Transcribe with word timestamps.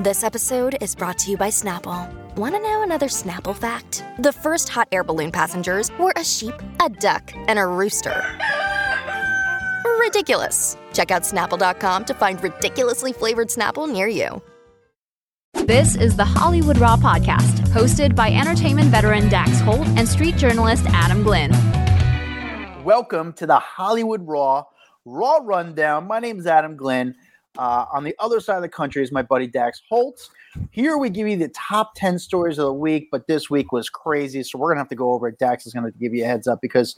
This 0.00 0.24
episode 0.24 0.76
is 0.80 0.96
brought 0.96 1.18
to 1.18 1.30
you 1.30 1.36
by 1.36 1.50
Snapple. 1.50 2.12
Want 2.34 2.56
to 2.56 2.60
know 2.60 2.82
another 2.82 3.06
Snapple 3.06 3.54
fact? 3.54 4.04
The 4.18 4.32
first 4.32 4.68
hot 4.68 4.88
air 4.90 5.04
balloon 5.04 5.30
passengers 5.30 5.96
were 6.00 6.12
a 6.16 6.24
sheep, 6.24 6.52
a 6.84 6.88
duck, 6.88 7.32
and 7.46 7.60
a 7.60 7.64
rooster. 7.64 8.24
Ridiculous. 10.00 10.76
Check 10.92 11.12
out 11.12 11.22
snapple.com 11.22 12.06
to 12.06 12.14
find 12.14 12.42
ridiculously 12.42 13.12
flavored 13.12 13.50
Snapple 13.50 13.88
near 13.88 14.08
you. 14.08 14.42
This 15.64 15.94
is 15.94 16.16
the 16.16 16.24
Hollywood 16.24 16.78
Raw 16.78 16.96
podcast, 16.96 17.60
hosted 17.68 18.16
by 18.16 18.32
entertainment 18.32 18.88
veteran 18.88 19.28
Dax 19.28 19.60
Holt 19.60 19.86
and 19.96 20.08
street 20.08 20.36
journalist 20.36 20.86
Adam 20.88 21.22
Glyn. 21.22 21.52
Welcome 22.82 23.32
to 23.34 23.46
the 23.46 23.60
Hollywood 23.60 24.26
Raw 24.26 24.64
Raw 25.04 25.38
Rundown. 25.40 26.08
My 26.08 26.18
name 26.18 26.40
is 26.40 26.48
Adam 26.48 26.76
Glyn. 26.76 27.14
Uh, 27.56 27.86
on 27.92 28.02
the 28.02 28.14
other 28.18 28.40
side 28.40 28.56
of 28.56 28.62
the 28.62 28.68
country 28.68 29.02
is 29.02 29.12
my 29.12 29.22
buddy 29.22 29.46
Dax 29.46 29.80
Holtz. 29.88 30.30
Here 30.70 30.98
we 30.98 31.08
give 31.08 31.28
you 31.28 31.36
the 31.36 31.48
top 31.48 31.94
10 31.94 32.18
stories 32.18 32.58
of 32.58 32.66
the 32.66 32.72
week, 32.72 33.08
but 33.12 33.26
this 33.26 33.48
week 33.48 33.70
was 33.70 33.88
crazy. 33.88 34.42
So 34.42 34.58
we're 34.58 34.68
going 34.68 34.76
to 34.76 34.80
have 34.80 34.88
to 34.88 34.96
go 34.96 35.12
over 35.12 35.28
it. 35.28 35.38
Dax 35.38 35.66
is 35.66 35.72
going 35.72 35.90
to 35.90 35.98
give 35.98 36.14
you 36.14 36.24
a 36.24 36.26
heads 36.26 36.48
up 36.48 36.60
because 36.60 36.96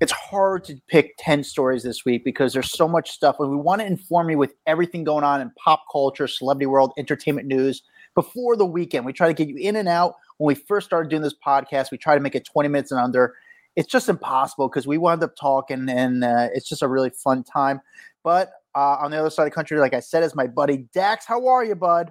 it's 0.00 0.12
hard 0.12 0.64
to 0.64 0.80
pick 0.88 1.14
10 1.18 1.44
stories 1.44 1.82
this 1.82 2.04
week 2.04 2.24
because 2.24 2.52
there's 2.52 2.70
so 2.70 2.88
much 2.88 3.10
stuff. 3.10 3.36
And 3.38 3.50
we 3.50 3.56
want 3.56 3.80
to 3.80 3.86
inform 3.86 4.30
you 4.30 4.38
with 4.38 4.54
everything 4.66 5.04
going 5.04 5.24
on 5.24 5.40
in 5.40 5.50
pop 5.62 5.84
culture, 5.92 6.26
celebrity 6.26 6.66
world, 6.66 6.92
entertainment 6.96 7.46
news 7.46 7.82
before 8.14 8.56
the 8.56 8.66
weekend. 8.66 9.04
We 9.04 9.12
try 9.12 9.28
to 9.28 9.34
get 9.34 9.48
you 9.48 9.56
in 9.56 9.76
and 9.76 9.88
out. 9.88 10.14
When 10.38 10.46
we 10.46 10.54
first 10.54 10.86
started 10.86 11.10
doing 11.10 11.22
this 11.22 11.34
podcast, 11.34 11.90
we 11.90 11.98
try 11.98 12.14
to 12.14 12.20
make 12.20 12.34
it 12.34 12.44
20 12.44 12.68
minutes 12.68 12.90
and 12.90 13.00
under. 13.00 13.34
It's 13.76 13.88
just 13.88 14.08
impossible 14.08 14.68
because 14.68 14.86
we 14.86 14.98
wound 14.98 15.22
up 15.22 15.36
talking 15.36 15.88
and 15.88 16.24
uh, 16.24 16.48
it's 16.54 16.68
just 16.68 16.82
a 16.82 16.88
really 16.88 17.10
fun 17.10 17.42
time. 17.42 17.80
But 18.22 18.52
uh, 18.74 18.96
on 19.00 19.10
the 19.10 19.18
other 19.18 19.30
side 19.30 19.44
of 19.44 19.50
the 19.50 19.54
country, 19.54 19.78
like 19.78 19.94
I 19.94 20.00
said, 20.00 20.22
is 20.22 20.34
my 20.34 20.46
buddy 20.46 20.86
Dax. 20.92 21.26
How 21.26 21.46
are 21.46 21.64
you, 21.64 21.74
bud? 21.74 22.10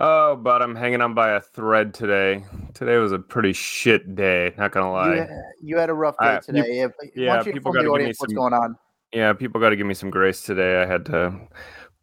Oh, 0.00 0.34
but 0.36 0.60
I'm 0.60 0.74
hanging 0.74 1.00
on 1.00 1.14
by 1.14 1.30
a 1.30 1.40
thread 1.40 1.94
today. 1.94 2.44
Today 2.74 2.96
was 2.96 3.12
a 3.12 3.18
pretty 3.18 3.52
shit 3.52 4.14
day. 4.16 4.52
Not 4.58 4.72
gonna 4.72 4.90
lie. 4.90 5.14
You, 5.14 5.26
you 5.62 5.76
had 5.78 5.88
a 5.90 5.94
rough 5.94 6.16
day 6.20 6.26
Uh, 6.26 6.40
today. 6.40 6.78
you- 6.80 6.92
yeah, 7.14 7.42
people 7.42 7.72
gotta 7.72 7.84
give 7.84 7.92
me 7.92 7.94
audience 7.94 8.18
what's 8.20 8.32
some- 8.32 8.36
going 8.36 8.52
on? 8.54 8.76
Yeah, 9.12 9.32
people 9.32 9.60
got 9.60 9.68
to 9.70 9.76
give 9.76 9.86
me 9.86 9.94
some 9.94 10.10
grace 10.10 10.42
today. 10.42 10.82
I 10.82 10.86
had 10.86 11.06
to 11.06 11.32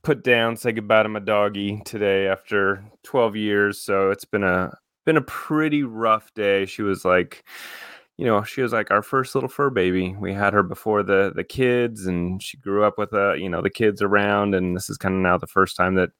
put 0.01 0.23
down, 0.23 0.55
say 0.55 0.71
goodbye 0.71 1.03
to 1.03 1.09
my 1.09 1.19
doggy 1.19 1.81
today 1.83 2.25
after 2.29 2.85
12 3.03 3.35
years. 3.35 3.81
So 3.81 4.11
it's 4.11 4.23
been 4.23 4.43
a 4.45 4.71
been 5.05 5.17
a 5.17 5.21
pretty 5.21 5.83
rough 5.83 6.33
day. 6.35 6.65
She 6.65 6.83
was 6.83 7.03
like, 7.03 7.43
you 8.17 8.25
know, 8.25 8.43
she 8.43 8.61
was 8.61 8.73
like 8.73 8.91
our 8.91 9.01
first 9.01 9.33
little 9.35 9.49
fur 9.49 9.69
baby. 9.69 10.15
We 10.19 10.33
had 10.33 10.53
her 10.53 10.63
before 10.63 11.03
the 11.03 11.31
the 11.35 11.43
kids, 11.43 12.05
and 12.05 12.41
she 12.41 12.57
grew 12.57 12.83
up 12.83 12.97
with 12.97 13.13
uh, 13.13 13.33
you 13.33 13.49
know, 13.49 13.61
the 13.61 13.69
kids 13.69 14.01
around. 14.01 14.55
And 14.55 14.75
this 14.75 14.89
is 14.89 14.97
kind 14.97 15.15
of 15.15 15.21
now 15.21 15.37
the 15.37 15.47
first 15.47 15.75
time 15.75 15.95
that 15.95 16.11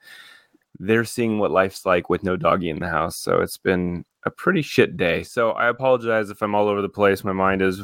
they're 0.80 1.06
seeing 1.06 1.38
what 1.38 1.52
life's 1.52 1.86
like 1.86 2.10
with 2.10 2.24
no 2.24 2.36
doggy 2.36 2.70
in 2.70 2.80
the 2.80 2.90
house. 2.90 3.18
So 3.18 3.42
it's 3.42 3.58
been 3.58 4.06
a 4.26 4.32
pretty 4.32 4.62
shit 4.62 4.98
day. 4.98 5.24
So 5.24 5.52
I 5.52 5.68
apologize 5.68 6.30
if 6.30 6.42
I'm 6.42 6.56
all 6.56 6.68
over 6.68 6.82
the 6.82 6.90
place. 6.90 7.24
My 7.24 7.34
mind 7.34 7.62
is 7.62 7.82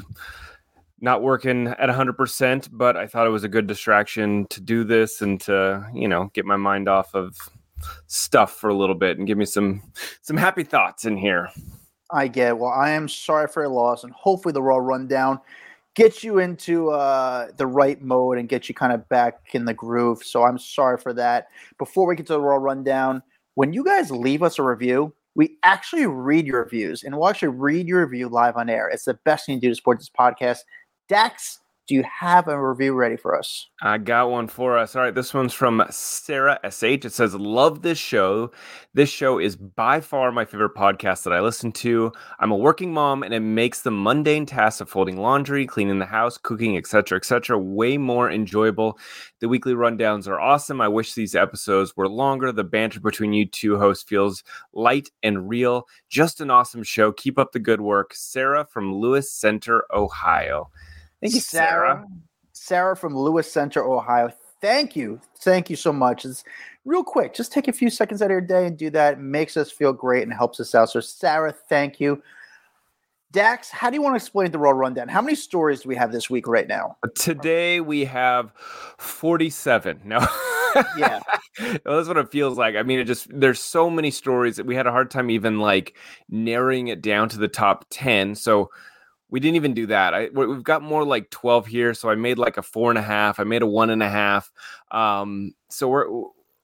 not 1.00 1.22
working 1.22 1.68
at 1.68 1.90
100%, 1.90 2.70
but 2.72 2.98
I 2.98 3.06
thought 3.06 3.28
it 3.28 3.32
was 3.32 3.44
a 3.44 3.50
good 3.50 3.68
distraction 3.68 4.48
to 4.48 4.62
do 4.62 4.84
this 4.84 5.22
and 5.22 5.40
to, 5.42 5.88
you 5.94 6.08
know, 6.08 6.32
get 6.34 6.46
my 6.46 6.56
mind 6.56 6.90
off 6.90 7.14
of 7.14 7.38
stuff 8.08 8.54
for 8.54 8.70
a 8.70 8.76
little 8.76 8.96
bit 8.96 9.18
and 9.18 9.28
give 9.28 9.38
me 9.38 9.46
some 9.46 9.84
some 10.22 10.38
happy 10.38 10.64
thoughts 10.64 11.06
in 11.06 11.18
here. 11.18 11.50
I 12.12 12.28
get. 12.28 12.58
Well, 12.58 12.72
I 12.72 12.92
am 12.92 13.10
sorry 13.10 13.48
for 13.48 13.64
your 13.64 13.72
loss, 13.72 14.04
and 14.04 14.14
hopefully 14.14 14.54
the 14.54 14.62
Raw 14.62 14.78
rundown 14.78 15.40
gets 15.96 16.24
you 16.24 16.40
into 16.40 16.92
uh, 16.92 17.48
the 17.58 17.66
right 17.66 18.02
mode 18.02 18.38
and 18.38 18.48
get 18.48 18.70
you 18.70 18.76
kind 18.76 18.94
of 18.94 19.08
back 19.10 19.40
in 19.54 19.66
the 19.66 19.74
groove. 19.74 20.24
So 20.24 20.44
I'm 20.44 20.60
sorry 20.60 20.98
for 20.98 21.12
that. 21.14 21.48
Before 21.80 22.08
we 22.08 22.16
get 22.16 22.28
to 22.28 22.34
the 22.34 22.42
Raw 22.42 22.58
rundown, 22.58 23.24
when 23.56 23.74
you 23.74 23.84
guys 23.84 24.12
leave 24.12 24.44
us 24.44 24.60
a 24.60 24.64
review, 24.64 25.14
we 25.36 25.58
actually 25.64 26.06
read 26.06 26.48
your 26.48 26.64
reviews, 26.64 27.04
and 27.04 27.16
we'll 27.16 27.30
actually 27.30 27.50
read 27.50 27.88
your 27.88 28.06
review 28.06 28.30
live 28.30 28.58
on 28.58 28.70
air. 28.70 28.88
It's 28.88 29.06
the 29.06 29.16
best 29.26 29.46
thing 29.46 29.58
to 29.58 29.62
do 29.62 29.70
to 29.70 29.76
support 29.76 30.00
this 30.00 30.10
podcast. 30.10 30.60
Dax, 31.10 31.60
do 31.88 31.96
you 31.96 32.04
have 32.04 32.50
a 32.50 32.62
review 32.62 32.94
ready 32.94 33.16
for 33.16 33.38
us? 33.38 33.68
I 33.82 33.98
got 33.98 34.30
one 34.30 34.48
for 34.48 34.78
us. 34.78 34.94
All 34.94 35.04
right, 35.04 35.16
this 35.16 35.34
one's 35.34 35.54
from 35.54 35.86
Sarah 35.90 36.60
SH. 36.70 36.84
It 36.84 37.14
says, 37.14 37.34
Love 37.34 37.82
this 37.82 37.98
show. 37.98 38.52
This 38.94 39.10
show 39.10 39.40
is 39.40 39.56
by 39.56 40.02
far 40.02 40.32
my 40.34 40.44
favorite 40.44 40.76
podcast 40.76 41.24
that 41.24 41.32
I 41.32 41.40
listen 41.40 41.72
to. 41.74 42.12
I'm 42.40 42.52
a 42.52 42.58
working 42.58 42.94
mom, 42.94 43.24
and 43.24 43.34
it 43.34 43.40
makes 43.40 43.82
the 43.82 43.92
mundane 43.92 44.46
tasks 44.46 44.82
of 44.82 44.90
folding 44.90 45.16
laundry, 45.16 45.66
cleaning 45.66 46.00
the 46.00 46.06
house, 46.06 46.38
cooking, 46.38 46.76
etc., 46.76 47.18
etc., 47.18 47.58
way 47.58 47.98
more 47.98 48.30
enjoyable. 48.30 49.00
The 49.40 49.48
weekly 49.48 49.74
rundowns 49.74 50.28
are 50.28 50.42
awesome. 50.42 50.82
I 50.82 50.90
wish 50.90 51.14
these 51.14 51.36
episodes 51.36 51.96
were 51.96 52.10
longer. 52.10 52.52
The 52.52 52.66
banter 52.66 53.00
between 53.00 53.32
you 53.32 53.46
two 53.46 53.80
hosts 53.80 54.04
feels 54.04 54.44
light 54.74 55.10
and 55.24 55.48
real. 55.48 55.88
Just 56.10 56.42
an 56.42 56.52
awesome 56.52 56.84
show. 56.84 57.14
Keep 57.14 57.40
up 57.40 57.54
the 57.54 57.60
good 57.60 57.80
work. 57.80 58.14
Sarah 58.14 58.66
from 58.66 58.94
Lewis 58.94 59.32
Center, 59.32 59.86
Ohio. 59.94 60.70
Thank 61.22 61.34
you, 61.34 61.40
Sarah. 61.40 62.06
Sarah 62.54 62.96
from 62.96 63.16
Lewis 63.16 63.52
Center, 63.52 63.84
Ohio. 63.84 64.32
Thank 64.62 64.96
you. 64.96 65.20
Thank 65.40 65.70
you 65.70 65.76
so 65.76 65.94
much. 65.94 66.26
It's 66.26 66.44
real 66.86 67.04
quick. 67.04 67.34
Just 67.34 67.52
take 67.52 67.68
a 67.68 67.74
few 67.74 67.90
seconds 67.90 68.22
out 68.22 68.26
of 68.26 68.32
your 68.32 68.42
day 68.42 68.66
and 68.66 68.78
do 68.78 68.90
that. 68.92 69.14
It 69.14 69.20
makes 69.20 69.58
us 69.58 69.72
feel 69.72 69.94
great 69.94 70.24
and 70.24 70.34
helps 70.34 70.60
us 70.60 70.74
out. 70.74 70.90
So, 70.90 71.00
Sarah, 71.00 71.52
thank 71.52 72.00
you. 72.00 72.22
Dax, 73.32 73.70
how 73.70 73.90
do 73.90 73.96
you 73.96 74.02
want 74.02 74.14
to 74.14 74.18
explain 74.18 74.52
the 74.52 74.58
Raw 74.58 74.72
Rundown? 74.72 75.10
How 75.10 75.22
many 75.22 75.36
stories 75.36 75.82
do 75.82 75.90
we 75.90 75.96
have 75.96 76.12
this 76.12 76.30
week 76.30 76.48
right 76.48 76.68
now? 76.68 76.98
Uh, 77.04 77.10
today 77.14 77.82
we 77.82 78.06
have 78.06 78.52
47. 78.98 80.02
No. 80.04 80.26
Yeah. 80.96 81.22
That's 81.58 82.08
what 82.08 82.18
it 82.18 82.30
feels 82.30 82.56
like. 82.56 82.76
I 82.76 82.84
mean, 82.84 83.00
it 83.00 83.06
just 83.06 83.28
there's 83.32 83.60
so 83.60 83.90
many 83.90 84.12
stories 84.12 84.58
that 84.58 84.66
we 84.68 84.76
had 84.76 84.86
a 84.86 84.92
hard 84.92 85.10
time 85.10 85.32
even 85.32 85.60
like 85.60 85.96
narrowing 86.30 86.90
it 86.90 87.02
down 87.02 87.30
to 87.30 87.40
the 87.40 87.48
top 87.48 87.86
10. 87.90 88.36
So 88.36 88.70
we 89.30 89.40
didn't 89.40 89.56
even 89.58 89.74
do 89.74 89.88
that. 89.88 90.14
I 90.14 90.30
we- 90.34 90.48
we've 90.48 90.64
got 90.64 90.82
more 90.82 91.04
like 91.04 91.30
12 91.30 91.68
here. 91.68 91.94
So 91.94 92.10
I 92.10 92.16
made 92.16 92.38
like 92.38 92.58
a 92.58 92.62
four 92.64 92.90
and 92.92 92.98
a 92.98 93.02
half. 93.02 93.40
I 93.40 93.44
made 93.44 93.62
a 93.62 93.68
one 93.68 93.90
and 93.90 94.02
a 94.04 94.10
half. 94.10 94.52
Um, 94.92 95.54
so 95.70 95.88
we're 95.88 96.08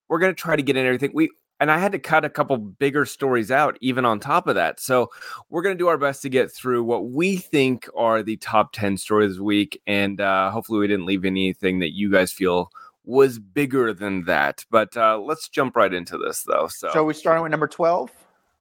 we're 0.10 0.20
gonna 0.20 0.34
try 0.34 0.56
to 0.56 0.64
get 0.64 0.78
in 0.78 0.86
everything. 0.86 1.12
We 1.14 1.30
and 1.60 1.72
I 1.72 1.78
had 1.78 1.94
to 1.94 2.00
cut 2.00 2.26
a 2.26 2.30
couple 2.30 2.58
bigger 2.58 3.06
stories 3.06 3.50
out, 3.50 3.78
even 3.80 4.04
on 4.04 4.20
top 4.20 4.48
of 4.48 4.56
that. 4.56 4.82
So 4.82 5.10
we're 5.50 5.62
going 5.62 5.78
to 5.78 5.82
do 5.82 5.88
our 5.88 5.98
best 5.98 6.22
to 6.24 6.30
get 6.30 6.52
through 6.52 6.84
what 6.84 7.12
we 7.12 7.38
think 7.38 7.88
are 7.96 8.22
the 8.22 8.36
top 8.38 8.74
10 8.74 8.98
stories 8.98 9.34
this 9.34 9.40
week. 9.40 9.82
And 9.88 10.20
uh, 10.20 10.50
hopefully, 10.52 10.80
we 10.80 10.88
didn't 10.88 11.06
leave 11.06 11.24
anything 11.24 11.80
that 11.80 11.94
you 11.96 12.12
guys 12.12 12.34
feel 12.34 12.70
was 13.06 13.40
bigger 13.40 13.94
than 13.94 14.26
that. 14.26 14.66
But 14.72 14.98
uh, 14.98 15.20
let's 15.20 15.48
jump 15.48 15.78
right 15.78 15.94
into 15.94 16.18
this, 16.18 16.44
though. 16.44 16.68
So, 16.68 16.90
So, 16.92 17.04
we 17.06 17.14
starting 17.14 17.44
with 17.44 17.52
number 17.52 17.68
12? 17.68 18.10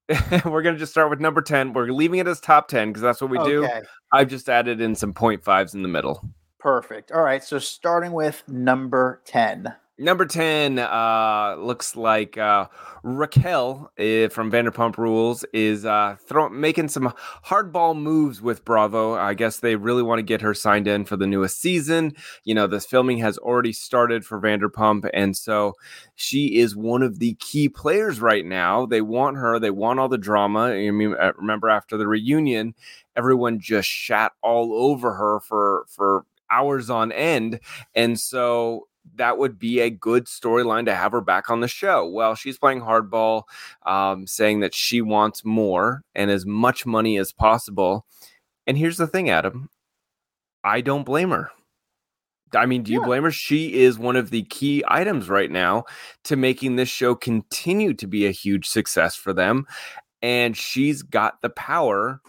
we're 0.44 0.62
going 0.62 0.74
to 0.74 0.78
just 0.78 0.92
start 0.92 1.10
with 1.10 1.20
number 1.20 1.42
10. 1.42 1.72
We're 1.72 1.86
leaving 1.86 2.18
it 2.18 2.26
as 2.26 2.40
top 2.40 2.68
10 2.68 2.88
because 2.88 3.02
that's 3.02 3.20
what 3.20 3.30
we 3.30 3.38
do. 3.38 3.68
I've 4.12 4.28
just 4.28 4.48
added 4.48 4.80
in 4.80 4.94
some 4.94 5.12
point 5.12 5.44
fives 5.44 5.74
in 5.74 5.82
the 5.82 5.88
middle. 5.88 6.28
Perfect. 6.58 7.12
All 7.12 7.22
right. 7.22 7.42
So, 7.42 7.58
starting 7.58 8.12
with 8.12 8.42
number 8.48 9.20
10. 9.24 9.74
Number 9.98 10.25
10 10.25 10.78
uh, 10.78 11.54
looks 11.58 11.94
like 11.97 12.38
uh, 12.38 12.66
Raquel 13.03 13.92
uh, 13.98 14.28
from 14.30 14.50
Vanderpump 14.50 14.97
Rules 14.97 15.44
is 15.53 15.84
uh, 15.84 16.16
throw- 16.26 16.48
making 16.48 16.88
some 16.88 17.12
hardball 17.44 17.94
moves 17.94 18.41
with 18.41 18.64
Bravo. 18.64 19.14
I 19.14 19.34
guess 19.34 19.60
they 19.60 19.76
really 19.76 20.02
want 20.02 20.19
to 20.19 20.22
get 20.25 20.41
her 20.41 20.54
signed 20.54 20.88
in 20.88 21.04
for 21.04 21.19
the 21.19 21.26
newest 21.26 21.60
season. 21.60 22.14
You 22.44 22.54
know, 22.54 22.66
this 22.66 22.86
filming 22.86 23.19
has 23.19 23.36
already 23.36 23.75
started 23.75 24.25
for 24.25 24.41
Vanderpump, 24.41 25.10
and 25.12 25.36
so 25.36 25.75
she 26.14 26.56
is 26.58 26.75
one 26.75 27.02
of 27.02 27.19
the 27.19 27.34
key 27.34 27.69
players 27.69 28.19
right 28.19 28.47
now. 28.47 28.86
They 28.86 29.02
want 29.02 29.36
her, 29.36 29.58
they 29.58 29.70
want 29.70 30.00
all 30.00 30.08
the 30.08 30.16
drama. 30.16 30.70
I 30.70 30.91
mean, 30.91 31.14
uh, 31.20 31.32
remember 31.36 31.69
after 31.69 31.98
the 31.98 32.08
reunion, 32.08 32.75
everyone 33.14 33.60
just 33.60 33.88
shat 33.88 34.32
all 34.42 34.72
over 34.72 35.12
her 35.12 35.41
for 35.41 35.84
for 35.86 36.25
hours 36.50 36.91
on 36.91 37.10
end. 37.10 37.60
And 37.94 38.20
so 38.20 38.86
that 39.16 39.38
would 39.38 39.58
be 39.58 39.80
a 39.80 39.90
good 39.90 40.26
storyline 40.26 40.86
to 40.86 40.94
have 40.94 41.12
her 41.12 41.20
back 41.20 41.50
on 41.50 41.60
the 41.60 41.68
show. 41.68 42.06
Well, 42.08 42.34
she's 42.34 42.58
playing 42.58 42.80
hardball, 42.80 43.44
um, 43.84 44.26
saying 44.26 44.60
that 44.60 44.75
she 44.75 45.00
wants 45.02 45.44
more 45.44 46.02
and 46.14 46.31
as 46.31 46.46
much 46.46 46.87
money 46.87 47.19
as 47.19 47.32
possible. 47.32 48.06
And 48.66 48.78
here's 48.78 48.96
the 48.96 49.06
thing, 49.06 49.28
Adam 49.31 49.69
I 50.64 50.81
don't 50.81 51.04
blame 51.04 51.31
her. 51.31 51.50
I 52.54 52.66
mean, 52.66 52.82
do 52.82 52.93
you 52.93 53.00
Yeah. 53.00 53.06
blame 53.06 53.22
her? 53.25 53.31
She 53.31 53.75
is 53.81 53.99
one 53.99 54.14
of 54.16 54.31
the 54.31 54.43
key 54.44 54.84
items 54.87 55.28
right 55.28 55.50
now 55.50 55.84
to 56.25 56.37
making 56.37 56.76
this 56.76 56.88
show 56.88 57.14
continue 57.14 57.94
to 57.94 58.06
be 58.06 58.26
a 58.26 58.31
huge 58.31 58.69
success 58.69 59.16
for 59.16 59.32
them. 59.32 59.66
And 60.20 60.56
she's 60.56 61.02
got 61.02 61.40
the 61.40 61.50
power 61.50 62.20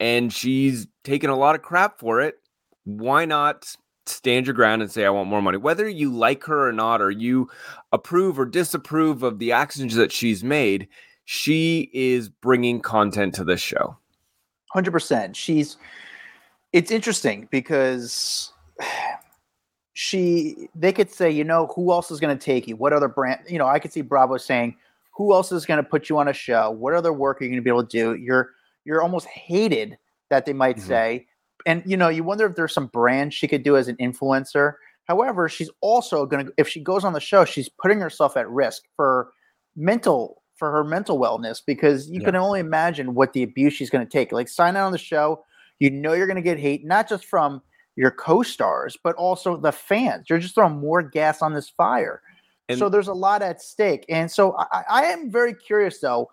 and 0.00 0.32
she's 0.32 0.88
taken 1.04 1.30
a 1.30 1.36
lot 1.36 1.54
of 1.54 1.62
crap 1.62 1.98
for 1.98 2.20
it. 2.20 2.36
Why 2.84 3.24
not 3.26 3.76
stand 4.06 4.46
your 4.46 4.54
ground 4.54 4.82
and 4.82 4.90
say, 4.90 5.04
I 5.04 5.10
want 5.10 5.28
more 5.28 5.42
money? 5.42 5.58
Whether 5.58 5.88
you 5.88 6.12
like 6.12 6.44
her 6.44 6.68
or 6.68 6.72
not, 6.72 7.00
or 7.00 7.10
you 7.10 7.48
approve 7.92 8.38
or 8.38 8.46
disapprove 8.46 9.22
of 9.22 9.38
the 9.38 9.52
actions 9.52 9.94
that 9.94 10.12
she's 10.12 10.42
made, 10.42 10.88
she 11.24 11.90
is 11.92 12.28
bringing 12.28 12.80
content 12.80 13.34
to 13.34 13.44
this 13.44 13.60
show. 13.60 13.96
Hundred 14.72 14.92
percent. 14.92 15.36
She's. 15.36 15.76
It's 16.72 16.90
interesting 16.90 17.48
because 17.50 18.52
she 19.92 20.68
they 20.74 20.92
could 20.92 21.10
say, 21.10 21.30
you 21.30 21.44
know, 21.44 21.66
who 21.74 21.92
else 21.92 22.10
is 22.10 22.20
going 22.20 22.36
to 22.36 22.44
take 22.44 22.66
you? 22.66 22.76
What 22.76 22.92
other 22.92 23.08
brand? 23.08 23.40
You 23.48 23.58
know, 23.58 23.66
I 23.66 23.78
could 23.78 23.92
see 23.92 24.00
Bravo 24.00 24.36
saying, 24.36 24.76
who 25.12 25.32
else 25.32 25.52
is 25.52 25.66
going 25.66 25.82
to 25.82 25.88
put 25.88 26.08
you 26.08 26.18
on 26.18 26.28
a 26.28 26.32
show? 26.32 26.70
What 26.70 26.94
other 26.94 27.12
work 27.12 27.40
are 27.40 27.44
you 27.44 27.50
going 27.50 27.60
to 27.60 27.62
be 27.62 27.70
able 27.70 27.84
to 27.84 27.88
do? 27.88 28.14
You're 28.14 28.50
you're 28.84 29.02
almost 29.02 29.26
hated 29.26 29.98
that 30.30 30.46
they 30.46 30.52
might 30.52 30.76
mm-hmm. 30.76 30.88
say, 30.88 31.26
and 31.66 31.82
you 31.86 31.96
know, 31.96 32.08
you 32.08 32.24
wonder 32.24 32.46
if 32.46 32.56
there's 32.56 32.74
some 32.74 32.86
brand 32.86 33.34
she 33.34 33.48
could 33.48 33.62
do 33.62 33.76
as 33.76 33.88
an 33.88 33.96
influencer. 33.96 34.74
However, 35.04 35.48
she's 35.48 35.70
also 35.80 36.26
going 36.26 36.46
to 36.46 36.52
if 36.56 36.68
she 36.68 36.80
goes 36.80 37.04
on 37.04 37.12
the 37.12 37.20
show, 37.20 37.44
she's 37.44 37.68
putting 37.68 38.00
herself 38.00 38.36
at 38.36 38.48
risk 38.48 38.82
for 38.96 39.30
mental 39.76 40.42
for 40.56 40.70
her 40.70 40.84
mental 40.84 41.18
wellness 41.18 41.60
because 41.64 42.08
you 42.08 42.20
yeah. 42.20 42.26
can 42.26 42.36
only 42.36 42.60
imagine 42.60 43.14
what 43.14 43.32
the 43.32 43.42
abuse 43.42 43.72
she's 43.74 43.90
going 43.90 44.06
to 44.06 44.10
take. 44.10 44.32
Like 44.32 44.48
sign 44.48 44.76
out 44.76 44.86
on 44.86 44.92
the 44.92 44.98
show, 44.98 45.44
you 45.80 45.90
know 45.90 46.12
you're 46.12 46.26
going 46.26 46.36
to 46.36 46.42
get 46.42 46.58
hate 46.58 46.84
not 46.84 47.08
just 47.08 47.24
from 47.24 47.62
your 47.96 48.10
co-stars, 48.10 48.96
but 49.02 49.14
also 49.16 49.56
the 49.56 49.72
fans. 49.72 50.26
You're 50.30 50.38
just 50.38 50.54
throwing 50.54 50.78
more 50.78 51.02
gas 51.02 51.42
on 51.42 51.52
this 51.52 51.68
fire. 51.68 52.22
And 52.68 52.78
so 52.78 52.88
there's 52.88 53.08
a 53.08 53.12
lot 53.12 53.42
at 53.42 53.60
stake. 53.60 54.04
And 54.08 54.30
so 54.30 54.56
I, 54.56 54.84
I 54.88 55.04
am 55.06 55.30
very 55.30 55.52
curious 55.52 55.98
though, 56.00 56.30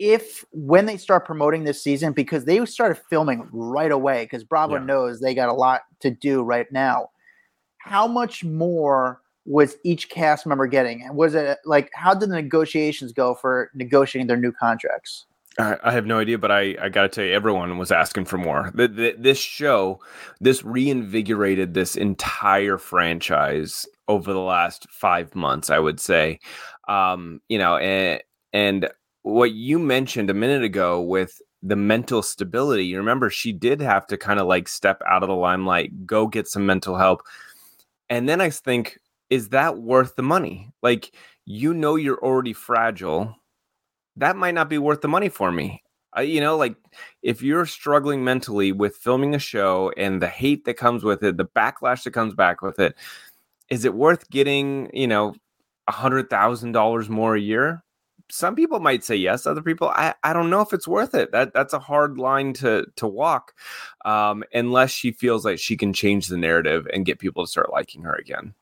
if 0.00 0.46
when 0.50 0.86
they 0.86 0.96
start 0.96 1.26
promoting 1.26 1.62
this 1.62 1.84
season, 1.84 2.12
because 2.12 2.46
they 2.46 2.64
started 2.64 3.00
filming 3.10 3.46
right 3.52 3.92
away, 3.92 4.24
because 4.24 4.42
Bravo 4.42 4.74
yeah. 4.74 4.84
knows 4.84 5.20
they 5.20 5.34
got 5.34 5.50
a 5.50 5.54
lot 5.54 5.82
to 6.00 6.10
do 6.10 6.42
right 6.42 6.66
now. 6.72 7.10
How 7.78 8.08
much 8.08 8.42
more 8.42 9.20
was 9.44 9.76
each 9.84 10.08
cast 10.08 10.46
member 10.46 10.66
getting? 10.66 11.02
And 11.02 11.16
was 11.16 11.34
it 11.34 11.58
like 11.66 11.90
how 11.94 12.14
did 12.14 12.30
the 12.30 12.34
negotiations 12.34 13.12
go 13.12 13.34
for 13.34 13.70
negotiating 13.74 14.26
their 14.26 14.38
new 14.38 14.52
contracts? 14.52 15.26
I 15.58 15.92
have 15.92 16.06
no 16.06 16.18
idea, 16.18 16.38
but 16.38 16.52
I, 16.52 16.76
I 16.80 16.88
got 16.88 17.02
to 17.02 17.08
tell 17.08 17.24
you, 17.24 17.34
everyone 17.34 17.76
was 17.76 17.92
asking 17.92 18.26
for 18.26 18.38
more. 18.38 18.70
The, 18.72 18.88
the, 18.88 19.14
this 19.18 19.36
show, 19.36 20.00
this 20.40 20.64
reinvigorated 20.64 21.74
this 21.74 21.96
entire 21.96 22.78
franchise 22.78 23.84
over 24.08 24.32
the 24.32 24.40
last 24.40 24.88
five 24.90 25.34
months, 25.34 25.68
I 25.68 25.78
would 25.78 26.00
say. 26.00 26.38
Um, 26.88 27.42
you 27.48 27.58
know, 27.58 27.76
and, 27.76 28.22
and 28.52 28.88
what 29.22 29.52
you 29.52 29.78
mentioned 29.78 30.30
a 30.30 30.34
minute 30.34 30.62
ago 30.62 31.00
with 31.00 31.40
the 31.62 31.76
mental 31.76 32.22
stability, 32.22 32.86
you 32.86 32.96
remember 32.96 33.28
she 33.30 33.52
did 33.52 33.80
have 33.80 34.06
to 34.06 34.16
kind 34.16 34.40
of 34.40 34.46
like 34.46 34.68
step 34.68 35.02
out 35.06 35.22
of 35.22 35.28
the 35.28 35.34
limelight, 35.34 36.06
go 36.06 36.26
get 36.26 36.48
some 36.48 36.64
mental 36.64 36.96
help. 36.96 37.22
And 38.08 38.28
then 38.28 38.40
I 38.40 38.50
think, 38.50 38.98
is 39.28 39.50
that 39.50 39.78
worth 39.78 40.16
the 40.16 40.22
money? 40.22 40.72
Like, 40.82 41.14
you 41.44 41.74
know, 41.74 41.96
you're 41.96 42.22
already 42.24 42.52
fragile 42.52 43.36
that 44.16 44.36
might 44.36 44.54
not 44.54 44.68
be 44.68 44.78
worth 44.78 45.00
the 45.00 45.08
money 45.08 45.28
for 45.28 45.50
me. 45.50 45.82
I, 46.12 46.22
you 46.22 46.40
know, 46.40 46.56
like 46.56 46.74
if 47.22 47.42
you're 47.42 47.66
struggling 47.66 48.24
mentally 48.24 48.72
with 48.72 48.96
filming 48.96 49.34
a 49.34 49.38
show 49.38 49.92
and 49.96 50.20
the 50.20 50.26
hate 50.26 50.64
that 50.64 50.76
comes 50.76 51.04
with 51.04 51.22
it, 51.22 51.36
the 51.36 51.44
backlash 51.44 52.02
that 52.04 52.12
comes 52.12 52.34
back 52.34 52.62
with 52.62 52.78
it, 52.78 52.96
is 53.70 53.84
it 53.84 53.94
worth 53.94 54.28
getting, 54.30 54.90
you 54.92 55.06
know, 55.06 55.34
a 55.86 55.92
hundred 55.92 56.28
thousand 56.28 56.72
dollars 56.72 57.08
more 57.08 57.36
a 57.36 57.40
year? 57.40 57.84
Some 58.30 58.54
people 58.54 58.80
might 58.80 59.04
say 59.04 59.16
yes. 59.16 59.46
Other 59.46 59.62
people, 59.62 59.88
I, 59.88 60.14
I 60.22 60.32
don't 60.32 60.50
know 60.50 60.60
if 60.60 60.72
it's 60.72 60.88
worth 60.88 61.14
it. 61.14 61.32
That 61.32 61.52
that's 61.52 61.72
a 61.72 61.78
hard 61.78 62.18
line 62.18 62.52
to 62.54 62.86
to 62.96 63.06
walk, 63.06 63.54
um, 64.04 64.44
unless 64.52 64.90
she 64.90 65.12
feels 65.12 65.44
like 65.44 65.58
she 65.58 65.76
can 65.76 65.92
change 65.92 66.28
the 66.28 66.36
narrative 66.36 66.86
and 66.92 67.04
get 67.06 67.18
people 67.18 67.44
to 67.44 67.50
start 67.50 67.70
liking 67.72 68.02
her 68.02 68.14
again. 68.14 68.54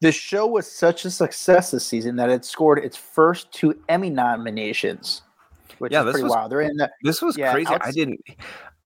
The 0.00 0.12
show 0.12 0.46
was 0.46 0.70
such 0.70 1.04
a 1.04 1.10
success 1.10 1.70
this 1.70 1.86
season 1.86 2.16
that 2.16 2.28
it 2.28 2.44
scored 2.44 2.78
its 2.78 2.96
first 2.96 3.52
two 3.52 3.80
Emmy 3.88 4.10
nominations, 4.10 5.22
which 5.78 5.92
yeah, 5.92 6.00
is 6.00 6.10
pretty 6.10 6.24
was, 6.24 6.30
wild. 6.32 6.50
They're 6.50 6.62
in 6.62 6.76
the, 6.76 6.90
this 7.02 7.22
was 7.22 7.38
yeah, 7.38 7.52
crazy. 7.52 7.70
I 7.80 7.92
didn't 7.92 8.20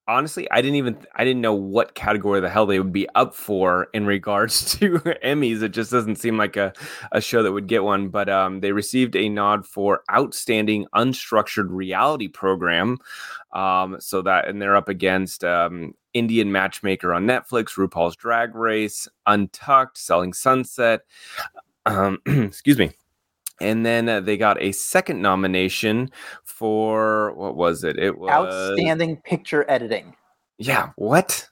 honestly, 0.09 0.51
I 0.51 0.61
didn't 0.61 0.77
even 0.77 0.97
I 1.15 1.25
didn't 1.25 1.41
know 1.41 1.55
what 1.55 1.95
category 1.95 2.41
the 2.41 2.49
hell 2.49 2.67
they 2.67 2.79
would 2.79 2.93
be 2.93 3.09
up 3.15 3.35
for 3.35 3.89
in 3.93 4.07
regards 4.07 4.75
to 4.79 4.99
Emmys. 5.25 5.63
It 5.63 5.71
just 5.71 5.91
doesn't 5.91 6.17
seem 6.17 6.37
like 6.37 6.57
a, 6.57 6.73
a 7.13 7.21
show 7.21 7.43
that 7.43 7.53
would 7.53 7.67
get 7.67 7.85
one. 7.85 8.09
But 8.09 8.29
um, 8.29 8.61
they 8.61 8.73
received 8.73 9.17
a 9.17 9.29
nod 9.29 9.67
for 9.67 10.03
outstanding 10.13 10.87
unstructured 10.95 11.69
reality 11.71 12.29
program. 12.29 12.99
Um, 13.53 13.97
so 14.01 14.23
that 14.23 14.49
and 14.49 14.61
they're 14.61 14.77
up 14.77 14.89
against 14.89 15.45
um, 15.45 15.95
Indian 16.15 16.53
Matchmaker 16.53 17.13
on 17.13 17.27
Netflix, 17.27 17.77
RuPaul's 17.77 18.17
Drag 18.17 18.55
Race, 18.55 19.09
Untucked, 19.27 19.99
Selling 19.99 20.33
Sunset. 20.33 21.03
Um, 21.89 22.19
excuse 22.27 22.79
me. 22.79 22.91
And 23.61 23.87
then 23.87 24.09
uh, 24.09 24.21
they 24.21 24.37
got 24.37 24.61
a 24.61 24.73
second 24.73 25.23
nomination 25.23 26.11
for 26.45 27.33
what 27.35 27.57
was 27.57 27.85
it? 27.85 27.99
It 27.99 28.19
was 28.19 28.31
outstanding 28.31 29.17
picture 29.17 29.65
editing. 29.69 30.15
Yeah, 30.59 30.91
what? 30.97 31.49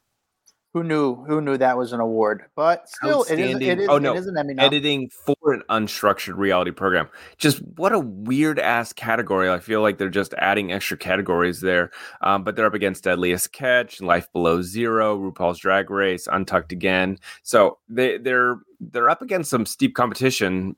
Who 0.74 0.82
knew? 0.82 1.24
Who 1.26 1.40
knew 1.40 1.56
that 1.56 1.78
was 1.78 1.92
an 1.92 2.00
award? 2.00 2.46
But 2.56 2.88
still, 2.88 3.22
it 3.30 3.38
is. 3.38 3.60
It 3.60 3.78
is. 3.78 3.88
Oh 3.88 3.98
no, 3.98 4.12
it 4.12 4.18
is 4.18 4.26
an 4.26 4.36
Emmy 4.36 4.54
editing 4.58 5.08
for 5.08 5.36
an 5.52 5.62
unstructured 5.70 6.36
reality 6.36 6.72
program. 6.72 7.08
Just 7.38 7.62
what 7.76 7.92
a 7.92 8.00
weird 8.00 8.58
ass 8.58 8.92
category. 8.92 9.48
I 9.48 9.60
feel 9.60 9.82
like 9.82 9.98
they're 9.98 10.08
just 10.08 10.34
adding 10.36 10.72
extra 10.72 10.96
categories 10.96 11.60
there. 11.60 11.92
Um, 12.22 12.42
but 12.42 12.56
they're 12.56 12.66
up 12.66 12.74
against 12.74 13.04
Deadliest 13.04 13.52
Catch, 13.52 14.00
Life 14.00 14.32
Below 14.32 14.62
Zero, 14.62 15.16
RuPaul's 15.16 15.60
Drag 15.60 15.90
Race, 15.90 16.26
Untucked 16.26 16.72
again. 16.72 17.18
So 17.44 17.78
they 17.88 18.18
they're 18.18 18.56
they're 18.80 19.08
up 19.08 19.22
against 19.22 19.50
some 19.50 19.66
steep 19.66 19.94
competition. 19.94 20.74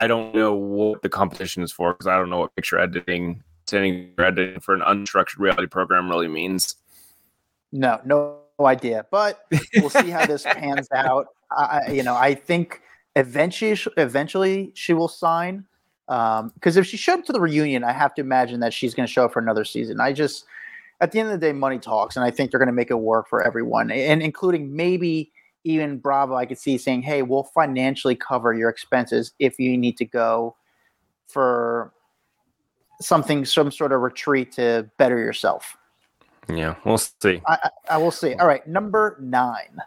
I 0.00 0.06
don't 0.06 0.34
know 0.34 0.54
what 0.54 1.02
the 1.02 1.08
competition 1.08 1.62
is 1.62 1.72
for 1.72 1.92
because 1.92 2.06
I 2.06 2.16
don't 2.16 2.30
know 2.30 2.40
what 2.40 2.54
picture 2.56 2.78
editing, 2.78 3.42
editing 3.72 4.60
for 4.60 4.74
an 4.74 4.80
unstructured 4.80 5.38
reality 5.38 5.66
program 5.66 6.08
really 6.08 6.28
means. 6.28 6.76
No, 7.72 8.00
no 8.04 8.38
idea, 8.60 9.06
but 9.10 9.46
we'll 9.76 9.90
see 9.90 10.10
how 10.10 10.26
this 10.26 10.44
pans 10.44 10.88
out. 10.94 11.28
I, 11.50 11.90
you 11.90 12.02
know, 12.02 12.16
I 12.16 12.34
think 12.34 12.80
eventually, 13.16 13.78
eventually 13.96 14.72
she 14.74 14.92
will 14.92 15.08
sign. 15.08 15.66
Because 16.06 16.76
um, 16.76 16.80
if 16.80 16.86
she 16.86 16.96
showed 16.96 17.20
up 17.20 17.24
to 17.26 17.32
the 17.32 17.40
reunion, 17.40 17.84
I 17.84 17.92
have 17.92 18.14
to 18.14 18.20
imagine 18.20 18.60
that 18.60 18.72
she's 18.74 18.94
going 18.94 19.06
to 19.06 19.12
show 19.12 19.26
up 19.26 19.32
for 19.32 19.38
another 19.38 19.64
season. 19.64 20.00
I 20.00 20.12
just, 20.12 20.44
at 21.00 21.12
the 21.12 21.20
end 21.20 21.28
of 21.28 21.38
the 21.38 21.46
day, 21.46 21.52
money 21.52 21.78
talks, 21.78 22.16
and 22.16 22.24
I 22.24 22.32
think 22.32 22.50
they're 22.50 22.58
going 22.58 22.66
to 22.66 22.72
make 22.72 22.90
it 22.90 22.98
work 22.98 23.28
for 23.28 23.42
everyone, 23.42 23.92
and 23.92 24.20
including 24.20 24.74
maybe 24.74 25.30
even 25.64 25.98
Bravo. 25.98 26.34
I 26.34 26.46
could 26.46 26.58
see 26.58 26.78
saying, 26.78 27.02
"Hey, 27.02 27.22
we'll 27.22 27.44
financially 27.44 28.16
cover 28.16 28.52
your 28.54 28.68
expenses 28.68 29.32
if 29.38 29.58
you 29.58 29.76
need 29.76 29.96
to 29.98 30.04
go 30.04 30.56
for 31.26 31.92
something, 33.00 33.44
some 33.44 33.70
sort 33.70 33.92
of 33.92 34.00
retreat 34.00 34.52
to 34.52 34.90
better 34.98 35.18
yourself." 35.18 35.76
Yeah, 36.48 36.76
we'll 36.84 36.98
see. 36.98 37.40
I, 37.46 37.58
I, 37.62 37.70
I 37.90 37.96
will 37.98 38.10
see. 38.10 38.34
All 38.34 38.46
right, 38.46 38.66
number 38.66 39.16
nine. 39.20 39.80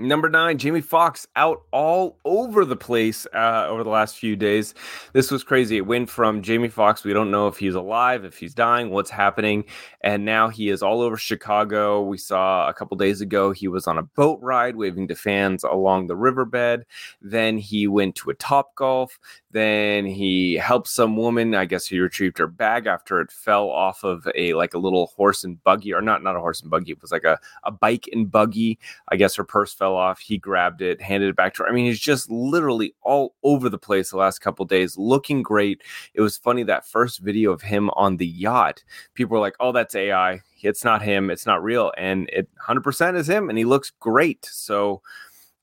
Number 0.00 0.28
nine, 0.28 0.58
Jamie 0.58 0.80
Foxx 0.80 1.26
out 1.36 1.62
all 1.70 2.18
over 2.24 2.64
the 2.64 2.76
place 2.76 3.26
uh, 3.32 3.66
over 3.68 3.84
the 3.84 3.90
last 3.90 4.16
few 4.18 4.34
days. 4.34 4.74
This 5.12 5.30
was 5.30 5.44
crazy. 5.44 5.76
It 5.76 5.86
went 5.86 6.10
from 6.10 6.42
Jamie 6.42 6.68
Foxx, 6.68 7.04
we 7.04 7.12
don't 7.12 7.30
know 7.30 7.46
if 7.46 7.58
he's 7.58 7.76
alive, 7.76 8.24
if 8.24 8.36
he's 8.36 8.54
dying, 8.54 8.90
what's 8.90 9.10
happening. 9.10 9.64
And 10.00 10.24
now 10.24 10.48
he 10.48 10.68
is 10.68 10.82
all 10.82 11.00
over 11.00 11.16
Chicago. 11.16 12.02
We 12.02 12.18
saw 12.18 12.68
a 12.68 12.74
couple 12.74 12.96
days 12.96 13.20
ago 13.20 13.52
he 13.52 13.68
was 13.68 13.86
on 13.86 13.98
a 13.98 14.02
boat 14.02 14.40
ride 14.42 14.74
waving 14.74 15.08
to 15.08 15.14
fans 15.14 15.62
along 15.62 16.08
the 16.08 16.16
riverbed. 16.16 16.86
Then 17.22 17.56
he 17.56 17.86
went 17.86 18.16
to 18.16 18.30
a 18.30 18.34
Top 18.34 18.74
Golf. 18.74 19.18
Then 19.52 20.04
he 20.04 20.54
helped 20.54 20.88
some 20.88 21.16
woman. 21.16 21.54
I 21.54 21.64
guess 21.64 21.86
he 21.86 22.00
retrieved 22.00 22.38
her 22.38 22.48
bag 22.48 22.86
after 22.86 23.20
it 23.20 23.30
fell 23.30 23.70
off 23.70 24.02
of 24.02 24.26
a 24.34 24.54
like 24.54 24.74
a 24.74 24.78
little 24.78 25.06
horse 25.16 25.44
and 25.44 25.62
buggy, 25.62 25.94
or 25.94 26.02
not 26.02 26.24
not 26.24 26.34
a 26.34 26.40
horse 26.40 26.60
and 26.60 26.70
buggy. 26.70 26.90
It 26.90 27.00
was 27.00 27.12
like 27.12 27.22
a, 27.22 27.38
a 27.62 27.70
bike 27.70 28.08
and 28.12 28.28
buggy. 28.28 28.80
I 29.08 29.16
guess 29.16 29.36
her 29.36 29.44
purse 29.44 29.72
fell 29.72 29.93
fell 29.94 30.00
off. 30.00 30.18
He 30.18 30.38
grabbed 30.38 30.82
it, 30.82 31.00
handed 31.00 31.30
it 31.30 31.36
back 31.36 31.54
to 31.54 31.62
her. 31.62 31.68
I 31.68 31.72
mean, 31.72 31.86
he's 31.86 32.00
just 32.00 32.30
literally 32.30 32.94
all 33.02 33.34
over 33.42 33.68
the 33.68 33.78
place 33.78 34.10
the 34.10 34.16
last 34.16 34.40
couple 34.40 34.64
days, 34.64 34.96
looking 34.98 35.42
great. 35.42 35.82
It 36.14 36.20
was 36.20 36.36
funny 36.36 36.62
that 36.64 36.86
first 36.86 37.20
video 37.20 37.52
of 37.52 37.62
him 37.62 37.90
on 37.90 38.16
the 38.16 38.26
yacht. 38.26 38.84
People 39.14 39.34
were 39.34 39.40
like, 39.40 39.56
"Oh, 39.60 39.72
that's 39.72 39.94
AI. 39.94 40.40
It's 40.62 40.84
not 40.84 41.02
him. 41.02 41.30
It's 41.30 41.46
not 41.46 41.62
real." 41.62 41.92
And 41.96 42.28
it 42.30 42.48
100% 42.66 43.16
is 43.16 43.28
him, 43.28 43.48
and 43.48 43.58
he 43.58 43.64
looks 43.64 43.92
great. 44.00 44.44
So 44.50 45.02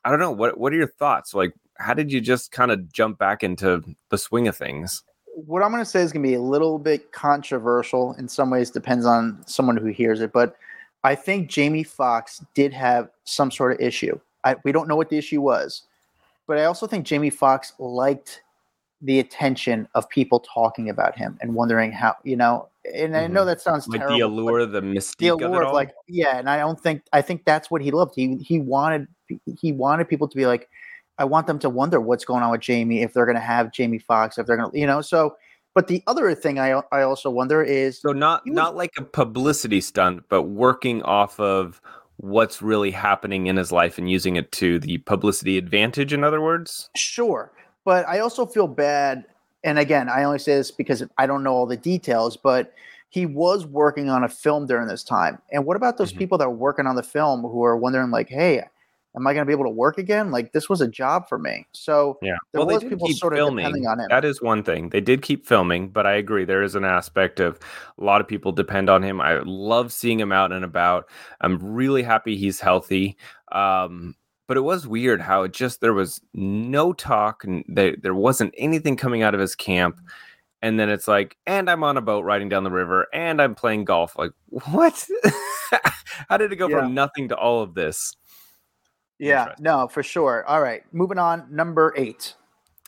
I 0.04 0.10
don't 0.10 0.20
know. 0.20 0.32
What 0.32 0.58
What 0.58 0.74
are 0.74 0.78
your 0.78 0.88
thoughts? 0.88 1.34
Like, 1.34 1.54
how 1.76 1.94
did 1.94 2.12
you 2.12 2.22
just 2.22 2.52
kind 2.52 2.72
of 2.72 2.92
jump 2.92 3.18
back 3.18 3.44
into 3.44 3.84
the 4.10 4.18
swing 4.18 4.48
of 4.48 4.56
things? 4.56 5.04
What 5.34 5.64
I'm 5.64 5.72
going 5.72 5.84
to 5.84 5.90
say 5.90 6.02
is 6.02 6.12
going 6.12 6.24
to 6.24 6.30
be 6.30 6.36
a 6.36 6.42
little 6.42 6.78
bit 6.78 7.14
controversial 7.14 8.14
in 8.14 8.28
some 8.28 8.50
ways. 8.50 8.70
Depends 8.70 9.06
on 9.06 9.42
someone 9.48 9.78
who 9.78 9.88
hears 9.88 10.20
it, 10.22 10.34
but 10.34 10.58
I 11.04 11.16
think 11.16 11.50
Jamie 11.50 11.84
Foxx 11.84 12.44
did 12.54 12.74
have 12.74 13.10
some 13.24 13.52
sort 13.52 13.74
of 13.74 13.80
issue. 13.80 14.20
I, 14.44 14.56
we 14.64 14.72
don't 14.72 14.88
know 14.88 14.96
what 14.96 15.10
the 15.10 15.18
issue 15.18 15.42
was, 15.42 15.84
but 16.48 16.58
I 16.58 16.66
also 16.66 16.88
think 16.88 17.06
Jamie 17.06 17.30
Foxx 17.30 17.74
liked 17.80 18.42
the 19.02 19.20
attention 19.20 19.88
of 19.96 20.08
people 20.10 20.40
talking 20.42 20.90
about 20.90 21.18
him 21.18 21.38
and 21.42 21.56
wondering 21.56 21.92
how 21.92 22.16
you 22.24 22.36
know. 22.36 22.70
And 22.86 23.14
mm-hmm. 23.14 23.16
I 23.16 23.28
know 23.28 23.42
mm-hmm. 23.42 23.48
that 23.48 23.62
sounds 23.62 23.88
like 23.88 24.00
terrible, 24.00 24.18
the 24.18 24.26
allure, 24.26 24.66
the 24.66 24.82
mystique, 24.82 25.18
the 25.18 25.30
allure 25.30 25.64
of, 25.64 25.70
of 25.70 25.74
like 25.74 25.92
yeah. 26.08 26.38
And 26.38 26.50
I 26.50 26.58
don't 26.58 26.80
think 26.80 27.04
I 27.14 27.22
think 27.22 27.46
that's 27.46 27.72
what 27.72 27.82
he 27.82 27.92
loved. 27.92 28.14
He 28.16 28.38
he 28.38 28.60
wanted 28.60 29.08
he 29.60 29.72
wanted 29.72 30.08
people 30.08 30.28
to 30.28 30.38
be 30.38 30.46
like, 30.46 30.70
I 31.18 31.26
want 31.26 31.48
them 31.48 31.60
to 31.60 31.70
wonder 31.70 32.00
what's 32.00 32.26
going 32.26 32.44
on 32.44 32.52
with 32.52 32.62
Jamie 32.62 33.02
if 33.02 33.14
they're 33.14 33.26
going 33.26 33.36
to 33.36 33.42
have 33.42 33.72
Jamie 33.72 34.00
Foxx 34.00 34.38
if 34.38 34.46
they're 34.46 34.58
going 34.58 34.72
to 34.72 34.80
you 34.80 34.88
know 34.88 35.02
so 35.02 35.36
but 35.74 35.88
the 35.88 36.04
other 36.08 36.34
thing 36.36 36.60
I 36.60 36.82
I 36.92 37.02
also 37.04 37.30
wonder 37.30 37.64
is 37.64 38.00
so 38.00 38.12
not 38.12 38.44
was, 38.46 38.56
not 38.56 38.76
like 38.76 38.92
a 38.98 39.04
publicity 39.04 39.82
stunt, 39.82 40.24
but 40.30 40.44
working 40.44 41.02
off 41.04 41.40
of 41.40 41.82
what's 42.18 42.62
really 42.62 42.92
happening 42.92 43.48
in 43.48 43.58
his 43.58 43.72
life 43.72 43.98
and 43.98 44.10
using 44.10 44.36
it 44.36 44.52
to 44.54 44.78
the 44.80 45.00
publicity 45.00 45.58
advantage. 45.58 46.14
In 46.14 46.24
other 46.24 46.42
words, 46.42 46.90
Sure, 46.96 47.52
but 47.84 48.08
I 48.08 48.20
also 48.20 48.46
feel 48.46 48.68
bad. 48.68 49.26
And 49.64 49.78
again, 49.80 50.10
I 50.10 50.24
only 50.24 50.40
say 50.40 50.56
this 50.56 50.72
because 50.72 51.04
I 51.18 51.28
don't 51.28 51.44
know 51.44 51.54
all 51.54 51.66
the 51.68 51.78
details, 51.78 52.36
but 52.38 52.74
he 53.10 53.26
was 53.26 53.66
working 53.66 54.10
on 54.10 54.24
a 54.24 54.30
film 54.30 54.66
during 54.68 54.88
this 54.88 55.04
time. 55.04 55.38
And 55.52 55.66
what 55.66 55.78
about 55.78 55.98
those 55.98 56.14
Mhm. 56.14 56.18
people 56.18 56.38
that 56.38 56.50
were 56.50 56.56
working 56.56 56.88
on 56.88 56.96
the 56.96 57.04
film 57.04 57.42
who 57.42 57.64
are 57.64 57.76
wondering, 57.78 58.10
like, 58.10 58.30
hey, 58.30 58.64
am 59.16 59.28
I 59.28 59.34
going 59.34 59.42
to 59.42 59.46
be 59.46 59.54
able 59.54 59.66
to 59.66 59.70
work 59.72 59.98
again? 59.98 60.32
Like, 60.32 60.54
this 60.54 60.70
was 60.70 60.82
a 60.82 60.88
job 60.88 61.28
for 61.28 61.38
me. 61.38 61.68
So 61.74 62.18
yeah. 62.22 62.36
there 62.52 62.60
well, 62.60 62.68
they 62.68 62.76
was 62.76 62.84
people 62.84 63.10
sort 63.10 63.34
of 63.34 63.38
filming. 63.38 63.66
depending 63.66 63.88
on 63.88 64.00
him. 64.00 64.08
That 64.10 64.26
is 64.26 64.42
one 64.42 64.64
thing. 64.64 64.90
They 64.90 65.02
did 65.02 65.22
keep 65.22 65.46
filming, 65.46 65.90
but 65.90 66.06
I 66.06 66.14
agree 66.14 66.46
there 66.46 66.64
is 66.64 66.76
an 66.76 66.86
aspect 66.86 67.40
of 67.40 67.60
a 67.98 68.04
lot 68.04 68.22
of 68.22 68.28
people 68.28 68.52
depend 68.52 68.90
on 68.90 69.04
him. 69.04 69.20
I 69.20 69.40
love 69.44 69.92
seeing 69.92 70.20
him 70.20 70.32
out 70.32 70.52
and 70.52 70.64
about. 70.64 71.10
I'm 71.42 71.58
really 71.60 72.04
happy 72.04 72.38
he's 72.38 72.60
healthy. 72.60 73.18
Um, 73.52 74.16
but 74.48 74.58
it 74.58 74.62
was 74.62 74.86
weird 74.86 75.22
how 75.22 75.44
it 75.44 75.54
just 75.54 75.80
there 75.80 75.94
was 75.94 76.20
no 76.34 76.92
talk 76.92 77.46
and 77.46 77.64
there 77.70 77.96
there 78.02 78.16
wasn't 78.16 78.54
anything 78.58 78.98
coming 78.98 79.24
out 79.24 79.34
of 79.34 79.40
his 79.40 79.56
camp. 79.56 80.00
And 80.62 80.80
then 80.80 80.90
it's 80.90 81.08
like, 81.08 81.38
and 81.48 81.70
I'm 81.70 81.84
on 81.84 81.98
a 81.98 82.02
boat 82.02 82.24
riding 82.24 82.48
down 82.48 82.64
the 82.64 82.70
river, 82.70 83.08
and 83.14 83.42
I'm 83.42 83.56
playing 83.56 83.86
golf. 83.86 84.16
Like, 84.18 84.32
what? 84.50 85.08
how 86.30 86.38
did 86.38 86.52
it 86.52 86.58
go 86.58 86.68
Yeah. 86.68 86.82
from 86.82 86.94
nothing 86.94 87.30
to 87.30 87.36
all 87.36 87.62
of 87.64 87.74
this? 87.74 88.16
Yeah, 89.22 89.56
no, 89.60 89.88
for 89.88 90.04
sure. 90.04 90.46
All 90.46 90.62
right, 90.62 90.84
moving 90.92 91.18
on. 91.18 91.46
Number 91.50 91.94
eight. 91.96 92.36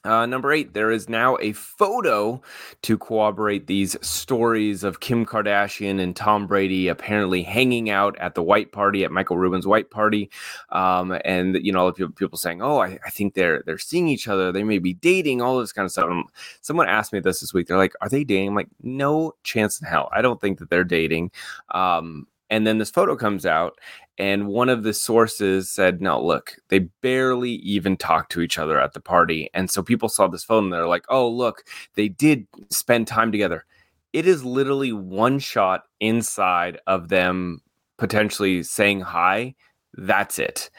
Uh, 0.06 0.26
number 0.26 0.52
eight, 0.52 0.74
there 0.74 0.92
is 0.92 1.08
now 1.08 1.38
a 1.40 1.54
photo 1.54 2.42
to 2.82 2.98
corroborate 2.98 3.68
these 3.68 3.96
stories 4.06 4.84
of 4.84 5.00
Kim 5.00 5.26
Kardashian 5.26 6.02
and 6.02 6.14
Tom 6.14 6.46
Brady 6.46 6.90
apparently 6.90 7.42
hanging 7.42 7.90
out 7.90 8.18
at 8.20 8.36
the 8.36 8.44
white 8.44 8.74
party 8.74 9.06
at 9.06 9.12
Michael 9.12 9.38
Rubin's 9.38 9.66
white 9.66 9.92
party, 9.92 10.30
um, 10.72 11.18
and 11.24 11.56
you 11.64 11.72
know 11.72 11.90
people, 11.94 12.12
people 12.12 12.38
saying, 12.38 12.62
"Oh, 12.62 12.80
I, 12.80 13.00
I 13.06 13.12
think 13.12 13.34
they're 13.34 13.64
they're 13.66 13.78
seeing 13.78 14.10
each 14.10 14.28
other. 14.28 14.52
They 14.52 14.64
may 14.64 14.80
be 14.80 14.94
dating." 14.94 15.42
All 15.42 15.58
this 15.58 15.72
kind 15.72 15.86
of 15.86 15.92
stuff. 15.94 16.10
Um, 16.10 16.26
someone 16.60 16.90
asked 16.90 17.14
me 17.14 17.22
this 17.22 17.40
this 17.40 17.54
week. 17.54 17.68
They're 17.68 17.78
like, 17.78 17.94
"Are 18.02 18.10
they 18.10 18.26
dating?" 18.26 18.50
I'm 18.50 18.56
like, 18.56 18.70
"No 18.82 19.36
chance 19.44 19.80
in 19.80 19.88
hell. 19.88 20.10
I 20.12 20.22
don't 20.22 20.42
think 20.42 20.60
that 20.60 20.70
they're 20.70 20.84
dating." 20.84 21.32
Um, 21.72 22.28
and 22.50 22.68
then 22.68 22.78
this 22.78 22.92
photo 22.92 23.16
comes 23.16 23.46
out, 23.46 23.80
and 24.18 24.48
one 24.48 24.70
of 24.70 24.84
the 24.84 24.94
sources 24.94 25.72
said, 25.72 26.02
no, 26.02 26.24
look, 26.24 26.56
they 26.70 26.80
barely 27.02 27.54
even 27.54 27.98
talked 27.98 28.32
to 28.34 28.42
each 28.42 28.60
other 28.60 28.80
at 28.80 28.94
the 28.94 29.00
party. 29.00 29.50
And 29.54 29.70
so 29.72 29.82
people 29.82 30.10
saw 30.10 30.28
this 30.28 30.44
photo 30.44 30.66
and 30.66 30.74
they're 30.74 30.88
like, 30.88 31.06
oh, 31.10 31.28
look, 31.28 31.64
they 31.96 32.10
did 32.10 32.48
spend 32.70 33.08
time 33.08 33.32
together. 33.32 33.66
It 34.14 34.28
is 34.28 34.46
literally 34.46 34.94
one 34.94 35.40
shot 35.40 35.86
inside 36.00 36.80
of 36.86 37.10
them 37.10 37.62
potentially 37.98 38.62
saying 38.62 39.02
hi. 39.02 39.56
That's 39.96 40.38
it. 40.38 40.70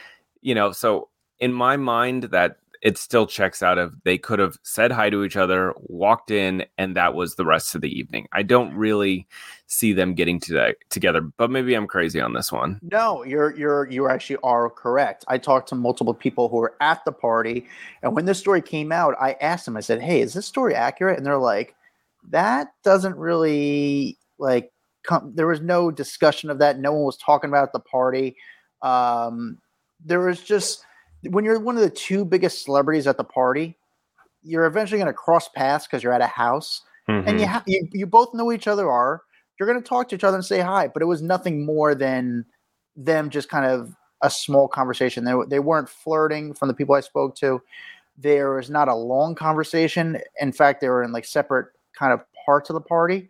You 0.41 0.55
know, 0.55 0.71
so 0.71 1.09
in 1.41 1.53
my 1.53 1.77
mind, 1.77 2.25
that 2.25 2.59
it 2.85 2.99
still 2.99 3.27
checks 3.27 3.63
out 3.63 3.79
of 3.79 3.95
they 4.05 4.19
could 4.19 4.39
have 4.39 4.59
said 4.63 4.93
hi 4.93 5.09
to 5.09 5.25
each 5.25 5.39
other, 5.39 5.73
walked 5.79 6.31
in, 6.31 6.67
and 6.77 6.95
that 6.95 7.15
was 7.15 7.35
the 7.35 7.45
rest 7.47 7.75
of 7.75 7.81
the 7.81 7.89
evening. 7.89 8.29
I 8.33 8.43
don't 8.43 8.75
really 8.75 9.27
see 9.67 9.95
them 9.95 10.13
getting 10.13 10.39
to 10.41 10.75
together, 10.91 11.23
but 11.23 11.51
maybe 11.51 11.75
I'm 11.75 11.87
crazy 11.87 12.21
on 12.21 12.35
this 12.35 12.53
one. 12.53 12.79
No, 12.83 13.25
you're 13.25 13.57
you're 13.57 13.91
you 13.91 14.09
actually 14.09 14.37
are 14.45 14.69
correct. 14.69 15.25
I 15.29 15.39
talked 15.39 15.71
to 15.71 15.75
multiple 15.75 16.13
people 16.13 16.51
who 16.51 16.59
were 16.59 16.77
at 16.83 17.03
the 17.07 17.13
party, 17.13 17.67
and 18.03 18.15
when 18.15 18.27
this 18.27 18.39
story 18.39 18.61
came 18.61 18.93
out, 18.93 19.15
I 19.19 19.33
asked 19.41 19.65
them. 19.65 19.79
I 19.79 19.81
said, 19.81 20.03
"Hey, 20.03 20.21
is 20.21 20.35
this 20.35 20.47
story 20.47 20.75
accurate?" 20.75 21.17
And 21.17 21.27
they're 21.27 21.39
like, 21.39 21.75
"That 22.29 22.69
doesn't 22.85 23.17
really 23.17 24.19
like 24.39 24.71
come." 25.05 25.33
There 25.35 25.47
was 25.47 25.63
no 25.63 25.91
discussion 25.91 26.51
of 26.51 26.59
that. 26.59 26.79
No 26.79 26.93
one 26.93 27.05
was 27.05 27.17
talking 27.17 27.49
about 27.49 27.73
the 27.73 27.81
party. 27.81 28.37
Um, 28.83 29.57
there 30.05 30.21
was 30.21 30.43
just 30.43 30.85
when 31.31 31.45
you're 31.45 31.59
one 31.59 31.77
of 31.77 31.83
the 31.83 31.91
two 31.91 32.25
biggest 32.25 32.65
celebrities 32.65 33.07
at 33.07 33.17
the 33.17 33.25
party, 33.25 33.77
you're 34.43 34.67
eventually 34.67 34.99
going 34.99 35.07
to 35.07 35.13
cross 35.13 35.49
paths 35.49 35.87
because 35.87 36.03
you're 36.03 36.13
at 36.13 36.21
a 36.21 36.27
house 36.27 36.83
and 37.09 37.27
Mm-hmm. 37.27 37.39
you, 37.39 37.47
ha- 37.47 37.63
you 37.67 37.89
you 37.93 38.07
both 38.07 38.33
know 38.33 38.51
each 38.51 38.67
other 38.67 38.91
are. 38.91 39.23
You're 39.59 39.69
going 39.69 39.81
to 39.83 39.87
talk 39.89 40.09
to 40.09 40.15
each 40.17 40.25
other 40.25 40.37
and 40.37 40.45
say 40.45 40.61
hi 40.61 40.89
but 40.89 41.03
it 41.03 41.07
was 41.07 41.21
nothing 41.23 41.65
more 41.67 41.95
than 41.95 42.45
them 42.97 43.29
just 43.31 43.49
kind 43.49 43.67
of 43.67 43.95
a 44.23 44.31
small 44.31 44.69
conversation. 44.69 45.25
They, 45.25 45.35
they 45.49 45.59
weren't 45.59 45.89
flirting 45.89 46.55
from 46.55 46.69
the 46.69 46.75
people 46.75 46.95
i 46.95 47.01
spoke 47.01 47.37
to. 47.37 47.61
There 48.17 48.55
was 48.55 48.71
not 48.71 48.89
a 48.89 48.95
long 48.95 49.35
conversation. 49.35 50.19
In 50.41 50.51
fact 50.53 50.81
they 50.81 50.89
were 50.89 51.03
in 51.03 51.13
like 51.13 51.27
separate 51.27 51.67
kind 51.99 52.13
of 52.13 52.21
parts 52.47 52.71
of 52.71 52.75
the 52.75 52.81
party. 52.81 53.29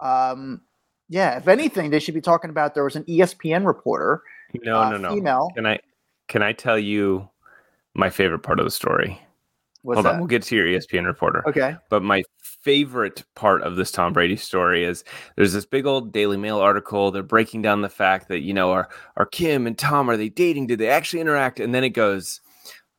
Um 0.00 0.62
yeah 1.08 1.36
if 1.36 1.46
anything 1.48 1.90
they 1.90 1.98
should 2.00 2.14
be 2.14 2.20
talking 2.20 2.50
about 2.50 2.74
there 2.74 2.84
was 2.84 2.96
an 2.96 3.04
espn 3.04 3.66
reporter 3.66 4.22
no, 4.62 4.80
uh, 4.80 4.90
no, 4.90 4.96
no. 4.96 5.14
female. 5.14 5.50
Can 5.54 5.66
I 5.66 5.78
can 6.30 6.42
I 6.42 6.52
tell 6.52 6.78
you 6.78 7.28
my 7.94 8.08
favorite 8.08 8.38
part 8.38 8.60
of 8.60 8.64
the 8.64 8.70
story? 8.70 9.20
was 9.82 9.96
Hold 9.96 10.06
that 10.06 10.14
on, 10.14 10.18
we'll 10.20 10.28
get 10.28 10.42
to 10.44 10.56
your 10.56 10.66
ESPN 10.66 11.06
reporter. 11.06 11.42
okay 11.48 11.76
But 11.88 12.02
my 12.02 12.22
favorite 12.38 13.24
part 13.34 13.62
of 13.62 13.76
this 13.76 13.90
Tom 13.90 14.12
Brady 14.12 14.36
story 14.36 14.84
is 14.84 15.02
there's 15.36 15.52
this 15.52 15.64
big 15.64 15.86
old 15.86 16.12
Daily 16.12 16.36
Mail 16.36 16.58
article. 16.58 17.10
They're 17.10 17.22
breaking 17.22 17.62
down 17.62 17.80
the 17.80 17.88
fact 17.88 18.28
that, 18.28 18.40
you 18.40 18.54
know, 18.54 18.70
are 18.70 18.88
are 19.16 19.26
Kim 19.26 19.66
and 19.66 19.76
Tom, 19.76 20.08
are 20.08 20.16
they 20.16 20.28
dating? 20.28 20.66
Did 20.66 20.78
they 20.78 20.88
actually 20.88 21.20
interact? 21.20 21.60
And 21.60 21.74
then 21.74 21.82
it 21.82 21.90
goes 21.90 22.40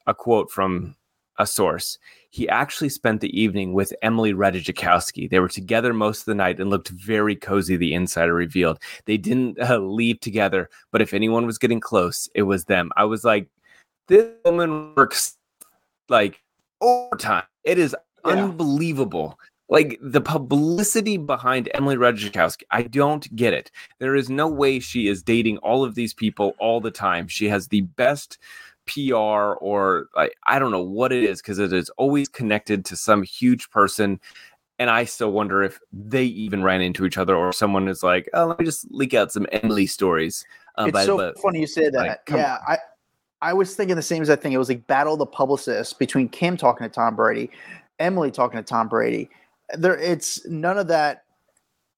a 0.07 0.13
quote 0.13 0.51
from 0.51 0.95
a 1.38 1.47
source. 1.47 1.97
He 2.31 2.47
actually 2.50 2.89
spent 2.89 3.19
the 3.21 3.39
evening 3.39 3.73
with 3.73 3.93
Emily 4.01 4.33
Ratajkowski. 4.33 5.29
They 5.29 5.39
were 5.39 5.50
together 5.50 5.93
most 5.93 6.19
of 6.21 6.25
the 6.25 6.35
night 6.35 6.59
and 6.59 6.69
looked 6.69 6.89
very 6.89 7.35
cozy, 7.35 7.75
the 7.75 7.93
insider 7.93 8.33
revealed. 8.33 8.79
They 9.05 9.17
didn't 9.17 9.59
uh, 9.69 9.77
leave 9.79 10.19
together, 10.21 10.69
but 10.91 11.01
if 11.01 11.13
anyone 11.13 11.45
was 11.45 11.57
getting 11.57 11.81
close, 11.81 12.29
it 12.33 12.43
was 12.43 12.65
them. 12.65 12.89
I 12.95 13.03
was 13.05 13.23
like, 13.23 13.47
this 14.07 14.27
woman 14.45 14.93
works 14.95 15.38
like 16.09 16.41
overtime. 16.79 17.43
It 17.63 17.77
is 17.77 17.95
Yeah. 18.25 18.31
unbelievable. 18.33 19.38
Like 19.69 19.97
the 20.01 20.19
publicity 20.19 21.15
behind 21.15 21.69
Emily 21.73 21.95
Ratajkowski, 21.95 22.63
I 22.71 22.83
don't 22.83 23.33
get 23.38 23.53
it. 23.53 23.71
There 24.00 24.15
is 24.15 24.29
no 24.29 24.47
way 24.47 24.79
she 24.81 25.07
is 25.07 25.23
dating 25.23 25.59
all 25.59 25.85
of 25.85 25.95
these 25.95 26.13
people 26.13 26.55
all 26.59 26.81
the 26.81 26.91
time. 26.91 27.29
She 27.29 27.47
has 27.47 27.69
the 27.69 27.81
best 27.81 28.38
PR 28.85 29.15
or 29.15 30.07
like 30.15 30.35
I 30.45 30.59
don't 30.59 30.71
know 30.71 30.83
what 30.83 31.11
it 31.11 31.23
is 31.23 31.41
because 31.41 31.59
it 31.59 31.73
is 31.73 31.89
always 31.91 32.27
connected 32.27 32.85
to 32.85 32.95
some 32.95 33.23
huge 33.23 33.69
person. 33.69 34.19
And 34.79 34.89
I 34.89 35.05
still 35.05 35.31
wonder 35.31 35.61
if 35.61 35.79
they 35.93 36.23
even 36.23 36.63
ran 36.63 36.81
into 36.81 37.05
each 37.05 37.17
other 37.17 37.35
or 37.35 37.53
someone 37.53 37.88
is 37.88 38.01
like, 38.01 38.27
oh, 38.33 38.47
let 38.47 38.57
me 38.57 38.65
just 38.65 38.89
leak 38.89 39.13
out 39.13 39.31
some 39.31 39.45
Emily 39.51 39.85
stories. 39.85 40.43
Uh, 40.75 40.85
it's 40.88 41.05
so 41.05 41.33
funny 41.41 41.59
you 41.59 41.67
say 41.67 41.89
that. 41.89 41.93
like, 41.93 42.19
yeah, 42.29 42.57
I 42.67 42.77
I 43.41 43.53
was 43.53 43.75
thinking 43.75 43.95
the 43.95 44.01
same 44.01 44.21
exact 44.21 44.43
thing. 44.43 44.53
It 44.53 44.57
was 44.57 44.69
like 44.69 44.85
battle 44.88 45.13
of 45.13 45.19
the 45.19 45.25
publicists 45.25 45.93
between 45.93 46.29
Kim 46.29 46.57
talking 46.57 46.85
to 46.85 46.93
Tom 46.93 47.15
Brady, 47.15 47.50
Emily 48.00 48.31
talking 48.31 48.57
to 48.57 48.63
Tom 48.63 48.88
Brady. 48.88 49.29
There, 49.73 49.97
it's 49.97 50.45
none 50.47 50.77
of 50.77 50.88
that 50.88 51.23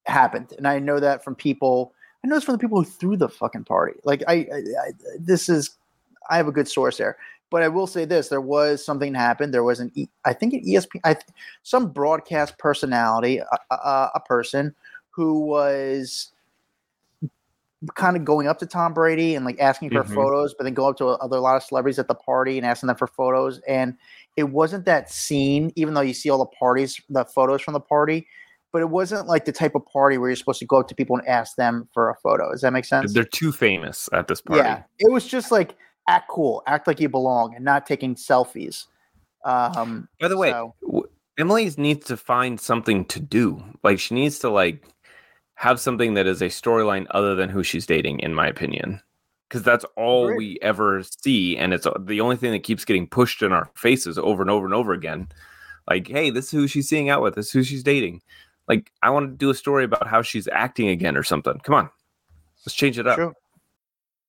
happened, 0.05 0.53
and 0.57 0.67
I 0.67 0.79
know 0.79 0.99
that 0.99 1.23
from 1.23 1.35
people. 1.35 1.93
I 2.23 2.29
know 2.29 2.35
this 2.35 2.45
from 2.45 2.53
the 2.53 2.59
people 2.59 2.81
who 2.81 2.89
threw 2.89 3.17
the 3.17 3.27
fucking 3.27 3.65
party. 3.65 3.99
Like 4.05 4.23
I, 4.29 4.33
I, 4.33 4.55
I 4.55 4.91
this 5.19 5.49
is, 5.49 5.71
I 6.29 6.37
have 6.37 6.47
a 6.47 6.51
good 6.51 6.67
source 6.67 6.97
there. 6.97 7.17
But 7.49 7.61
I 7.61 7.67
will 7.67 7.87
say 7.87 8.05
this: 8.05 8.29
there 8.29 8.41
was 8.41 8.83
something 8.83 9.13
happened. 9.13 9.53
There 9.53 9.63
was 9.63 9.79
an, 9.79 9.91
E- 9.93 10.07
I 10.25 10.33
think 10.33 10.53
an 10.53 10.63
ESPN, 10.65 11.01
I, 11.03 11.13
th- 11.13 11.25
some 11.61 11.91
broadcast 11.91 12.57
personality, 12.57 13.37
a, 13.37 13.75
a, 13.75 14.11
a 14.15 14.19
person 14.25 14.73
who 15.11 15.41
was 15.41 16.31
kind 17.95 18.15
of 18.15 18.23
going 18.23 18.47
up 18.47 18.59
to 18.59 18.65
Tom 18.65 18.93
Brady 18.93 19.35
and 19.35 19.45
like 19.45 19.59
asking 19.59 19.91
for 19.91 20.03
Mhm. 20.03 20.13
photos, 20.13 20.53
but 20.57 20.63
then 20.63 20.73
go 20.73 20.87
up 20.87 20.97
to 20.97 21.07
other 21.09 21.37
a 21.37 21.41
lot 21.41 21.55
of 21.57 21.63
celebrities 21.63 21.99
at 21.99 22.07
the 22.07 22.15
party 22.15 22.57
and 22.57 22.65
asking 22.65 22.87
them 22.87 22.95
for 22.95 23.07
photos. 23.07 23.59
And 23.67 23.97
it 24.37 24.45
wasn't 24.45 24.85
that 24.85 25.11
scene, 25.11 25.71
even 25.75 25.93
though 25.93 26.01
you 26.01 26.13
see 26.13 26.29
all 26.29 26.37
the 26.39 26.45
parties, 26.57 26.99
the 27.09 27.25
photos 27.25 27.61
from 27.61 27.73
the 27.73 27.79
party, 27.81 28.25
but 28.71 28.81
it 28.81 28.89
wasn't 28.89 29.27
like 29.27 29.45
the 29.45 29.51
type 29.51 29.75
of 29.75 29.85
party 29.85 30.17
where 30.17 30.29
you're 30.29 30.35
supposed 30.37 30.59
to 30.59 30.65
go 30.65 30.79
up 30.79 30.87
to 30.87 30.95
people 30.95 31.17
and 31.17 31.27
ask 31.27 31.55
them 31.55 31.87
for 31.93 32.09
a 32.09 32.15
photo. 32.15 32.51
Does 32.51 32.61
that 32.61 32.73
make 32.73 32.85
sense? 32.85 33.13
They're 33.13 33.23
too 33.25 33.51
famous 33.51 34.09
at 34.13 34.27
this 34.27 34.41
party. 34.41 34.63
Yeah, 34.63 34.83
it 34.97 35.11
was 35.11 35.27
just 35.27 35.51
like 35.51 35.75
act 36.07 36.29
cool, 36.29 36.63
act 36.67 36.87
like 36.87 36.99
you 36.99 37.09
belong, 37.09 37.55
and 37.55 37.63
not 37.63 37.85
taking 37.85 38.15
selfies. 38.15 38.85
Um, 39.45 40.07
By 40.19 40.27
the 40.27 40.37
way, 40.37 40.51
so- 40.51 40.73
w- 40.85 41.07
Emily 41.37 41.71
needs 41.77 42.05
to 42.07 42.17
find 42.17 42.59
something 42.59 43.05
to 43.05 43.19
do. 43.19 43.63
Like 43.83 43.99
she 43.99 44.15
needs 44.15 44.39
to 44.39 44.49
like 44.49 44.85
have 45.55 45.79
something 45.79 46.13
that 46.13 46.27
is 46.27 46.41
a 46.41 46.47
storyline 46.47 47.07
other 47.11 47.35
than 47.35 47.49
who 47.49 47.63
she's 47.63 47.85
dating, 47.85 48.19
in 48.19 48.33
my 48.33 48.47
opinion. 48.47 49.01
Because 49.49 49.63
that's 49.63 49.85
all 49.97 50.25
Agreed. 50.25 50.37
we 50.37 50.59
ever 50.63 51.03
see, 51.03 51.55
and 51.57 51.73
it's 51.73 51.85
uh, 51.85 51.93
the 51.99 52.21
only 52.21 52.37
thing 52.37 52.51
that 52.53 52.63
keeps 52.63 52.85
getting 52.85 53.05
pushed 53.07 53.43
in 53.43 53.51
our 53.51 53.69
faces 53.75 54.17
over 54.17 54.41
and 54.41 54.49
over 54.49 54.65
and 54.65 54.73
over 54.73 54.93
again. 54.93 55.27
Like, 55.87 56.07
hey, 56.07 56.31
this 56.31 56.45
is 56.45 56.51
who 56.51 56.67
she's 56.67 56.89
seeing 56.89 57.09
out 57.09 57.21
with. 57.21 57.35
This 57.35 57.47
is 57.47 57.51
who 57.51 57.63
she's 57.63 57.83
dating. 57.83 58.21
Like, 58.67 58.91
I 59.03 59.11
want 59.11 59.29
to 59.29 59.35
do 59.35 59.51
a 59.51 59.55
story 59.55 59.83
about 59.83 60.07
how 60.07 60.23
she's 60.23 60.47
acting 60.47 60.87
again 60.87 61.15
or 61.15 61.21
something. 61.23 61.59
Come 61.59 61.75
on, 61.75 61.89
let's 62.65 62.73
change 62.73 62.97
it 62.97 63.05
up. 63.05 63.33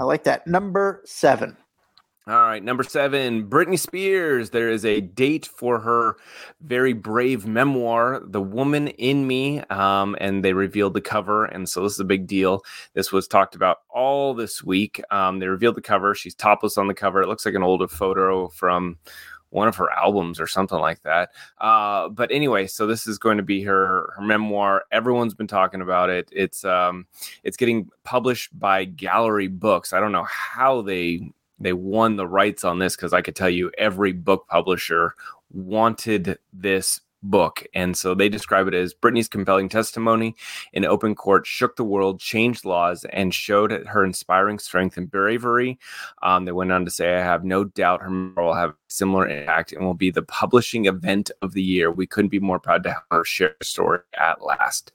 I 0.00 0.04
like 0.04 0.24
that. 0.24 0.46
Number 0.46 1.02
seven. 1.04 1.58
All 2.26 2.34
right, 2.34 2.62
number 2.62 2.84
seven, 2.84 3.48
Britney 3.48 3.78
Spears. 3.78 4.50
There 4.50 4.70
is 4.70 4.84
a 4.84 5.00
date 5.00 5.46
for 5.46 5.80
her 5.80 6.16
very 6.60 6.92
brave 6.92 7.46
memoir, 7.46 8.20
The 8.24 8.40
Woman 8.40 8.88
in 8.88 9.26
Me, 9.26 9.60
um, 9.62 10.16
and 10.20 10.44
they 10.44 10.52
revealed 10.52 10.94
the 10.94 11.00
cover. 11.00 11.44
And 11.44 11.68
so 11.68 11.82
this 11.82 11.94
is 11.94 12.00
a 12.00 12.04
big 12.04 12.26
deal. 12.26 12.62
This 12.94 13.10
was 13.10 13.26
talked 13.26 13.54
about 13.54 13.78
all 13.90 14.32
this 14.32 14.62
week. 14.62 15.02
Um, 15.10 15.38
they 15.38 15.48
revealed 15.48 15.76
the 15.76 15.82
cover. 15.82 16.14
She's 16.14 16.34
topless 16.34 16.78
on 16.78 16.86
the 16.86 16.94
cover. 16.94 17.20
It 17.20 17.28
looks 17.28 17.44
like 17.44 17.54
an 17.54 17.62
older 17.62 17.88
photo 17.88 18.48
from 18.48 18.96
one 19.50 19.68
of 19.68 19.76
her 19.76 19.90
albums 19.90 20.40
or 20.40 20.46
something 20.46 20.78
like 20.78 21.02
that. 21.02 21.30
Uh, 21.58 22.08
but 22.08 22.30
anyway, 22.30 22.66
so 22.66 22.86
this 22.86 23.06
is 23.06 23.18
going 23.18 23.36
to 23.36 23.42
be 23.42 23.62
her 23.62 24.12
her 24.16 24.22
memoir. 24.22 24.84
Everyone's 24.90 25.34
been 25.34 25.46
talking 25.46 25.80
about 25.80 26.10
it. 26.10 26.28
It's 26.32 26.64
um 26.64 27.06
it's 27.44 27.56
getting 27.56 27.90
published 28.04 28.58
by 28.58 28.84
Gallery 28.84 29.48
Books. 29.48 29.92
I 29.92 30.00
don't 30.00 30.12
know 30.12 30.26
how 30.28 30.82
they 30.82 31.32
they 31.58 31.72
won 31.72 32.16
the 32.16 32.26
rights 32.26 32.64
on 32.64 32.78
this 32.78 32.96
because 32.96 33.12
I 33.12 33.20
could 33.20 33.36
tell 33.36 33.50
you 33.50 33.70
every 33.76 34.12
book 34.12 34.46
publisher 34.48 35.14
wanted 35.52 36.38
this 36.52 37.00
book. 37.22 37.66
And 37.74 37.96
so 37.96 38.14
they 38.14 38.28
describe 38.28 38.68
it 38.68 38.74
as 38.74 38.94
Britney's 38.94 39.28
compelling 39.28 39.68
testimony 39.68 40.34
in 40.72 40.84
open 40.84 41.14
court 41.14 41.46
shook 41.46 41.76
the 41.76 41.84
world, 41.84 42.20
changed 42.20 42.64
laws, 42.64 43.04
and 43.12 43.34
showed 43.34 43.72
her 43.86 44.04
inspiring 44.04 44.58
strength 44.58 44.96
and 44.96 45.10
bravery. 45.10 45.78
Um, 46.22 46.44
they 46.44 46.52
went 46.52 46.72
on 46.72 46.84
to 46.84 46.90
say, 46.90 47.16
I 47.16 47.20
have 47.20 47.44
no 47.44 47.64
doubt 47.64 48.02
her 48.02 48.10
memoir 48.10 48.44
will 48.44 48.54
have 48.54 48.74
similar 48.88 49.28
impact 49.28 49.72
and 49.72 49.84
will 49.84 49.94
be 49.94 50.10
the 50.10 50.22
publishing 50.22 50.86
event 50.86 51.30
of 51.42 51.52
the 51.52 51.62
year. 51.62 51.90
We 51.90 52.06
couldn't 52.06 52.30
be 52.30 52.40
more 52.40 52.58
proud 52.60 52.82
to 52.84 52.92
have 52.92 53.02
her 53.10 53.24
share 53.24 53.54
her 53.58 53.64
story 53.64 54.00
at 54.18 54.42
last. 54.42 54.92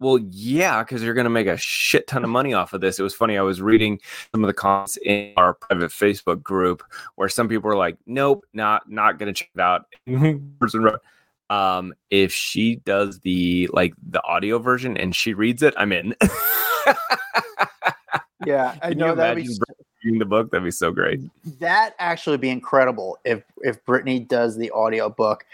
Well, 0.00 0.18
yeah, 0.30 0.82
because 0.82 1.02
you're 1.02 1.14
going 1.14 1.24
to 1.24 1.30
make 1.30 1.46
a 1.46 1.58
shit 1.58 2.06
ton 2.06 2.24
of 2.24 2.30
money 2.30 2.54
off 2.54 2.72
of 2.72 2.80
this. 2.80 2.98
It 2.98 3.02
was 3.02 3.14
funny. 3.14 3.36
I 3.36 3.42
was 3.42 3.60
reading 3.60 4.00
some 4.32 4.42
of 4.42 4.48
the 4.48 4.54
comments 4.54 4.96
in 4.96 5.34
our 5.36 5.52
private 5.52 5.90
Facebook 5.90 6.42
group 6.42 6.82
where 7.16 7.28
some 7.28 7.48
people 7.48 7.68
were 7.68 7.76
like, 7.76 7.98
"Nope, 8.06 8.46
not 8.54 8.90
not 8.90 9.18
going 9.18 9.32
to 9.32 9.38
check 9.38 9.50
it 9.54 9.60
out." 9.60 9.84
um, 11.50 11.92
if 12.10 12.32
she 12.32 12.76
does 12.76 13.18
the 13.20 13.68
like 13.72 13.92
the 14.08 14.22
audio 14.24 14.58
version 14.58 14.96
and 14.96 15.14
she 15.14 15.34
reads 15.34 15.62
it, 15.62 15.74
I'm 15.76 15.92
in. 15.92 16.14
yeah, 18.46 18.74
I 18.82 18.90
Can 18.90 18.98
know 18.98 19.14
that 19.16 19.36
imagine 19.36 19.58
reading 20.04 20.18
the 20.18 20.24
book? 20.24 20.50
That'd 20.50 20.64
be 20.64 20.70
so 20.70 20.90
great. 20.90 21.20
that 21.58 21.94
actually 21.98 22.38
be 22.38 22.48
incredible 22.50 23.18
if 23.24 23.42
if 23.62 23.84
Britney 23.84 24.26
does 24.26 24.56
the 24.56 24.70
audio 24.70 25.10
book. 25.10 25.44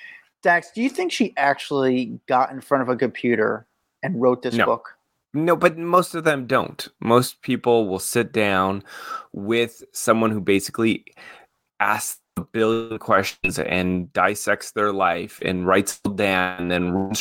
Dax, 0.42 0.70
do 0.70 0.82
you 0.82 0.90
think 0.90 1.10
she 1.10 1.34
actually 1.36 2.20
got 2.28 2.52
in 2.52 2.60
front 2.60 2.82
of 2.82 2.88
a 2.88 2.96
computer 2.96 3.66
and 4.02 4.20
wrote 4.20 4.42
this 4.42 4.54
No. 4.54 4.66
book? 4.66 4.90
No, 5.34 5.56
but 5.56 5.76
most 5.76 6.14
of 6.14 6.24
them 6.24 6.46
don't. 6.46 6.88
Most 7.00 7.42
people 7.42 7.88
will 7.88 7.98
sit 7.98 8.32
down 8.32 8.84
with 9.32 9.82
someone 9.92 10.30
who 10.30 10.40
basically 10.40 11.04
asks 11.80 12.20
a 12.36 12.44
billion 12.44 12.98
questions 12.98 13.58
and 13.58 14.12
dissects 14.12 14.72
their 14.72 14.92
life 14.92 15.40
and 15.42 15.66
writes 15.66 16.00
it 16.04 16.16
down 16.16 16.70
and 16.70 17.16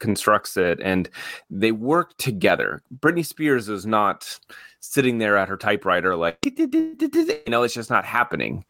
constructs 0.00 0.56
it. 0.56 0.80
And 0.82 1.08
they 1.50 1.72
work 1.72 2.16
together. 2.18 2.82
Britney 2.98 3.24
Spears 3.24 3.68
is 3.68 3.86
not 3.86 4.38
sitting 4.80 5.18
there 5.18 5.36
at 5.36 5.48
her 5.48 5.56
typewriter 5.56 6.16
like, 6.16 6.38
you 6.44 7.42
know, 7.48 7.62
it's 7.62 7.74
just 7.74 7.90
not 7.90 8.04
happening. 8.04 8.64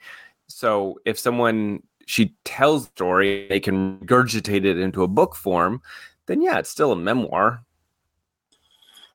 So 0.49 1.01
if 1.07 1.19
someone, 1.19 1.83
she 2.07 2.35
tells 2.45 2.87
the 2.87 2.91
story, 2.91 3.49
they 3.49 3.61
can 3.61 3.99
regurgitate 4.01 4.65
it 4.65 4.79
into 4.79 5.03
a 5.03 5.09
book 5.09 5.35
form, 5.35 5.81
then 6.27 6.43
yeah, 6.43 6.59
it's 6.59 6.71
still 6.71 6.93
a 6.93 6.97
memoir. 6.97 7.65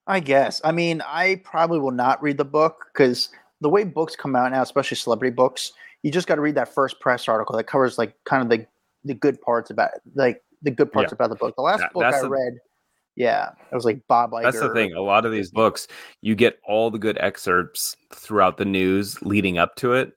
I 0.08 0.19
guess. 0.19 0.60
I 0.63 0.71
mean, 0.71 1.04
I 1.06 1.41
probably 1.43 1.78
will 1.78 1.91
not 1.91 2.21
read 2.23 2.38
the 2.38 2.45
book 2.45 2.88
because 2.91 3.30
the 3.62 3.69
way 3.69 3.84
books 3.84 4.15
come 4.15 4.36
out 4.36 4.52
now, 4.52 4.63
especially 4.63 4.97
celebrity 4.97 5.36
books, 5.36 5.73
you 6.03 6.12
just 6.12 6.27
got 6.27 6.35
to 6.35 6.41
read 6.41 6.55
that 6.55 6.73
first 6.73 6.99
press 6.99 7.27
article 7.27 7.55
that 7.57 7.65
covers 7.65 7.97
like 7.97 8.15
kind 8.25 8.41
of 8.43 8.49
the 8.49 8.65
the 9.05 9.13
good 9.13 9.39
parts 9.41 9.69
about 9.69 9.91
like 10.15 10.43
the 10.62 10.71
good 10.71 10.91
parts 10.91 11.12
Yeah. 11.12 11.15
about 11.15 11.29
the 11.29 11.35
book. 11.35 11.55
The 11.55 11.62
last 11.62 11.79
That- 11.79 11.93
book 11.93 12.03
I 12.03 12.21
the- 12.21 12.29
read, 12.29 12.53
yeah, 13.15 13.51
it 13.71 13.75
was 13.75 13.85
like 13.85 14.01
Bob 14.07 14.31
Iger. 14.31 14.43
That's 14.43 14.59
the 14.59 14.73
thing. 14.73 14.93
A 14.93 15.01
lot 15.01 15.25
of 15.25 15.31
these 15.31 15.51
books, 15.51 15.88
you 16.21 16.35
get 16.35 16.59
all 16.65 16.91
the 16.91 16.99
good 16.99 17.17
excerpts 17.19 17.95
throughout 18.13 18.57
the 18.57 18.65
news 18.65 19.21
leading 19.21 19.57
up 19.57 19.75
to 19.75 19.93
it. 19.93 20.13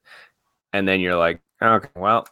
And 0.72 0.88
then 0.88 1.00
you're 1.00 1.16
like, 1.16 1.40
okay, 1.62 1.88
well, 1.94 2.26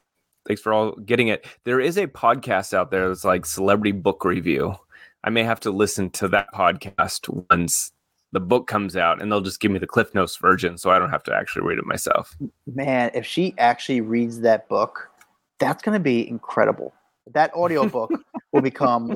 thanks 0.46 0.60
for 0.62 0.72
all 0.72 0.92
getting 0.92 1.28
it. 1.28 1.46
There 1.64 1.78
is 1.80 1.96
a 1.98 2.06
podcast 2.08 2.72
out 2.74 2.90
there 2.90 3.08
that's 3.08 3.24
like 3.24 3.46
celebrity 3.46 3.92
book 3.92 4.24
review. 4.24 4.74
I 5.22 5.30
may 5.30 5.42
have 5.44 5.60
to 5.60 5.70
listen 5.70 6.10
to 6.10 6.28
that 6.28 6.52
podcast 6.54 7.28
once 7.50 7.92
the 8.32 8.40
book 8.40 8.66
comes 8.66 8.96
out 8.96 9.20
and 9.20 9.30
they'll 9.30 9.40
just 9.40 9.60
give 9.60 9.70
me 9.70 9.78
the 9.78 9.86
Cliff 9.86 10.14
Notes 10.14 10.36
version 10.36 10.78
so 10.78 10.90
I 10.90 10.98
don't 10.98 11.10
have 11.10 11.24
to 11.24 11.34
actually 11.34 11.66
read 11.66 11.78
it 11.78 11.86
myself. 11.86 12.36
Man, 12.66 13.10
if 13.14 13.26
she 13.26 13.54
actually 13.58 14.00
reads 14.00 14.40
that 14.40 14.68
book, 14.68 15.10
that's 15.58 15.82
going 15.82 15.94
to 15.94 16.02
be 16.02 16.28
incredible. 16.28 16.94
That 17.32 17.52
audiobook 17.54 18.10
will 18.52 18.62
become 18.62 19.08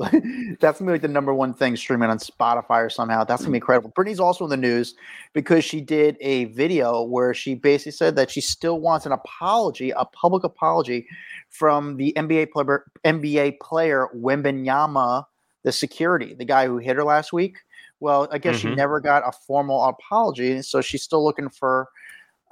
that's 0.59 0.79
gonna 0.79 0.89
be 0.89 0.93
like 0.93 1.01
the 1.01 1.07
number 1.07 1.33
one 1.33 1.53
thing 1.53 1.75
streaming 1.75 2.09
on 2.09 2.17
Spotify 2.17 2.85
or 2.85 2.89
somehow. 2.89 3.23
That's 3.23 3.41
gonna 3.41 3.51
be 3.51 3.57
incredible. 3.57 3.91
Britney's 3.91 4.19
also 4.19 4.45
in 4.45 4.49
the 4.49 4.57
news 4.57 4.95
because 5.33 5.65
she 5.65 5.81
did 5.81 6.17
a 6.21 6.45
video 6.45 7.03
where 7.03 7.33
she 7.33 7.55
basically 7.55 7.91
said 7.91 8.15
that 8.15 8.31
she 8.31 8.41
still 8.41 8.79
wants 8.79 9.05
an 9.05 9.11
apology, 9.11 9.91
a 9.91 10.05
public 10.05 10.43
apology 10.43 11.07
from 11.49 11.97
the 11.97 12.13
NBA 12.15 12.51
player, 12.51 12.85
NBA 13.03 13.59
player 13.59 14.07
Wembanyama, 14.15 15.25
the 15.63 15.71
security, 15.71 16.33
the 16.33 16.45
guy 16.45 16.67
who 16.67 16.77
hit 16.77 16.95
her 16.95 17.03
last 17.03 17.33
week. 17.33 17.57
Well, 17.99 18.27
I 18.31 18.37
guess 18.37 18.57
she 18.57 18.67
Mhm. 18.67 18.75
never 18.75 18.99
got 18.99 19.23
a 19.27 19.31
formal 19.31 19.83
apology, 19.83 20.61
so 20.61 20.81
she's 20.81 21.03
still 21.03 21.23
looking 21.23 21.49
for 21.49 21.87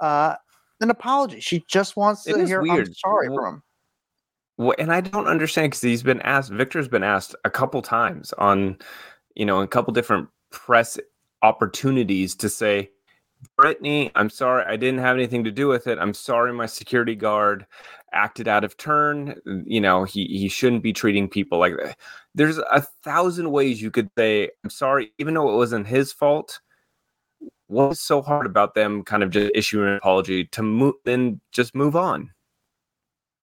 uh, 0.00 0.34
an 0.80 0.90
apology. 0.90 1.40
She 1.40 1.64
just 1.68 1.96
wants 1.96 2.26
It 2.26 2.34
to 2.34 2.46
hear 2.46 2.60
I'm 2.60 2.92
sorry 2.94 3.28
Well, 3.28 3.38
from 3.38 3.54
him. 3.54 3.62
Well, 4.56 4.74
and 4.78 4.92
I 4.92 5.00
don't 5.00 5.26
understand 5.26 5.70
because 5.70 5.82
he's 5.82 6.02
been 6.02 6.20
asked, 6.22 6.50
Victor's 6.50 6.88
been 6.88 7.02
asked 7.02 7.34
a 7.44 7.50
couple 7.50 7.82
times 7.82 8.32
on, 8.34 8.78
you 9.34 9.46
know, 9.46 9.60
a 9.60 9.68
couple 9.68 9.92
different 9.92 10.28
press 10.50 10.98
opportunities 11.42 12.34
to 12.36 12.48
say, 12.48 12.90
Britney, 13.58 14.10
I'm 14.14 14.30
sorry, 14.30 14.64
I 14.66 14.76
didn't 14.76 15.00
have 15.00 15.16
anything 15.16 15.44
to 15.44 15.50
do 15.50 15.68
with 15.68 15.86
it. 15.86 15.98
I'm 15.98 16.14
sorry, 16.14 16.52
my 16.52 16.66
security 16.66 17.14
guard 17.14 17.66
acted 18.14 18.48
out 18.48 18.64
of 18.64 18.76
turn. 18.76 19.40
You 19.66 19.80
know, 19.80 20.04
he 20.04 20.26
he 20.26 20.48
shouldn't 20.48 20.82
be 20.82 20.92
treating 20.92 21.28
people 21.28 21.58
like 21.58 21.74
that. 21.76 21.98
There's 22.34 22.58
a 22.58 22.80
thousand 23.02 23.50
ways 23.50 23.82
you 23.82 23.90
could 23.90 24.08
say, 24.16 24.50
I'm 24.62 24.70
sorry, 24.70 25.12
even 25.18 25.34
though 25.34 25.52
it 25.52 25.56
wasn't 25.56 25.86
his 25.86 26.12
fault. 26.12 26.60
What's 27.66 28.00
so 28.00 28.20
hard 28.22 28.46
about 28.46 28.74
them 28.74 29.02
kind 29.02 29.22
of 29.22 29.30
just 29.30 29.50
issuing 29.54 29.88
an 29.88 29.96
apology 29.96 30.44
to 30.44 30.62
move, 30.62 30.94
then 31.04 31.40
just 31.50 31.74
move 31.74 31.96
on? 31.96 32.30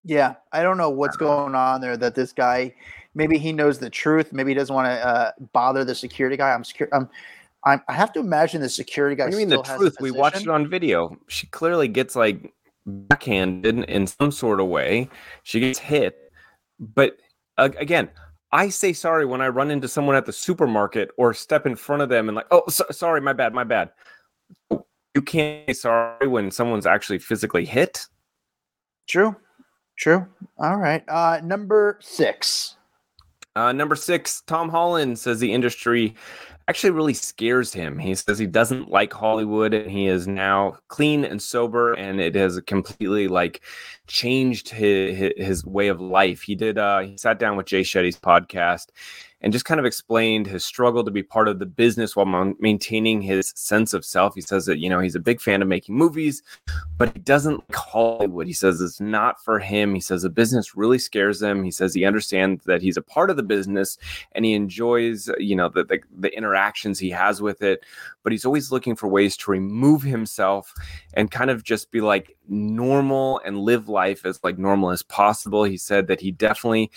Yeah, 0.03 0.35
I 0.51 0.63
don't 0.63 0.77
know 0.77 0.89
what's 0.89 1.17
going 1.17 1.55
on 1.55 1.81
there. 1.81 1.97
That 1.97 2.15
this 2.15 2.31
guy, 2.31 2.73
maybe 3.13 3.37
he 3.37 3.51
knows 3.51 3.79
the 3.79 3.89
truth. 3.89 4.31
Maybe 4.31 4.51
he 4.51 4.55
doesn't 4.55 4.73
want 4.73 4.87
to 4.87 5.07
uh, 5.07 5.31
bother 5.53 5.83
the 5.83 5.95
security 5.95 6.37
guy. 6.37 6.53
I'm 6.53 6.63
scared. 6.63 6.89
I'm, 6.93 7.09
I'm. 7.65 7.81
I 7.87 7.93
have 7.93 8.13
to 8.13 8.19
imagine 8.19 8.61
the 8.61 8.69
security 8.69 9.15
guy. 9.15 9.25
What 9.25 9.31
do 9.31 9.39
you 9.39 9.45
mean 9.45 9.49
the 9.49 9.63
truth? 9.63 9.97
We 9.99 10.11
watched 10.11 10.41
it 10.41 10.47
on 10.47 10.67
video. 10.67 11.17
She 11.27 11.47
clearly 11.47 11.87
gets 11.87 12.15
like 12.15 12.53
backhanded 12.85 13.79
in 13.85 14.07
some 14.07 14.31
sort 14.31 14.59
of 14.59 14.67
way. 14.67 15.09
She 15.43 15.59
gets 15.59 15.79
hit, 15.79 16.31
but 16.79 17.17
uh, 17.57 17.69
again, 17.77 18.09
I 18.51 18.69
say 18.69 18.93
sorry 18.93 19.25
when 19.25 19.41
I 19.41 19.47
run 19.47 19.71
into 19.71 19.87
someone 19.87 20.15
at 20.15 20.25
the 20.25 20.33
supermarket 20.33 21.11
or 21.17 21.33
step 21.33 21.65
in 21.65 21.75
front 21.75 22.01
of 22.01 22.09
them 22.09 22.27
and 22.27 22.35
like, 22.35 22.47
oh, 22.51 22.63
so- 22.67 22.85
sorry, 22.91 23.21
my 23.21 23.33
bad, 23.33 23.53
my 23.53 23.63
bad. 23.63 23.91
You 24.69 25.21
can't 25.21 25.67
say 25.67 25.73
sorry 25.73 26.27
when 26.27 26.51
someone's 26.51 26.85
actually 26.85 27.19
physically 27.19 27.65
hit. 27.65 28.05
True, 29.07 29.35
true. 29.97 30.27
All 30.57 30.77
right. 30.77 31.03
Uh, 31.07 31.39
number 31.43 31.97
six. 32.01 32.77
Uh, 33.55 33.73
number 33.73 33.95
six, 33.95 34.41
Tom 34.47 34.69
Holland 34.69 35.19
says 35.19 35.39
the 35.39 35.53
industry 35.53 36.15
actually 36.67 36.91
really 36.91 37.13
scares 37.13 37.73
him. 37.73 37.97
He 37.99 38.15
says 38.15 38.37
he 38.37 38.47
doesn't 38.47 38.89
like 38.89 39.11
Hollywood 39.13 39.73
and 39.73 39.89
he 39.89 40.07
is 40.07 40.27
now 40.27 40.77
clean 40.87 41.25
and 41.25 41.41
sober 41.41 41.93
and 41.93 42.21
it 42.21 42.35
has 42.35 42.59
completely 42.67 43.27
like 43.27 43.61
changed 44.07 44.69
his, 44.69 45.33
his 45.37 45.65
way 45.65 45.87
of 45.87 45.99
life. 45.99 46.41
He 46.41 46.55
did, 46.55 46.77
uh, 46.77 46.99
he 46.99 47.17
sat 47.17 47.39
down 47.39 47.57
with 47.57 47.65
Jay 47.65 47.81
Shetty's 47.81 48.19
podcast 48.19 48.87
and 49.41 49.51
just 49.51 49.65
kind 49.65 49.79
of 49.79 49.85
explained 49.85 50.47
his 50.47 50.63
struggle 50.63 51.03
to 51.03 51.11
be 51.11 51.23
part 51.23 51.47
of 51.47 51.59
the 51.59 51.65
business 51.65 52.15
while 52.15 52.53
maintaining 52.59 53.21
his 53.21 53.51
sense 53.55 53.93
of 53.93 54.05
self. 54.05 54.35
He 54.35 54.41
says 54.41 54.65
that, 54.65 54.79
you 54.79 54.89
know, 54.89 54.99
he's 54.99 55.15
a 55.15 55.19
big 55.19 55.41
fan 55.41 55.61
of 55.61 55.67
making 55.67 55.95
movies, 55.95 56.43
but 56.97 57.11
he 57.13 57.19
doesn't 57.19 57.67
like 57.69 57.75
Hollywood. 57.75 58.47
He 58.47 58.53
says 58.53 58.79
it's 58.81 59.01
not 59.01 59.43
for 59.43 59.59
him. 59.59 59.95
He 59.95 60.01
says 60.01 60.21
the 60.21 60.29
business 60.29 60.75
really 60.75 60.99
scares 60.99 61.41
him. 61.41 61.63
He 61.63 61.71
says 61.71 61.93
he 61.93 62.05
understands 62.05 62.63
that 62.65 62.81
he's 62.81 62.97
a 62.97 63.01
part 63.01 63.29
of 63.29 63.37
the 63.37 63.43
business 63.43 63.97
and 64.33 64.45
he 64.45 64.53
enjoys, 64.53 65.29
you 65.39 65.55
know, 65.55 65.69
the, 65.69 65.83
the, 65.83 65.99
the 66.17 66.35
interactions 66.35 66.99
he 66.99 67.09
has 67.09 67.41
with 67.41 67.63
it, 67.63 67.83
but 68.23 68.31
he's 68.31 68.45
always 68.45 68.71
looking 68.71 68.95
for 68.95 69.07
ways 69.07 69.35
to 69.37 69.51
remove 69.51 70.03
himself 70.03 70.73
and 71.13 71.31
kind 71.31 71.49
of 71.49 71.63
just 71.63 71.91
be 71.91 72.01
like 72.01 72.37
normal 72.47 73.41
and 73.45 73.57
live 73.57 73.89
life 73.89 74.25
as 74.25 74.39
like 74.43 74.57
normal 74.57 74.91
as 74.91 75.01
possible. 75.01 75.63
He 75.63 75.77
said 75.77 76.07
that 76.07 76.21
he 76.21 76.31
definitely 76.31 76.91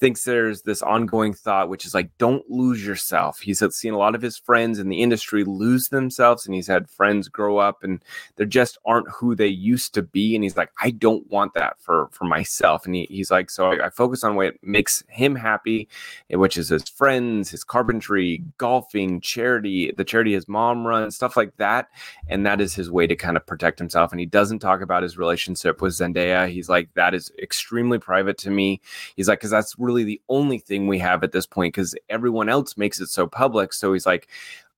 thinks 0.00 0.24
there's 0.24 0.62
this 0.62 0.82
ongoing 0.82 1.32
thought, 1.32 1.68
which 1.68 1.86
is 1.86 1.94
like, 1.94 2.10
don't 2.18 2.48
lose 2.50 2.84
yourself. 2.84 3.40
He's 3.40 3.62
seen 3.74 3.94
a 3.94 3.98
lot 3.98 4.14
of 4.14 4.22
his 4.22 4.36
friends 4.36 4.78
in 4.78 4.88
the 4.88 5.02
industry 5.02 5.44
lose 5.44 5.88
themselves, 5.88 6.46
and 6.46 6.54
he's 6.54 6.66
had 6.66 6.90
friends 6.90 7.28
grow 7.28 7.58
up 7.58 7.84
and 7.84 8.02
they 8.36 8.44
just 8.44 8.78
aren't 8.84 9.08
who 9.08 9.34
they 9.34 9.46
used 9.46 9.94
to 9.94 10.02
be. 10.02 10.34
And 10.34 10.42
he's 10.42 10.56
like, 10.56 10.70
I 10.80 10.90
don't 10.90 11.28
want 11.30 11.54
that 11.54 11.76
for 11.80 12.08
for 12.12 12.24
myself. 12.24 12.86
And 12.86 12.94
he, 12.94 13.06
he's 13.10 13.30
like, 13.30 13.50
so 13.50 13.70
I, 13.70 13.86
I 13.86 13.90
focus 13.90 14.24
on 14.24 14.34
what 14.34 14.54
makes 14.62 15.04
him 15.08 15.36
happy, 15.36 15.88
eh, 16.30 16.36
which 16.36 16.56
is 16.56 16.68
his 16.68 16.88
friends, 16.88 17.50
his 17.50 17.64
carpentry, 17.64 18.42
golfing, 18.58 19.20
charity, 19.20 19.92
the 19.96 20.04
charity 20.04 20.32
his 20.34 20.48
mom 20.48 20.86
runs, 20.86 21.16
stuff 21.16 21.36
like 21.36 21.56
that. 21.58 21.88
And 22.28 22.44
that 22.46 22.60
is 22.60 22.74
his 22.74 22.90
way 22.90 23.06
to 23.06 23.16
kind 23.16 23.36
of 23.36 23.46
protect 23.46 23.78
himself. 23.78 24.10
And 24.10 24.20
he 24.20 24.26
doesn't 24.26 24.58
talk 24.58 24.80
about 24.80 25.02
his 25.02 25.18
relationship 25.18 25.80
with 25.80 25.92
Zendaya. 25.92 26.48
He's 26.48 26.68
like, 26.68 26.88
that 26.94 27.14
is 27.14 27.30
extremely 27.40 27.98
private 27.98 28.38
to 28.38 28.50
me. 28.50 28.80
He's 29.16 29.28
like, 29.28 29.38
because 29.38 29.50
that's 29.50 29.78
really 29.84 30.04
the 30.04 30.20
only 30.28 30.58
thing 30.58 30.86
we 30.86 30.98
have 30.98 31.22
at 31.22 31.32
this 31.32 31.46
point 31.46 31.74
because 31.74 31.94
everyone 32.08 32.48
else 32.48 32.76
makes 32.76 33.00
it 33.00 33.08
so 33.08 33.26
public. 33.26 33.72
So 33.72 33.92
he's 33.92 34.06
like, 34.06 34.28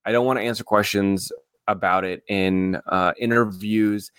I 0.04 0.12
don't 0.12 0.26
want 0.26 0.38
to 0.38 0.44
answer 0.44 0.64
questions 0.64 1.32
about 1.68 2.04
it 2.04 2.22
in 2.28 2.76
uh, 2.86 3.12
interviews. 3.18 4.12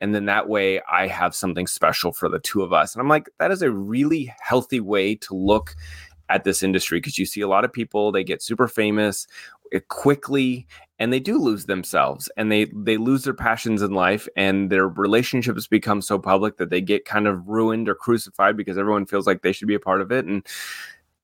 And 0.00 0.14
then 0.14 0.26
that 0.26 0.48
way 0.48 0.80
I 0.90 1.06
have 1.06 1.34
something 1.34 1.66
special 1.66 2.12
for 2.12 2.28
the 2.28 2.38
two 2.38 2.62
of 2.62 2.72
us. 2.72 2.94
And 2.94 3.02
I'm 3.02 3.08
like, 3.08 3.28
that 3.38 3.50
is 3.50 3.62
a 3.62 3.70
really 3.70 4.34
healthy 4.40 4.80
way 4.80 5.14
to 5.16 5.34
look 5.34 5.76
at 6.28 6.44
this 6.44 6.62
industry 6.62 6.98
because 6.98 7.18
you 7.18 7.26
see 7.26 7.40
a 7.40 7.48
lot 7.48 7.64
of 7.64 7.72
people, 7.72 8.12
they 8.12 8.24
get 8.24 8.42
super 8.42 8.68
famous 8.68 9.26
quickly 9.88 10.66
and 10.98 11.12
they 11.12 11.20
do 11.20 11.38
lose 11.38 11.66
themselves 11.66 12.28
and 12.36 12.50
they 12.50 12.66
they 12.74 12.96
lose 12.96 13.24
their 13.24 13.34
passions 13.34 13.82
in 13.82 13.92
life 13.92 14.28
and 14.36 14.70
their 14.70 14.88
relationships 14.88 15.66
become 15.66 16.02
so 16.02 16.18
public 16.18 16.56
that 16.56 16.70
they 16.70 16.80
get 16.80 17.04
kind 17.04 17.26
of 17.26 17.48
ruined 17.48 17.88
or 17.88 17.94
crucified 17.94 18.56
because 18.56 18.76
everyone 18.76 19.06
feels 19.06 19.26
like 19.26 19.42
they 19.42 19.52
should 19.52 19.68
be 19.68 19.74
a 19.74 19.80
part 19.80 20.00
of 20.00 20.10
it 20.10 20.26
and 20.26 20.46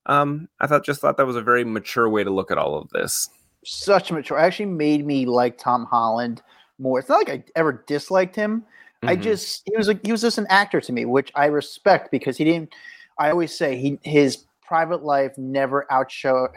um, 0.05 0.47
i 0.59 0.67
thought 0.67 0.85
just 0.85 1.01
thought 1.01 1.17
that 1.17 1.27
was 1.27 1.35
a 1.35 1.41
very 1.41 1.65
mature 1.65 2.09
way 2.09 2.23
to 2.23 2.31
look 2.31 2.51
at 2.51 2.57
all 2.57 2.77
of 2.77 2.89
this. 2.89 3.29
Such 3.65 4.11
mature 4.11 4.37
actually 4.37 4.67
made 4.67 5.05
me 5.05 5.25
like 5.25 5.57
tom 5.57 5.85
holland 5.85 6.41
more. 6.79 6.99
It's 6.99 7.09
not 7.09 7.27
like 7.27 7.29
i 7.29 7.43
ever 7.55 7.83
disliked 7.87 8.35
him. 8.35 8.61
Mm-hmm. 8.61 9.09
i 9.09 9.15
just 9.15 9.61
he 9.65 9.77
was 9.77 9.87
like 9.87 10.03
he 10.03 10.11
was 10.11 10.21
just 10.21 10.39
an 10.39 10.47
actor 10.49 10.81
to 10.81 10.91
me 10.91 11.05
which 11.05 11.31
i 11.35 11.45
respect 11.45 12.09
because 12.09 12.35
he 12.35 12.43
didn't 12.43 12.73
i 13.19 13.29
always 13.29 13.55
say 13.55 13.77
he 13.77 13.99
his 14.01 14.45
private 14.65 15.03
life 15.03 15.37
never 15.37 15.85
outshow 15.91 16.47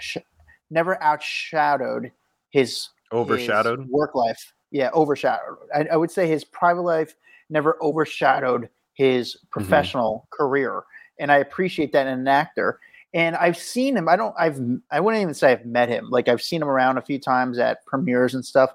never 0.71 0.97
outshadowed 0.97 2.11
his 2.51 2.89
overshadowed 3.13 3.89
work 3.89 4.15
life. 4.15 4.53
Yeah, 4.71 4.91
overshadowed. 4.95 5.57
I, 5.75 5.87
I, 5.93 5.97
would 5.97 6.11
say 6.11 6.29
his 6.29 6.45
private 6.45 6.83
life 6.83 7.17
never 7.49 7.77
overshadowed 7.83 8.69
his 8.95 9.35
mm-hmm. 9.35 9.47
professional 9.51 10.19
mm-hmm. 10.19 10.43
career, 10.43 10.83
and 11.19 11.33
I 11.33 11.39
appreciate 11.39 11.93
that 11.93 12.07
in 12.07 12.21
an 12.21 12.29
actor. 12.29 12.79
And 13.13 13.35
I've 13.35 13.59
seen 13.59 13.97
him. 13.97 14.09
I 14.09 14.15
don't. 14.15 14.35
I've. 14.39 14.61
I 14.91 15.01
wouldn't 15.01 15.23
even 15.23 15.35
say 15.35 15.53
I've 15.53 15.67
met 15.67 15.89
him. 15.89 16.11
Like 16.11 16.29
I've 16.29 16.43
seen 16.43 16.63
him 16.63 16.69
around 16.69 16.99
a 16.99 17.03
few 17.03 17.19
times 17.19 17.59
at 17.59 17.85
premieres 17.85 18.35
and 18.35 18.45
stuff, 18.45 18.71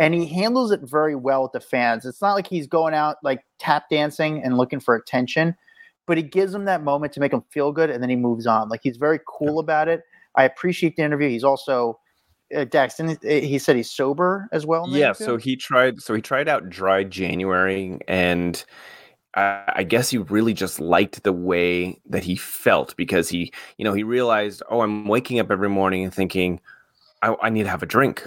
and 0.00 0.12
he 0.12 0.26
handles 0.26 0.72
it 0.72 0.80
very 0.80 1.14
well 1.14 1.44
with 1.44 1.52
the 1.52 1.60
fans. 1.60 2.04
It's 2.04 2.20
not 2.20 2.34
like 2.34 2.48
he's 2.48 2.66
going 2.66 2.94
out 2.94 3.18
like 3.22 3.44
tap 3.58 3.88
dancing 3.88 4.42
and 4.42 4.58
looking 4.58 4.80
for 4.80 4.96
attention, 4.96 5.54
but 6.06 6.16
he 6.16 6.24
gives 6.24 6.50
them 6.50 6.64
that 6.64 6.82
moment 6.82 7.12
to 7.12 7.20
make 7.20 7.30
them 7.30 7.44
feel 7.50 7.70
good, 7.70 7.90
and 7.90 8.02
then 8.02 8.10
he 8.10 8.16
moves 8.16 8.48
on. 8.48 8.68
Like 8.68 8.80
he's 8.82 8.96
very 8.96 9.20
cool 9.28 9.60
about 9.60 9.86
it. 9.86 10.02
I 10.36 10.44
appreciate 10.44 10.96
the 10.96 11.02
interview. 11.02 11.28
He's 11.28 11.44
also 11.44 11.98
uh, 12.54 12.64
Dax, 12.64 12.98
and 13.00 13.18
he 13.22 13.58
said 13.58 13.76
he's 13.76 13.90
sober 13.90 14.48
as 14.52 14.64
well. 14.64 14.88
Yeah, 14.88 15.12
so 15.12 15.36
he 15.36 15.56
tried. 15.56 16.00
So 16.00 16.14
he 16.14 16.22
tried 16.22 16.48
out 16.48 16.68
dry 16.70 17.04
January, 17.04 17.98
and 18.08 18.64
I, 19.34 19.62
I 19.76 19.82
guess 19.82 20.10
he 20.10 20.18
really 20.18 20.54
just 20.54 20.80
liked 20.80 21.22
the 21.22 21.32
way 21.32 22.00
that 22.08 22.24
he 22.24 22.36
felt 22.36 22.96
because 22.96 23.28
he, 23.28 23.52
you 23.76 23.84
know, 23.84 23.92
he 23.92 24.02
realized, 24.02 24.62
oh, 24.70 24.80
I'm 24.80 25.06
waking 25.06 25.38
up 25.40 25.50
every 25.50 25.68
morning 25.68 26.04
and 26.04 26.14
thinking, 26.14 26.60
I, 27.22 27.34
I 27.42 27.50
need 27.50 27.64
to 27.64 27.68
have 27.68 27.82
a 27.82 27.86
drink. 27.86 28.26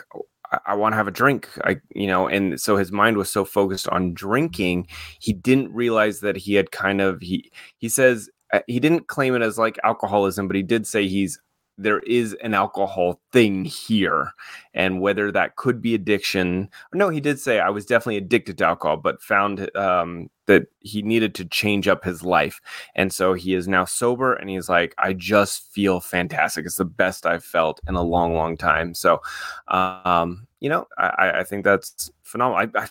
I, 0.51 0.59
I 0.67 0.75
want 0.75 0.93
to 0.93 0.97
have 0.97 1.07
a 1.07 1.11
drink. 1.11 1.49
I, 1.63 1.77
you 1.95 2.07
know, 2.07 2.27
and 2.27 2.59
so 2.59 2.77
his 2.77 2.91
mind 2.91 3.17
was 3.17 3.29
so 3.29 3.43
focused 3.43 3.87
on 3.89 4.13
drinking, 4.13 4.87
he 5.19 5.33
didn't 5.33 5.73
realize 5.73 6.19
that 6.19 6.37
he 6.37 6.53
had 6.53 6.71
kind 6.71 7.01
of 7.01 7.21
he 7.21 7.51
he 7.77 7.89
says 7.89 8.29
uh, 8.53 8.59
he 8.67 8.79
didn't 8.79 9.07
claim 9.07 9.35
it 9.35 9.41
as 9.41 9.57
like 9.57 9.79
alcoholism, 9.83 10.47
but 10.47 10.55
he 10.55 10.63
did 10.63 10.85
say 10.85 11.07
he's 11.07 11.39
there 11.77 11.99
is 11.99 12.33
an 12.43 12.53
alcohol 12.53 13.19
thing 13.31 13.65
here 13.65 14.31
and 14.73 15.01
whether 15.01 15.31
that 15.31 15.55
could 15.55 15.81
be 15.81 15.95
addiction. 15.95 16.69
No 16.93 17.09
he 17.09 17.19
did 17.19 17.39
say 17.39 17.59
i 17.59 17.69
was 17.69 17.85
definitely 17.85 18.17
addicted 18.17 18.57
to 18.57 18.65
alcohol 18.65 18.97
but 18.97 19.21
found 19.21 19.75
um, 19.75 20.29
that 20.45 20.67
he 20.79 21.01
needed 21.01 21.33
to 21.35 21.45
change 21.45 21.87
up 21.87 22.03
his 22.03 22.23
life. 22.23 22.59
And 22.95 23.13
so 23.13 23.33
he 23.33 23.53
is 23.53 23.67
now 23.67 23.85
sober 23.85 24.33
and 24.33 24.49
he's 24.49 24.69
like 24.69 24.93
i 24.97 25.13
just 25.13 25.71
feel 25.73 25.99
fantastic. 25.99 26.65
It's 26.65 26.75
the 26.75 26.85
best 26.85 27.25
i've 27.25 27.43
felt 27.43 27.79
in 27.87 27.95
a 27.95 28.03
long 28.03 28.35
long 28.35 28.57
time. 28.57 28.93
So 28.93 29.21
um, 29.67 30.47
you 30.59 30.69
know 30.69 30.87
i, 30.97 31.39
I 31.39 31.43
think 31.43 31.63
that's 31.63 32.11
phenomenal. 32.23 32.71
I, 32.75 32.83
I, 32.83 32.87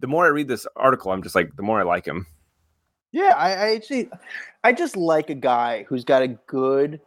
the 0.00 0.08
more 0.08 0.24
i 0.24 0.28
read 0.28 0.48
this 0.48 0.66
article 0.76 1.12
i'm 1.12 1.22
just 1.22 1.34
like 1.34 1.54
the 1.56 1.62
more 1.62 1.80
i 1.80 1.84
like 1.84 2.06
him. 2.06 2.26
Yeah 3.12 3.34
I, 3.36 3.50
I 3.50 3.74
actually 3.74 4.10
i 4.64 4.72
just 4.72 4.96
like 4.96 5.30
a 5.30 5.34
guy 5.34 5.84
who's 5.88 6.04
got 6.04 6.22
a 6.22 6.28
good 6.28 7.00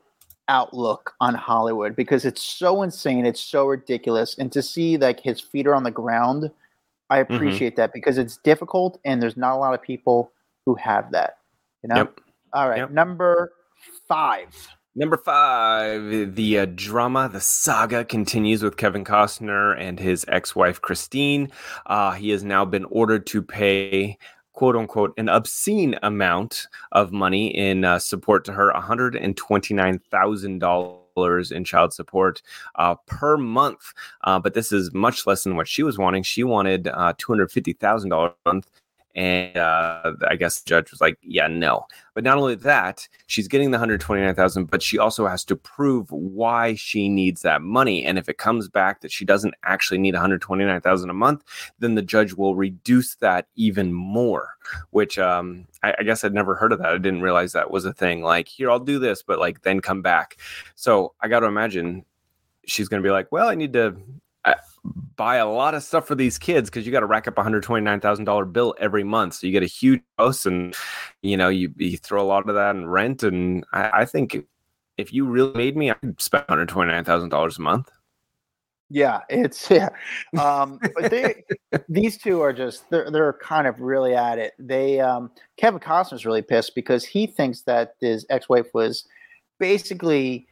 outlook 0.47 1.13
on 1.19 1.33
Hollywood 1.33 1.95
because 1.95 2.25
it's 2.25 2.41
so 2.41 2.83
insane, 2.83 3.25
it's 3.25 3.41
so 3.41 3.67
ridiculous, 3.67 4.37
and 4.37 4.51
to 4.51 4.61
see 4.61 4.97
like 4.97 5.19
his 5.19 5.39
feet 5.41 5.67
are 5.67 5.75
on 5.75 5.83
the 5.83 5.91
ground, 5.91 6.51
I 7.09 7.19
mm-hmm. 7.19 7.33
appreciate 7.33 7.73
mm-hmm. 7.73 7.81
that 7.81 7.93
because 7.93 8.17
it's 8.17 8.37
difficult 8.37 8.99
and 9.05 9.21
there's 9.21 9.37
not 9.37 9.55
a 9.55 9.57
lot 9.57 9.73
of 9.73 9.81
people 9.81 10.31
who 10.65 10.75
have 10.75 11.11
that. 11.11 11.37
You 11.83 11.89
know. 11.89 11.95
Yep. 11.95 12.19
All 12.53 12.69
right, 12.69 12.77
yep. 12.79 12.91
number 12.91 13.51
five. 14.07 14.47
Number 14.97 15.17
five, 15.17 16.35
the 16.35 16.59
uh, 16.59 16.67
drama, 16.73 17.27
the 17.27 17.41
saga 17.41 18.05
continues 18.05 18.63
with 18.63 18.77
Kevin 18.77 19.03
Costner 19.03 19.77
and 19.77 19.99
his 19.99 20.23
ex 20.29 20.55
wife, 20.55 20.79
Christine. 20.79 21.51
Uh, 21.85 22.11
he 22.11 22.29
has 22.29 22.45
now 22.45 22.63
been 22.63 22.85
ordered 22.85 23.27
to 23.27 23.41
pay 23.41 24.17
quote 24.55 24.75
unquote 24.75 25.13
an 25.17 25.29
obscene 25.29 25.95
amount 26.01 26.65
of 26.93 27.11
money 27.11 27.55
in 27.55 27.85
uh, 27.85 27.99
support 27.99 28.43
to 28.45 28.53
her 28.53 28.71
$129,000 28.73 31.51
in 31.51 31.63
child 31.63 31.93
support 31.93 32.41
uh, 32.75 32.95
per 33.05 33.37
month. 33.37 33.93
Uh, 34.23 34.39
but 34.39 34.53
this 34.53 34.71
is 34.71 34.93
much 34.93 35.27
less 35.27 35.43
than 35.43 35.55
what 35.55 35.67
she 35.67 35.83
was 35.83 35.97
wanting. 35.97 36.23
She 36.23 36.43
wanted 36.43 36.87
uh, 36.87 37.13
$250,000 37.13 38.29
a 38.29 38.49
month. 38.49 38.69
And 39.15 39.55
uh, 39.55 40.13
I 40.27 40.35
guess 40.35 40.59
the 40.59 40.67
judge 40.67 40.91
was 40.91 40.99
like, 40.99 41.17
yeah, 41.21 41.47
no. 41.47 41.87
But 42.13 42.25
not 42.25 42.37
only 42.37 42.55
that, 42.55 43.07
she's 43.27 43.47
getting 43.47 43.71
the 43.71 43.77
129,000, 43.77 44.65
but 44.65 44.83
she 44.83 44.99
also 44.99 45.25
has 45.25 45.45
to 45.45 45.55
prove 45.55 46.11
why 46.11 46.75
she 46.75 47.07
needs 47.07 47.41
that 47.41 47.61
money. 47.61 48.03
And 48.03 48.17
if 48.17 48.27
it 48.27 48.37
comes 48.37 48.67
back 48.67 48.99
that 49.01 49.13
she 49.13 49.23
doesn't 49.23 49.53
actually 49.63 49.99
need 49.99 50.15
129,000 50.15 51.09
a 51.09 51.13
month, 51.13 51.43
then 51.79 51.95
the 51.95 52.01
judge 52.01 52.33
will 52.33 52.55
reduce 52.55 53.15
that 53.15 53.47
even 53.55 53.93
more, 53.93 54.57
which 54.89 55.17
um, 55.17 55.65
I, 55.81 55.95
I 55.99 56.03
guess 56.03 56.25
I'd 56.25 56.33
never 56.33 56.55
heard 56.55 56.73
of 56.73 56.79
that. 56.79 56.91
I 56.91 56.97
didn't 56.97 57.21
realize 57.21 57.53
that 57.53 57.71
was 57.71 57.85
a 57.85 57.93
thing. 57.93 58.21
Like, 58.21 58.49
here, 58.49 58.69
I'll 58.69 58.79
do 58.79 58.99
this, 58.99 59.23
but 59.23 59.39
like 59.39 59.61
then 59.61 59.79
come 59.79 60.01
back. 60.01 60.37
So 60.75 61.13
I 61.21 61.29
got 61.29 61.39
to 61.39 61.47
imagine 61.47 62.03
she's 62.65 62.89
going 62.89 63.01
to 63.01 63.07
be 63.07 63.11
like, 63.11 63.31
well, 63.31 63.47
I 63.47 63.55
need 63.55 63.71
to 63.73 63.95
buy 65.15 65.37
a 65.37 65.47
lot 65.47 65.73
of 65.73 65.83
stuff 65.83 66.07
for 66.07 66.15
these 66.15 66.37
kids 66.37 66.69
because 66.69 66.85
you 66.85 66.91
got 66.91 67.01
to 67.01 67.05
rack 67.05 67.27
up 67.27 67.37
a 67.37 67.43
hundred 67.43 67.63
twenty 67.63 67.83
nine 67.83 67.99
thousand 67.99 68.25
dollar 68.25 68.45
bill 68.45 68.75
every 68.79 69.03
month. 69.03 69.35
So 69.35 69.47
you 69.47 69.53
get 69.53 69.63
a 69.63 69.67
huge 69.67 70.01
house, 70.17 70.45
and 70.45 70.75
you 71.21 71.37
know 71.37 71.49
you, 71.49 71.73
you 71.77 71.97
throw 71.97 72.21
a 72.21 72.25
lot 72.25 72.47
of 72.47 72.55
that 72.55 72.75
in 72.75 72.87
rent. 72.87 73.23
And 73.23 73.65
I, 73.73 74.01
I 74.01 74.05
think 74.05 74.37
if 74.97 75.13
you 75.13 75.25
really 75.25 75.53
made 75.53 75.77
me, 75.77 75.91
I'd 75.91 76.21
spend 76.21 76.45
one 76.47 76.57
hundred 76.57 76.69
twenty 76.69 76.91
nine 76.91 77.03
thousand 77.03 77.29
dollars 77.29 77.57
a 77.57 77.61
month. 77.61 77.89
Yeah, 78.89 79.21
it's 79.29 79.69
yeah. 79.71 79.89
Um, 80.39 80.79
but 80.95 81.09
they 81.11 81.43
these 81.89 82.17
two 82.17 82.41
are 82.41 82.53
just 82.53 82.89
they're 82.89 83.09
they're 83.09 83.33
kind 83.33 83.67
of 83.67 83.79
really 83.79 84.15
at 84.15 84.37
it. 84.37 84.53
They 84.59 84.99
um, 84.99 85.31
Kevin 85.57 85.79
Costner's 85.79 86.25
really 86.25 86.41
pissed 86.41 86.75
because 86.75 87.03
he 87.03 87.27
thinks 87.27 87.61
that 87.61 87.95
his 87.99 88.25
ex 88.29 88.49
wife 88.49 88.67
was 88.73 89.07
basically 89.59 90.47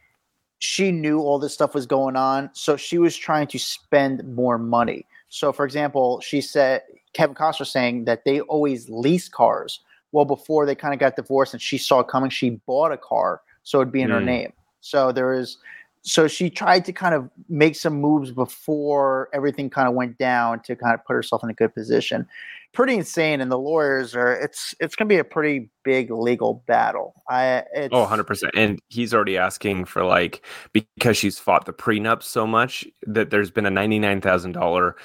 she 0.64 0.92
knew 0.92 1.20
all 1.20 1.40
this 1.40 1.54
stuff 1.54 1.74
was 1.74 1.86
going 1.86 2.16
on, 2.16 2.50
so 2.54 2.78
she 2.78 2.98
was 2.98 3.18
trying 3.18 3.48
to 3.48 3.60
spend 3.60 4.24
more 4.34 4.58
money. 4.58 5.06
So, 5.28 5.52
for 5.52 5.66
example, 5.66 6.22
she 6.22 6.40
said 6.40 6.84
Kevin 7.12 7.36
Costner 7.36 7.68
saying 7.68 8.06
that 8.06 8.24
they 8.24 8.40
always 8.40 8.90
lease 8.90 9.28
cars. 9.28 9.82
Well, 10.14 10.24
before 10.24 10.66
they 10.66 10.74
kind 10.74 10.94
of 10.94 11.02
got 11.02 11.18
divorced 11.18 11.54
and 11.54 11.62
she 11.62 11.78
saw 11.78 12.00
it 12.00 12.08
coming, 12.08 12.30
she 12.30 12.52
bought 12.66 12.94
a 12.94 12.98
car 12.98 13.42
so 13.64 13.82
it'd 13.82 13.92
be 13.92 14.02
in 14.02 14.10
mm. 14.10 14.14
her 14.14 14.22
name. 14.22 14.54
So 14.80 15.12
there 15.12 15.34
is 15.34 15.58
so 16.06 16.28
she 16.28 16.50
tried 16.50 16.84
to 16.86 16.92
kind 16.92 17.16
of 17.16 17.30
make 17.48 17.76
some 17.78 18.00
moves 18.02 18.32
before 18.32 19.30
everything 19.34 19.70
kind 19.70 19.88
of 19.88 19.94
went 19.94 20.18
down 20.18 20.60
to 20.64 20.76
kind 20.76 20.94
of 20.94 21.04
put 21.06 21.14
herself 21.14 21.44
in 21.44 21.50
a 21.50 21.54
good 21.54 21.74
position. 21.74 22.28
Pretty 22.74 22.96
insane, 22.96 23.40
and 23.40 23.50
the 23.52 23.58
lawyers 23.58 24.14
are. 24.16 24.34
It's 24.34 24.76
it's 24.80 24.96
going 24.96 25.08
to 25.08 25.14
be 25.14 25.20
a 25.20 25.24
pretty 25.24 25.70
big 25.84 26.12
legal 26.12 26.64
battle. 26.68 27.14
I 27.30 27.64
oh, 27.92 28.02
100 28.02 28.24
percent. 28.26 28.52
And 28.56 28.80
he's 28.90 29.14
already 29.14 29.38
asking 29.38 29.86
for 29.86 30.04
like 30.04 30.46
because 30.74 31.16
she's 31.16 31.40
fought 31.40 31.66
the 31.66 31.74
prenup 31.74 32.22
so 32.22 32.46
much 32.46 32.86
that 33.04 33.30
there's 33.30 33.52
been 33.52 33.68
a 33.68 33.72
ninety 33.72 34.00
nine 34.00 34.22
thousand 34.22 34.54
dollar 34.54 34.96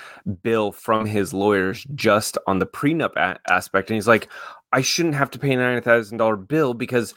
bill 0.43 0.73
from 0.73 1.07
his 1.07 1.33
lawyers 1.33 1.87
just 1.95 2.39
on 2.47 2.59
the 2.59 2.67
prenup 2.67 3.15
a- 3.17 3.39
aspect, 3.49 3.91
and 3.91 3.97
he's 3.97 4.09
like, 4.09 4.29
I 4.73 4.81
shouldn't 4.81 5.15
have 5.15 5.31
to 5.33 5.39
pay 5.39 5.53
a 5.53 5.57
ninety 5.57 5.83
thousand 5.83 6.17
dollar 6.17 6.37
bill 6.37 6.75
because 6.75 7.15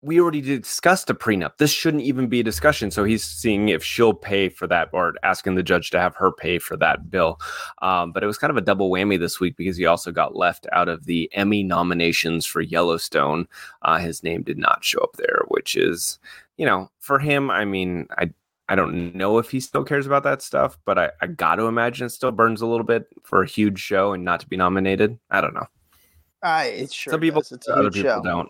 we 0.00 0.20
already 0.20 0.40
discussed 0.40 1.10
a 1.10 1.14
prenup. 1.14 1.56
This 1.56 1.72
shouldn't 1.72 2.04
even 2.04 2.28
be 2.28 2.40
a 2.40 2.44
discussion. 2.44 2.90
So 2.90 3.02
he's 3.02 3.24
seeing 3.24 3.68
if 3.68 3.82
she'll 3.82 4.14
pay 4.14 4.48
for 4.48 4.66
that 4.68 4.88
or 4.92 5.14
asking 5.24 5.56
the 5.56 5.62
judge 5.62 5.90
to 5.90 5.98
have 5.98 6.14
her 6.14 6.30
pay 6.30 6.58
for 6.60 6.76
that 6.76 7.10
bill. 7.10 7.40
Um, 7.82 8.12
but 8.12 8.22
it 8.22 8.26
was 8.26 8.38
kind 8.38 8.50
of 8.50 8.56
a 8.56 8.60
double 8.60 8.90
whammy 8.90 9.18
this 9.18 9.40
week 9.40 9.56
because 9.56 9.76
he 9.76 9.86
also 9.86 10.12
got 10.12 10.36
left 10.36 10.66
out 10.72 10.88
of 10.88 11.06
the 11.06 11.28
Emmy 11.32 11.64
nominations 11.64 12.46
for 12.46 12.60
Yellowstone. 12.60 13.48
Uh, 13.82 13.98
his 13.98 14.22
name 14.22 14.42
did 14.42 14.58
not 14.58 14.84
show 14.84 15.00
up 15.00 15.14
there, 15.16 15.42
which 15.48 15.74
is, 15.74 16.20
you 16.56 16.66
know, 16.66 16.90
for 17.00 17.18
him, 17.18 17.50
I 17.50 17.64
mean, 17.64 18.06
I. 18.16 18.30
I 18.70 18.74
don't 18.74 19.14
know 19.14 19.38
if 19.38 19.50
he 19.50 19.60
still 19.60 19.82
cares 19.82 20.06
about 20.06 20.24
that 20.24 20.42
stuff, 20.42 20.76
but 20.84 20.98
I, 20.98 21.10
I 21.22 21.26
got 21.26 21.54
to 21.54 21.62
imagine 21.62 22.04
it 22.04 22.10
still 22.10 22.32
burns 22.32 22.60
a 22.60 22.66
little 22.66 22.84
bit 22.84 23.06
for 23.22 23.42
a 23.42 23.46
huge 23.46 23.78
show 23.78 24.12
and 24.12 24.26
not 24.26 24.40
to 24.40 24.46
be 24.46 24.58
nominated. 24.58 25.18
I 25.30 25.40
don't 25.40 25.54
know. 25.54 25.64
Uh, 26.42 26.64
it 26.66 26.92
sure 26.92 27.12
Some 27.12 27.20
people, 27.22 27.40
does. 27.40 27.52
It's 27.52 27.66
a 27.66 27.72
other 27.72 27.90
people 27.90 28.10
show. 28.10 28.22
don't. 28.22 28.46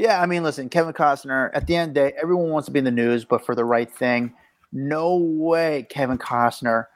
Yeah, 0.00 0.22
I 0.22 0.24
mean, 0.24 0.42
listen, 0.42 0.70
Kevin 0.70 0.94
Costner. 0.94 1.50
At 1.52 1.66
the 1.66 1.76
end 1.76 1.90
of 1.90 1.94
the 1.94 2.10
day, 2.10 2.16
everyone 2.20 2.48
wants 2.48 2.64
to 2.64 2.72
be 2.72 2.78
in 2.78 2.86
the 2.86 2.90
news, 2.90 3.26
but 3.26 3.44
for 3.44 3.54
the 3.54 3.66
right 3.66 3.92
thing. 3.92 4.32
No 4.72 5.16
way, 5.16 5.86
Kevin 5.90 6.16
Costner. 6.16 6.86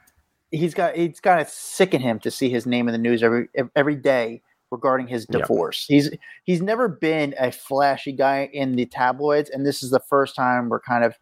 He's 0.49 0.73
got 0.73 0.97
it's 0.97 1.19
got 1.19 1.35
to 1.35 1.45
sicken 1.45 2.01
him 2.01 2.19
to 2.21 2.31
see 2.31 2.49
his 2.49 2.65
name 2.65 2.87
in 2.87 2.93
the 2.93 2.97
news 2.97 3.21
every 3.21 3.47
every 3.75 3.95
day 3.95 4.41
regarding 4.71 5.05
his 5.05 5.27
Yeah. 5.29 5.37
divorce. 5.39 5.85
He's 5.87 6.09
he's 6.45 6.63
never 6.63 6.87
been 6.87 7.35
a 7.37 7.51
flashy 7.51 8.11
guy 8.11 8.49
in 8.51 8.75
the 8.75 8.87
tabloids, 8.87 9.51
and 9.51 9.67
this 9.67 9.83
is 9.83 9.91
the 9.91 9.99
first 9.99 10.35
time 10.35 10.69
we're 10.69 10.79
kind 10.79 11.03
of 11.03 11.13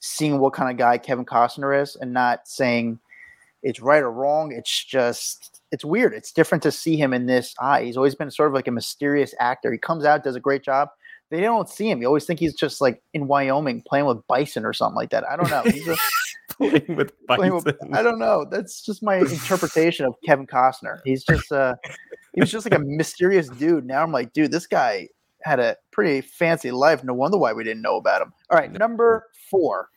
seeing 0.00 0.40
what 0.40 0.52
kind 0.52 0.70
of 0.70 0.76
guy 0.76 0.98
Kevin 0.98 1.24
Costner 1.24 1.80
is, 1.80 1.96
and 1.96 2.12
not 2.12 2.48
saying 2.48 2.98
it's 3.62 3.80
right 3.80 4.02
or 4.02 4.12
wrong. 4.12 4.52
It's 4.52 4.84
just 4.84 5.62
it's 5.72 5.86
weird. 5.86 6.12
It's 6.12 6.32
different 6.32 6.62
to 6.64 6.70
see 6.70 6.98
him 6.98 7.14
in 7.14 7.24
this 7.24 7.54
eye. 7.58 7.84
He's 7.84 7.96
always 7.96 8.14
been 8.14 8.30
sort 8.30 8.48
of 8.48 8.54
like 8.54 8.68
a 8.68 8.72
mysterious 8.72 9.34
actor. 9.40 9.72
He 9.72 9.78
comes 9.78 10.04
out, 10.04 10.22
does 10.22 10.36
a 10.36 10.40
great 10.40 10.62
job. 10.62 10.90
They 11.30 11.40
don't 11.40 11.68
see 11.68 11.88
him. 11.90 12.00
You 12.02 12.08
always 12.08 12.24
think 12.26 12.40
he's 12.40 12.54
just 12.54 12.80
like 12.80 13.02
in 13.14 13.26
Wyoming 13.28 13.82
playing 13.86 14.06
with 14.06 14.26
bison 14.26 14.64
or 14.64 14.72
something 14.72 14.96
like 14.96 15.10
that. 15.10 15.24
I 15.28 15.36
don't 15.36 15.50
know. 15.50 15.62
He's 15.70 15.88
Playing 16.58 16.96
with 16.96 17.12
playing 17.26 17.54
with- 17.54 17.64
bison. 17.64 17.94
I 17.94 18.02
don't 18.02 18.18
know. 18.18 18.44
That's 18.50 18.84
just 18.84 19.02
my 19.02 19.16
interpretation 19.18 20.04
of 20.04 20.14
Kevin 20.26 20.46
Costner. 20.46 20.98
He's 21.04 21.24
just 21.24 21.50
uh 21.52 21.74
he 22.34 22.40
was 22.40 22.50
just 22.50 22.66
like 22.68 22.78
a 22.78 22.82
mysterious 22.84 23.48
dude. 23.48 23.86
Now 23.86 24.02
I'm 24.02 24.12
like, 24.12 24.32
dude, 24.32 24.50
this 24.52 24.66
guy 24.66 25.08
had 25.42 25.58
a 25.60 25.76
pretty 25.92 26.20
fancy 26.20 26.70
life. 26.70 27.02
No 27.04 27.14
wonder 27.14 27.38
why 27.38 27.52
we 27.52 27.64
didn't 27.64 27.82
know 27.82 27.96
about 27.96 28.20
him. 28.22 28.32
All 28.50 28.58
right, 28.58 28.70
number 28.70 29.26
four. 29.50 29.88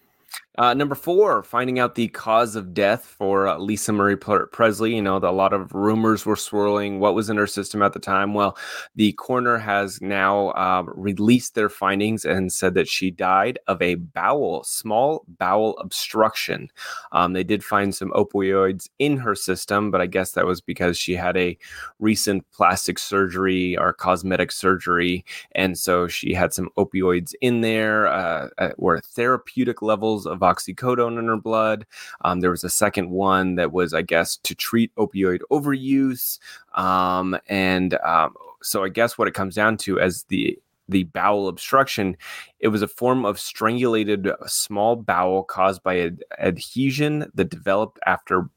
Uh, 0.57 0.73
number 0.73 0.95
four, 0.95 1.41
finding 1.43 1.79
out 1.79 1.95
the 1.95 2.07
cause 2.09 2.55
of 2.55 2.73
death 2.73 3.05
for 3.05 3.47
uh, 3.47 3.57
Lisa 3.57 3.91
Marie 3.91 4.15
Presley. 4.15 4.95
You 4.95 5.01
know, 5.01 5.19
the, 5.19 5.29
a 5.29 5.31
lot 5.31 5.53
of 5.53 5.73
rumors 5.73 6.25
were 6.25 6.35
swirling. 6.35 6.99
What 6.99 7.15
was 7.15 7.29
in 7.29 7.37
her 7.37 7.47
system 7.47 7.81
at 7.81 7.93
the 7.93 7.99
time? 7.99 8.33
Well, 8.33 8.55
the 8.95 9.13
coroner 9.13 9.57
has 9.57 9.99
now 10.01 10.49
uh, 10.49 10.83
released 10.87 11.55
their 11.55 11.69
findings 11.69 12.23
and 12.23 12.53
said 12.53 12.75
that 12.75 12.87
she 12.87 13.09
died 13.09 13.57
of 13.67 13.81
a 13.81 13.95
bowel, 13.95 14.63
small 14.63 15.25
bowel 15.39 15.77
obstruction. 15.79 16.69
Um, 17.11 17.33
they 17.33 17.43
did 17.43 17.63
find 17.63 17.95
some 17.95 18.11
opioids 18.11 18.89
in 18.99 19.17
her 19.17 19.35
system, 19.35 19.89
but 19.89 20.01
I 20.01 20.05
guess 20.05 20.33
that 20.33 20.45
was 20.45 20.61
because 20.61 20.97
she 20.97 21.15
had 21.15 21.35
a 21.35 21.57
recent 21.99 22.43
plastic 22.51 22.99
surgery 22.99 23.77
or 23.77 23.93
cosmetic 23.93 24.51
surgery 24.51 25.25
and 25.53 25.77
so 25.77 26.07
she 26.07 26.33
had 26.33 26.53
some 26.53 26.69
opioids 26.77 27.33
in 27.41 27.61
there 27.61 28.07
uh, 28.07 28.49
were 28.77 28.99
therapeutic 28.99 29.81
levels 29.81 30.25
of 30.25 30.42
oxycodone 30.43 31.17
in 31.17 31.27
her 31.27 31.37
blood 31.37 31.85
um, 32.21 32.39
there 32.39 32.51
was 32.51 32.63
a 32.63 32.69
second 32.69 33.09
one 33.09 33.55
that 33.55 33.71
was 33.71 33.93
i 33.93 34.01
guess 34.01 34.37
to 34.37 34.53
treat 34.55 34.93
opioid 34.95 35.39
overuse 35.51 36.39
um, 36.75 37.37
and 37.47 37.95
um, 38.05 38.33
so 38.61 38.83
i 38.83 38.89
guess 38.89 39.17
what 39.17 39.27
it 39.27 39.33
comes 39.33 39.55
down 39.55 39.77
to 39.77 39.99
as 39.99 40.23
the 40.25 40.57
the 40.89 41.03
bowel 41.05 41.47
obstruction 41.47 42.15
it 42.59 42.67
was 42.67 42.81
a 42.81 42.87
form 42.87 43.25
of 43.25 43.39
strangulated 43.39 44.31
small 44.45 44.95
bowel 44.95 45.43
caused 45.43 45.81
by 45.81 45.99
ad- 45.99 46.23
adhesion 46.39 47.31
that 47.33 47.49
developed 47.49 47.99
after 48.05 48.49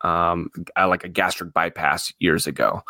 um, 0.00 0.50
uh, 0.78 0.88
like 0.88 1.04
a 1.04 1.08
gastric 1.08 1.52
bypass 1.52 2.12
years 2.18 2.46
ago 2.46 2.82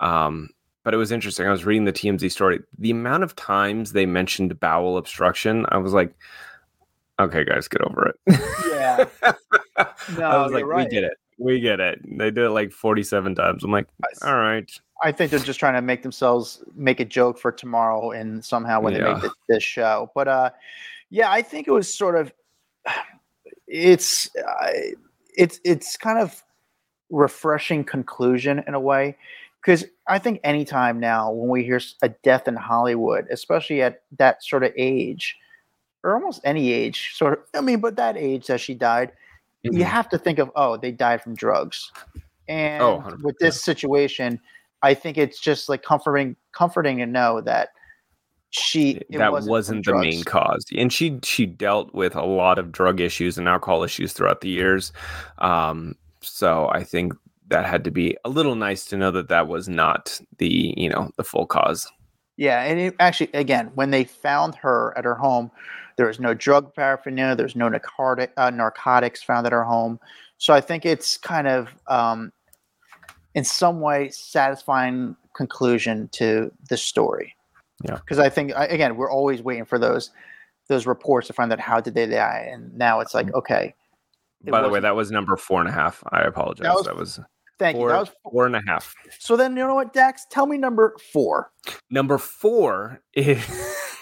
um, 0.00 0.48
but 0.86 0.94
it 0.94 0.98
was 0.98 1.10
interesting. 1.10 1.48
I 1.48 1.50
was 1.50 1.64
reading 1.64 1.84
the 1.84 1.92
TMZ 1.92 2.30
story. 2.30 2.60
The 2.78 2.92
amount 2.92 3.24
of 3.24 3.34
times 3.34 3.90
they 3.90 4.06
mentioned 4.06 4.60
bowel 4.60 4.96
obstruction, 4.96 5.66
I 5.70 5.78
was 5.78 5.92
like, 5.92 6.14
okay, 7.20 7.44
guys, 7.44 7.68
get 7.68 7.82
over 7.82 8.08
it. 8.08 8.40
Yeah. 8.70 9.32
No, 10.16 10.24
I 10.24 10.42
was 10.42 10.52
like, 10.52 10.64
right. 10.64 10.86
we 10.86 10.90
get 10.90 11.04
it. 11.04 11.18
We 11.38 11.60
get 11.60 11.80
it. 11.80 12.00
They 12.02 12.30
did 12.30 12.44
it 12.44 12.50
like 12.50 12.72
47 12.72 13.34
times. 13.34 13.62
I'm 13.62 13.70
like, 13.70 13.88
all 14.22 14.36
right. 14.36 14.70
I 15.02 15.12
think 15.12 15.30
they're 15.30 15.40
just 15.40 15.58
trying 15.58 15.74
to 15.74 15.82
make 15.82 16.02
themselves 16.02 16.64
make 16.74 17.00
a 17.00 17.04
joke 17.04 17.38
for 17.38 17.52
tomorrow 17.52 18.12
and 18.12 18.42
somehow 18.42 18.80
when 18.80 18.94
they 18.94 19.00
make 19.00 19.20
th- 19.20 19.32
this 19.48 19.62
show. 19.62 20.10
But 20.14 20.28
uh, 20.28 20.50
yeah, 21.10 21.30
I 21.30 21.42
think 21.42 21.68
it 21.68 21.72
was 21.72 21.92
sort 21.92 22.16
of 22.16 22.32
it's 23.66 24.30
uh, 24.36 24.70
it's 25.36 25.60
it's 25.64 25.96
kind 25.96 26.18
of 26.18 26.42
refreshing 27.10 27.84
conclusion 27.84 28.64
in 28.66 28.74
a 28.74 28.80
way 28.80 29.16
because 29.60 29.84
I 30.08 30.18
think 30.18 30.40
anytime 30.44 30.98
now 31.00 31.30
when 31.30 31.48
we 31.48 31.64
hear 31.64 31.80
a 32.00 32.08
death 32.08 32.48
in 32.48 32.56
Hollywood, 32.56 33.26
especially 33.30 33.82
at 33.82 34.02
that 34.18 34.42
sort 34.42 34.64
of 34.64 34.72
age 34.76 35.36
or 36.06 36.14
almost 36.14 36.40
any 36.44 36.72
age, 36.72 37.12
sort 37.14 37.34
of 37.34 37.40
I 37.54 37.60
mean, 37.60 37.80
but 37.80 37.96
that 37.96 38.16
age 38.16 38.46
that 38.46 38.60
she 38.60 38.74
died, 38.74 39.12
you 39.62 39.72
Mhm. 39.72 39.84
have 39.84 40.08
to 40.10 40.18
think 40.18 40.38
of 40.38 40.50
oh 40.56 40.76
they 40.78 40.92
died 40.92 41.20
from 41.22 41.34
drugs. 41.34 41.92
And 42.48 42.82
Oh, 42.82 43.04
with 43.22 43.36
this 43.40 43.62
situation 43.64 44.40
i 44.82 44.92
think 44.94 45.16
it's 45.18 45.40
just 45.40 45.68
like 45.70 45.82
comforting 45.82 46.36
comforting 46.52 46.98
to 46.98 47.06
know 47.06 47.40
that 47.40 47.70
she 48.50 49.00
it 49.10 49.18
that 49.18 49.32
wasn't, 49.32 49.84
the 49.84 49.94
main 49.96 50.22
cause. 50.22 50.64
And 50.76 50.92
she 50.92 51.18
she 51.24 51.46
dealt 51.46 51.92
with 51.94 52.14
a 52.14 52.24
lot 52.24 52.58
of 52.58 52.70
drug 52.72 53.00
issues 53.00 53.36
and 53.38 53.48
alcohol 53.48 53.82
issues 53.82 54.12
throughout 54.12 54.40
the 54.42 54.48
years. 54.50 54.92
Um 55.38 55.96
so 56.20 56.68
i 56.72 56.84
think 56.84 57.14
that 57.48 57.64
had 57.66 57.84
to 57.84 57.90
be 57.90 58.16
a 58.24 58.28
little 58.28 58.54
nice 58.54 58.84
to 58.86 58.96
know 58.96 59.10
that 59.12 59.28
that 59.28 59.48
was 59.48 59.68
not 59.68 60.20
the 60.38 60.74
you 60.76 60.88
know 60.88 61.10
the 61.16 61.24
full 61.24 61.46
cause. 61.46 61.90
Yeah 62.36 62.62
and 62.62 62.78
it, 62.78 62.94
actually 63.00 63.30
again 63.32 63.70
when 63.74 63.90
they 63.90 64.04
found 64.04 64.54
her 64.56 64.92
at 64.96 65.04
her 65.04 65.14
home 65.16 65.50
there 65.96 66.06
was 66.06 66.20
no 66.20 66.34
drug 66.34 66.74
paraphernalia. 66.74 67.34
There's 67.36 67.56
no 67.56 67.68
narcotic, 67.68 68.32
uh, 68.36 68.50
narcotics 68.50 69.22
found 69.22 69.46
at 69.46 69.52
her 69.52 69.64
home. 69.64 69.98
So 70.38 70.52
i 70.52 70.60
think 70.60 70.84
it's 70.84 71.16
kind 71.16 71.48
of 71.48 71.68
um 71.86 72.32
in 73.34 73.44
some 73.44 73.80
way 73.80 74.10
satisfying 74.10 75.16
conclusion 75.34 76.08
to 76.12 76.50
the 76.68 76.76
story. 76.76 77.34
Yeah. 77.84 77.96
because 77.96 78.18
i 78.18 78.28
think 78.28 78.52
again 78.56 78.96
we're 78.96 79.10
always 79.10 79.42
waiting 79.42 79.64
for 79.66 79.78
those 79.78 80.10
those 80.68 80.86
reports 80.86 81.26
to 81.28 81.32
find 81.32 81.52
out 81.52 81.60
how 81.60 81.80
did 81.80 81.94
they 81.94 82.06
die. 82.06 82.48
And 82.52 82.76
now 82.76 83.00
it's 83.00 83.14
like 83.14 83.32
okay 83.34 83.74
it 84.44 84.50
by 84.50 84.60
the 84.62 84.68
way 84.68 84.80
that 84.80 84.94
was 84.96 85.10
number 85.10 85.36
four 85.36 85.60
and 85.60 85.68
a 85.68 85.72
half. 85.72 86.02
I 86.12 86.22
apologize. 86.22 86.64
That 86.64 86.74
was- 86.74 86.84
that 86.86 86.96
was 86.96 87.20
thank 87.58 87.78
you. 87.78 87.88
that 87.88 87.98
was 88.00 88.10
four 88.22 88.44
and 88.46 88.56
a 88.56 88.62
half. 88.66 88.94
So 89.18 89.36
then 89.36 89.56
you 89.56 89.66
know 89.66 89.74
what 89.74 89.92
dax? 89.94 90.26
Tell 90.30 90.46
me 90.46 90.58
number 90.58 90.94
four. 91.12 91.50
Number 91.90 92.18
four 92.18 93.00
is 93.14 93.38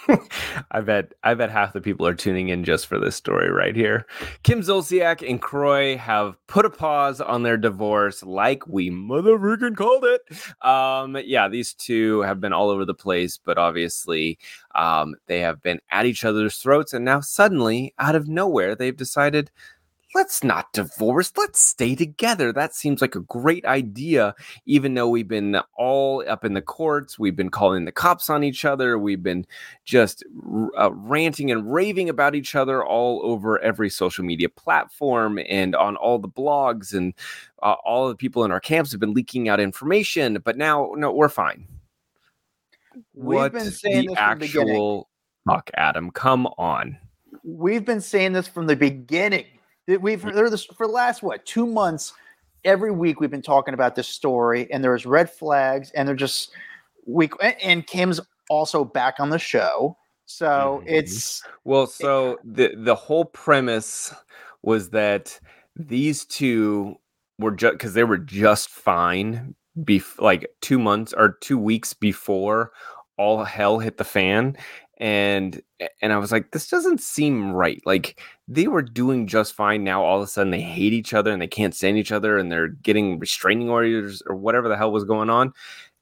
I 0.70 0.80
bet 0.80 1.12
I 1.22 1.34
bet 1.34 1.50
half 1.50 1.72
the 1.72 1.80
people 1.80 2.06
are 2.06 2.14
tuning 2.14 2.48
in 2.48 2.64
just 2.64 2.86
for 2.86 2.98
this 2.98 3.16
story 3.16 3.50
right 3.50 3.74
here. 3.74 4.06
Kim 4.42 4.60
Zolciak 4.60 5.28
and 5.28 5.40
Kroy 5.40 5.96
have 5.96 6.36
put 6.46 6.66
a 6.66 6.70
pause 6.70 7.20
on 7.20 7.42
their 7.42 7.56
divorce, 7.56 8.22
like 8.22 8.66
we 8.66 8.90
motherfucking 8.90 9.76
called 9.76 10.04
it. 10.04 10.20
Um, 10.66 11.16
yeah, 11.24 11.48
these 11.48 11.74
two 11.74 12.20
have 12.22 12.40
been 12.40 12.52
all 12.52 12.70
over 12.70 12.84
the 12.84 12.94
place, 12.94 13.38
but 13.42 13.58
obviously, 13.58 14.38
um, 14.74 15.14
they 15.26 15.40
have 15.40 15.62
been 15.62 15.80
at 15.90 16.06
each 16.06 16.24
other's 16.24 16.56
throats, 16.58 16.92
and 16.92 17.04
now 17.04 17.20
suddenly, 17.20 17.94
out 17.98 18.14
of 18.14 18.28
nowhere, 18.28 18.74
they've 18.74 18.96
decided. 18.96 19.50
Let's 20.14 20.44
not 20.44 20.72
divorce. 20.72 21.32
Let's 21.36 21.60
stay 21.60 21.94
together. 21.94 22.52
That 22.52 22.74
seems 22.74 23.00
like 23.00 23.14
a 23.14 23.20
great 23.20 23.64
idea 23.64 24.34
even 24.66 24.94
though 24.94 25.08
we've 25.08 25.28
been 25.28 25.60
all 25.76 26.24
up 26.28 26.44
in 26.44 26.54
the 26.54 26.62
courts, 26.62 27.18
we've 27.18 27.36
been 27.36 27.50
calling 27.50 27.84
the 27.84 27.92
cops 27.92 28.30
on 28.30 28.44
each 28.44 28.64
other, 28.64 28.98
we've 28.98 29.22
been 29.22 29.46
just 29.84 30.24
uh, 30.78 30.92
ranting 30.92 31.50
and 31.50 31.72
raving 31.72 32.08
about 32.08 32.34
each 32.34 32.54
other 32.54 32.84
all 32.84 33.20
over 33.24 33.58
every 33.60 33.90
social 33.90 34.24
media 34.24 34.48
platform 34.48 35.38
and 35.48 35.74
on 35.74 35.96
all 35.96 36.18
the 36.18 36.28
blogs, 36.28 36.94
and 36.94 37.14
uh, 37.62 37.74
all 37.84 38.08
the 38.08 38.14
people 38.14 38.44
in 38.44 38.50
our 38.50 38.60
camps 38.60 38.90
have 38.92 39.00
been 39.00 39.14
leaking 39.14 39.48
out 39.48 39.60
information. 39.60 40.38
But 40.44 40.56
now, 40.56 40.92
no, 40.96 41.12
we're 41.12 41.28
fine. 41.28 41.66
We've 43.14 43.38
what 43.38 43.52
been 43.52 43.70
saying 43.70 44.06
the 44.06 44.14
this 44.14 44.18
from 44.18 44.38
the 44.38 44.46
beginning. 44.46 44.74
actual 44.74 45.08
fuck, 45.46 45.70
Adam? 45.74 46.10
Come 46.10 46.46
on. 46.58 46.96
we've 47.42 47.84
been 47.84 48.00
saying 48.00 48.32
this 48.32 48.48
from 48.48 48.66
the 48.66 48.76
beginning. 48.76 49.46
We've 49.86 50.22
heard 50.22 50.50
this 50.50 50.64
for 50.64 50.86
the 50.86 50.92
last 50.92 51.22
what 51.22 51.44
two 51.46 51.66
months. 51.66 52.12
Every 52.64 52.90
week 52.90 53.20
we've 53.20 53.30
been 53.30 53.42
talking 53.42 53.74
about 53.74 53.94
this 53.94 54.08
story, 54.08 54.70
and 54.72 54.82
there's 54.82 55.04
red 55.04 55.30
flags, 55.30 55.90
and 55.90 56.08
they're 56.08 56.14
just 56.16 56.50
we 57.06 57.28
and 57.62 57.86
Kim's 57.86 58.20
also 58.48 58.84
back 58.84 59.16
on 59.18 59.28
the 59.30 59.38
show. 59.38 59.96
So 60.24 60.80
Mhm. 60.86 60.88
it's 60.88 61.42
Well, 61.64 61.86
so 61.86 62.38
the 62.44 62.74
the 62.76 62.94
whole 62.94 63.26
premise 63.26 64.14
was 64.62 64.90
that 64.90 65.38
these 65.76 66.24
two 66.24 66.96
were 67.38 67.50
just 67.50 67.74
because 67.74 67.92
they 67.92 68.04
were 68.04 68.16
just 68.18 68.70
fine, 68.70 69.54
bef- 69.78 70.18
like 70.18 70.48
two 70.62 70.78
months 70.78 71.12
or 71.12 71.36
two 71.40 71.58
weeks 71.58 71.92
before 71.92 72.72
all 73.18 73.44
hell 73.44 73.78
hit 73.78 73.98
the 73.98 74.04
fan, 74.04 74.56
and 74.98 75.60
and 76.00 76.12
I 76.12 76.18
was 76.18 76.32
like, 76.32 76.52
this 76.52 76.68
doesn't 76.68 77.00
seem 77.00 77.52
right. 77.52 77.82
Like 77.84 78.20
they 78.48 78.68
were 78.68 78.82
doing 78.82 79.26
just 79.26 79.54
fine. 79.54 79.84
Now 79.84 80.02
all 80.02 80.18
of 80.18 80.24
a 80.24 80.26
sudden 80.26 80.50
they 80.50 80.60
hate 80.60 80.92
each 80.92 81.14
other 81.14 81.32
and 81.32 81.42
they 81.42 81.46
can't 81.46 81.74
stand 81.74 81.98
each 81.98 82.12
other, 82.12 82.38
and 82.38 82.50
they're 82.50 82.68
getting 82.68 83.18
restraining 83.18 83.70
orders 83.70 84.22
or 84.26 84.36
whatever 84.36 84.68
the 84.68 84.76
hell 84.76 84.92
was 84.92 85.04
going 85.04 85.30
on 85.30 85.52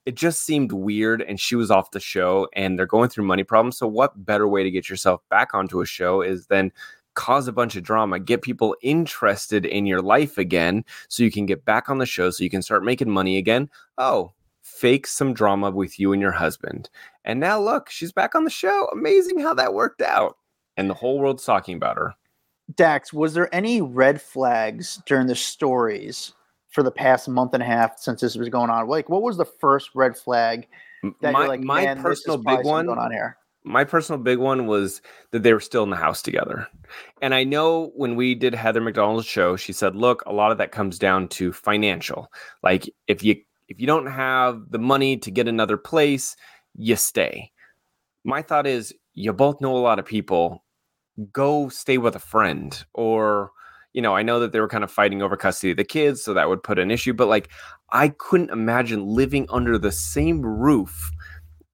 it 0.04 0.16
just 0.16 0.44
seemed 0.44 0.72
weird 0.72 1.22
and 1.22 1.38
she 1.38 1.54
was 1.54 1.70
off 1.70 1.92
the 1.92 2.00
show 2.00 2.48
and 2.54 2.78
they're 2.78 2.86
going 2.86 3.08
through 3.08 3.24
money 3.24 3.44
problems 3.44 3.78
so 3.78 3.86
what 3.86 4.24
better 4.24 4.48
way 4.48 4.62
to 4.62 4.70
get 4.70 4.88
yourself 4.88 5.20
back 5.30 5.54
onto 5.54 5.80
a 5.80 5.86
show 5.86 6.22
is 6.22 6.46
then 6.46 6.72
cause 7.14 7.46
a 7.46 7.52
bunch 7.52 7.76
of 7.76 7.82
drama 7.82 8.18
get 8.18 8.42
people 8.42 8.74
interested 8.82 9.66
in 9.66 9.86
your 9.86 10.00
life 10.00 10.38
again 10.38 10.84
so 11.08 11.22
you 11.22 11.30
can 11.30 11.46
get 11.46 11.64
back 11.64 11.88
on 11.88 11.98
the 11.98 12.06
show 12.06 12.30
so 12.30 12.42
you 12.42 12.50
can 12.50 12.62
start 12.62 12.84
making 12.84 13.10
money 13.10 13.36
again 13.36 13.68
oh 13.98 14.32
fake 14.82 15.06
some 15.06 15.32
drama 15.32 15.70
with 15.70 15.98
you 15.98 16.12
and 16.12 16.20
your 16.20 16.32
husband 16.32 16.90
and 17.24 17.40
now 17.40 17.58
look 17.58 17.88
she's 17.88 18.12
back 18.12 18.34
on 18.34 18.44
the 18.44 18.50
show 18.50 18.86
amazing 18.92 19.38
how 19.38 19.54
that 19.54 19.72
worked 19.72 20.02
out 20.02 20.36
and 20.76 20.90
the 20.90 20.94
whole 20.94 21.18
world's 21.18 21.44
talking 21.44 21.76
about 21.76 21.96
her 21.96 22.14
Dax. 22.74 23.12
Was 23.12 23.34
there 23.34 23.54
any 23.54 23.80
red 23.80 24.20
flags 24.20 25.02
during 25.06 25.26
the 25.26 25.34
stories 25.34 26.32
for 26.70 26.82
the 26.82 26.90
past 26.90 27.28
month 27.28 27.54
and 27.54 27.62
a 27.62 27.66
half 27.66 27.98
since 27.98 28.20
this 28.20 28.36
was 28.36 28.48
going 28.48 28.70
on? 28.70 28.86
Like, 28.88 29.08
what 29.08 29.22
was 29.22 29.36
the 29.36 29.44
first 29.44 29.90
red 29.94 30.16
flag 30.16 30.66
that 31.20 31.32
my, 31.32 31.46
like, 31.46 31.60
my 31.60 31.84
man, 31.84 31.96
this 31.96 32.20
is 32.20 32.24
personal 32.24 32.38
big 32.38 32.64
one 32.64 32.86
going 32.86 32.98
on 32.98 33.12
here? 33.12 33.36
my 33.64 33.84
personal 33.84 34.20
big 34.20 34.38
one 34.38 34.66
was 34.66 35.00
that 35.30 35.44
they 35.44 35.52
were 35.52 35.60
still 35.60 35.84
in 35.84 35.90
the 35.90 35.96
house 35.96 36.20
together. 36.20 36.66
And 37.20 37.32
I 37.32 37.44
know 37.44 37.92
when 37.94 38.16
we 38.16 38.34
did 38.34 38.56
Heather 38.56 38.80
McDonald's 38.80 39.24
show, 39.24 39.54
she 39.54 39.72
said, 39.72 39.94
"Look, 39.94 40.24
a 40.26 40.32
lot 40.32 40.50
of 40.50 40.58
that 40.58 40.72
comes 40.72 40.98
down 40.98 41.28
to 41.28 41.52
financial. 41.52 42.26
Like 42.64 42.90
if 43.06 43.22
you 43.22 43.36
if 43.72 43.80
you 43.80 43.86
don't 43.86 44.06
have 44.06 44.70
the 44.70 44.78
money 44.78 45.16
to 45.16 45.30
get 45.30 45.48
another 45.48 45.76
place, 45.76 46.36
you 46.74 46.96
stay." 46.96 47.50
My 48.24 48.42
thought 48.42 48.66
is, 48.66 48.94
you 49.14 49.32
both 49.32 49.60
know 49.60 49.76
a 49.76 49.78
lot 49.78 49.98
of 49.98 50.04
people. 50.06 50.64
Go 51.32 51.68
stay 51.68 51.98
with 51.98 52.16
a 52.16 52.20
friend 52.20 52.84
or 52.94 53.50
you 53.92 54.00
know, 54.00 54.16
I 54.16 54.22
know 54.22 54.40
that 54.40 54.52
they 54.52 54.60
were 54.60 54.68
kind 54.68 54.84
of 54.84 54.90
fighting 54.90 55.22
over 55.22 55.36
custody 55.36 55.72
of 55.72 55.76
the 55.76 55.84
kids, 55.84 56.22
so 56.22 56.32
that 56.32 56.48
would 56.48 56.62
put 56.62 56.78
an 56.78 56.90
issue, 56.90 57.12
but 57.12 57.28
like 57.28 57.50
I 57.90 58.08
couldn't 58.08 58.50
imagine 58.50 59.04
living 59.04 59.46
under 59.50 59.76
the 59.78 59.92
same 59.92 60.40
roof 60.42 61.10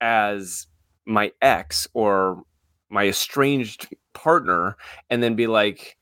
as 0.01 0.67
my 1.07 1.33
ex 1.43 1.87
or 1.95 2.43
my 2.91 3.07
estranged 3.07 3.95
partner 4.15 4.77
and 5.11 5.23
then 5.23 5.37
be 5.37 5.47
like 5.47 5.97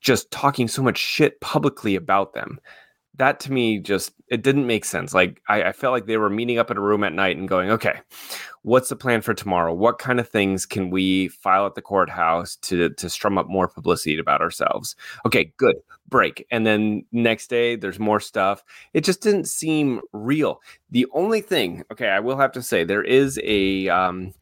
just 0.00 0.30
talking 0.30 0.68
so 0.68 0.82
much 0.82 0.98
shit 0.98 1.40
publicly 1.40 1.96
about 1.96 2.34
them 2.34 2.60
that 3.16 3.40
to 3.40 3.52
me 3.52 3.78
just 3.78 4.12
it 4.28 4.42
didn't 4.42 4.66
make 4.66 4.84
sense 4.84 5.14
like 5.14 5.40
I, 5.48 5.64
I 5.64 5.72
felt 5.72 5.92
like 5.92 6.06
they 6.06 6.16
were 6.16 6.30
meeting 6.30 6.58
up 6.58 6.70
in 6.70 6.76
a 6.76 6.80
room 6.80 7.04
at 7.04 7.12
night 7.12 7.36
and 7.36 7.48
going 7.48 7.70
okay 7.70 8.00
what's 8.64 8.88
the 8.88 8.96
plan 8.96 9.20
for 9.20 9.34
tomorrow? 9.34 9.72
What 9.72 9.98
kind 9.98 10.18
of 10.18 10.28
things 10.28 10.64
can 10.64 10.90
we 10.90 11.28
file 11.28 11.66
at 11.66 11.74
the 11.74 11.82
courthouse 11.82 12.56
to 12.56 12.90
to 12.90 13.08
strum 13.08 13.38
up 13.38 13.46
more 13.46 13.68
publicity 13.68 14.18
about 14.18 14.40
ourselves? 14.40 14.96
Okay 15.24 15.52
good 15.56 15.76
break. 16.08 16.46
And 16.50 16.66
then 16.66 17.04
next 17.12 17.48
day 17.48 17.76
there's 17.76 17.98
more 17.98 18.20
stuff. 18.20 18.64
It 18.94 19.04
just 19.04 19.20
didn't 19.20 19.48
seem 19.48 20.00
real. 20.12 20.60
The 20.90 21.06
only 21.12 21.40
thing 21.40 21.84
okay 21.92 22.08
i 22.08 22.20
will 22.20 22.36
have 22.36 22.52
to 22.52 22.62
say 22.62 22.84
there 22.84 23.02
is 23.02 23.38
a 23.42 23.88
um 23.88 24.32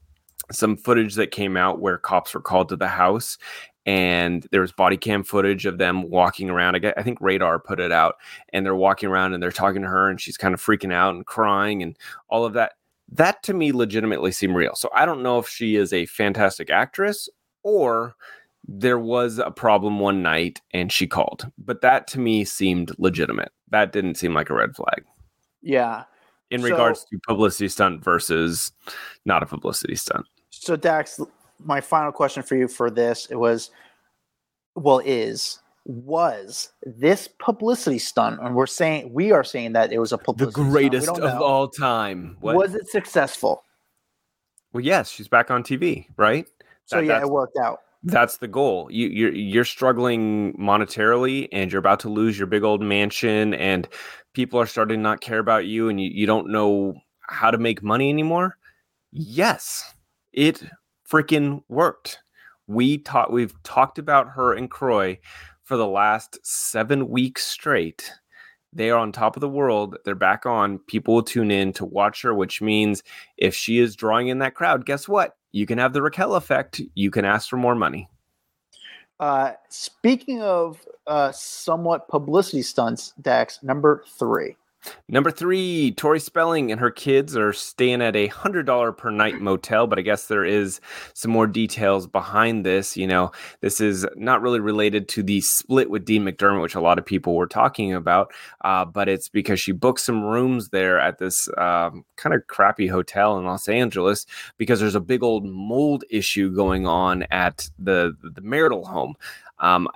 some 0.50 0.76
footage 0.76 1.14
that 1.14 1.30
came 1.30 1.56
out 1.56 1.80
where 1.80 1.96
cops 1.98 2.34
were 2.34 2.40
called 2.40 2.68
to 2.68 2.76
the 2.76 2.88
house 2.88 3.38
and 3.86 4.46
there 4.52 4.60
was 4.60 4.72
body 4.72 4.96
cam 4.96 5.24
footage 5.24 5.66
of 5.66 5.78
them 5.78 6.08
walking 6.08 6.48
around. 6.50 6.76
I, 6.96 7.02
think 7.02 7.18
Radar 7.20 7.58
put 7.58 7.80
it 7.80 7.92
out, 7.92 8.16
and 8.52 8.64
they're 8.64 8.74
walking 8.76 9.08
around 9.08 9.34
and 9.34 9.42
they're 9.42 9.50
talking 9.50 9.82
to 9.82 9.88
her, 9.88 10.08
and 10.08 10.20
she's 10.20 10.36
kind 10.36 10.54
of 10.54 10.62
freaking 10.62 10.92
out 10.92 11.14
and 11.14 11.26
crying 11.26 11.82
and 11.82 11.96
all 12.28 12.44
of 12.44 12.52
that. 12.54 12.74
That 13.10 13.42
to 13.44 13.54
me 13.54 13.72
legitimately 13.72 14.32
seemed 14.32 14.54
real. 14.56 14.74
So 14.74 14.88
I 14.94 15.04
don't 15.04 15.22
know 15.22 15.38
if 15.38 15.48
she 15.48 15.76
is 15.76 15.92
a 15.92 16.06
fantastic 16.06 16.70
actress 16.70 17.28
or 17.62 18.14
there 18.66 18.98
was 18.98 19.38
a 19.38 19.50
problem 19.50 19.98
one 19.98 20.22
night 20.22 20.62
and 20.72 20.90
she 20.90 21.06
called, 21.06 21.50
but 21.58 21.80
that 21.82 22.06
to 22.08 22.20
me 22.20 22.44
seemed 22.44 22.92
legitimate. 22.98 23.50
That 23.70 23.92
didn't 23.92 24.14
seem 24.14 24.32
like 24.34 24.48
a 24.48 24.54
red 24.54 24.74
flag 24.74 25.04
Yeah. 25.60 26.04
in 26.50 26.60
So- 26.62 26.68
regards 26.70 27.04
to 27.06 27.18
publicity 27.26 27.68
stunt 27.68 28.02
versus 28.02 28.72
not 29.26 29.42
a 29.42 29.46
publicity 29.46 29.96
stunt. 29.96 30.26
So 30.50 30.76
Dax, 30.76 31.20
my 31.64 31.80
final 31.80 32.12
question 32.12 32.42
for 32.42 32.56
you 32.56 32.68
for 32.68 32.90
this 32.90 33.26
it 33.30 33.36
was, 33.36 33.70
well, 34.74 35.00
is 35.04 35.58
was 35.84 36.70
this 36.84 37.28
publicity 37.38 37.98
stunt, 37.98 38.40
and 38.40 38.54
we're 38.54 38.66
saying 38.66 39.12
we 39.12 39.32
are 39.32 39.42
saying 39.44 39.72
that 39.72 39.92
it 39.92 39.98
was 39.98 40.12
a 40.12 40.16
The 40.16 40.22
publicity. 40.24 40.62
We 40.62 40.70
greatest 40.70 41.08
of 41.08 41.18
know. 41.18 41.42
all 41.42 41.68
time. 41.68 42.36
What? 42.40 42.54
Was 42.56 42.74
it 42.74 42.88
successful? 42.88 43.64
Well, 44.72 44.82
yes, 44.82 45.10
she's 45.10 45.28
back 45.28 45.50
on 45.50 45.62
TV, 45.62 46.06
right? 46.16 46.46
So 46.86 46.96
That- 46.96 47.04
yeah, 47.06 47.20
it 47.20 47.28
worked 47.28 47.56
out. 47.58 47.80
that's 48.04 48.38
the 48.38 48.48
goal. 48.48 48.88
You, 48.90 49.08
you're 49.08 49.32
you're 49.32 49.64
struggling 49.64 50.54
monetarily, 50.54 51.48
and 51.52 51.70
you're 51.70 51.78
about 51.80 52.00
to 52.00 52.08
lose 52.08 52.38
your 52.38 52.46
big 52.46 52.62
old 52.62 52.80
mansion, 52.82 53.54
and 53.54 53.88
people 54.34 54.58
are 54.60 54.66
starting 54.66 54.98
to 54.98 55.02
not 55.02 55.20
care 55.20 55.38
about 55.40 55.66
you, 55.66 55.88
and 55.88 56.00
you, 56.00 56.10
you 56.12 56.26
don't 56.26 56.48
know 56.48 56.94
how 57.28 57.50
to 57.50 57.58
make 57.58 57.82
money 57.82 58.08
anymore. 58.08 58.56
Yes, 59.12 59.94
it 60.32 60.62
freaking 61.12 61.62
worked. 61.68 62.20
We 62.66 62.98
taught 62.98 63.32
we've 63.32 63.60
talked 63.64 63.98
about 63.98 64.30
her 64.30 64.54
and 64.54 64.70
Kroy 64.70 65.18
for 65.62 65.76
the 65.76 65.86
last 65.86 66.38
seven 66.42 67.08
weeks 67.08 67.44
straight. 67.44 68.10
They 68.72 68.88
are 68.88 68.98
on 68.98 69.12
top 69.12 69.36
of 69.36 69.42
the 69.42 69.48
world. 69.48 69.98
They're 70.04 70.14
back 70.14 70.46
on. 70.46 70.78
People 70.78 71.14
will 71.14 71.22
tune 71.22 71.50
in 71.50 71.74
to 71.74 71.84
watch 71.84 72.22
her, 72.22 72.34
which 72.34 72.62
means 72.62 73.02
if 73.36 73.54
she 73.54 73.78
is 73.78 73.94
drawing 73.94 74.28
in 74.28 74.38
that 74.38 74.54
crowd, 74.54 74.86
guess 74.86 75.06
what? 75.06 75.36
You 75.52 75.66
can 75.66 75.76
have 75.76 75.92
the 75.92 76.00
Raquel 76.00 76.34
effect. 76.34 76.80
You 76.94 77.10
can 77.10 77.26
ask 77.26 77.50
for 77.50 77.58
more 77.58 77.74
money. 77.74 78.08
Uh, 79.20 79.52
speaking 79.68 80.40
of 80.40 80.80
uh, 81.06 81.30
somewhat 81.32 82.08
publicity 82.08 82.62
stunts, 82.62 83.12
Dax 83.20 83.62
number 83.62 84.04
three. 84.18 84.56
Number 85.08 85.30
three, 85.30 85.92
Tori 85.92 86.18
Spelling 86.18 86.72
and 86.72 86.80
her 86.80 86.90
kids 86.90 87.36
are 87.36 87.52
staying 87.52 88.02
at 88.02 88.16
a 88.16 88.26
hundred 88.28 88.66
dollar 88.66 88.92
per 88.92 89.10
night 89.10 89.40
motel, 89.40 89.86
but 89.86 89.98
I 89.98 90.02
guess 90.02 90.26
there 90.26 90.44
is 90.44 90.80
some 91.14 91.30
more 91.30 91.46
details 91.46 92.06
behind 92.06 92.66
this. 92.66 92.96
You 92.96 93.06
know, 93.06 93.30
this 93.60 93.80
is 93.80 94.06
not 94.16 94.42
really 94.42 94.60
related 94.60 95.08
to 95.10 95.22
the 95.22 95.40
split 95.40 95.90
with 95.90 96.04
Dean 96.04 96.24
McDermott, 96.24 96.62
which 96.62 96.74
a 96.74 96.80
lot 96.80 96.98
of 96.98 97.06
people 97.06 97.34
were 97.34 97.46
talking 97.46 97.92
about, 97.92 98.32
uh, 98.64 98.84
but 98.84 99.08
it's 99.08 99.28
because 99.28 99.60
she 99.60 99.72
booked 99.72 100.00
some 100.00 100.24
rooms 100.24 100.70
there 100.70 100.98
at 100.98 101.18
this 101.18 101.48
um, 101.58 102.04
kind 102.16 102.34
of 102.34 102.46
crappy 102.46 102.86
hotel 102.86 103.38
in 103.38 103.44
Los 103.44 103.68
Angeles 103.68 104.26
because 104.58 104.80
there's 104.80 104.94
a 104.94 105.00
big 105.00 105.22
old 105.22 105.44
mold 105.44 106.04
issue 106.10 106.54
going 106.54 106.86
on 106.86 107.24
at 107.30 107.68
the 107.78 108.16
the 108.22 108.42
marital 108.42 108.84
home. 108.86 109.14
Um, 109.58 109.88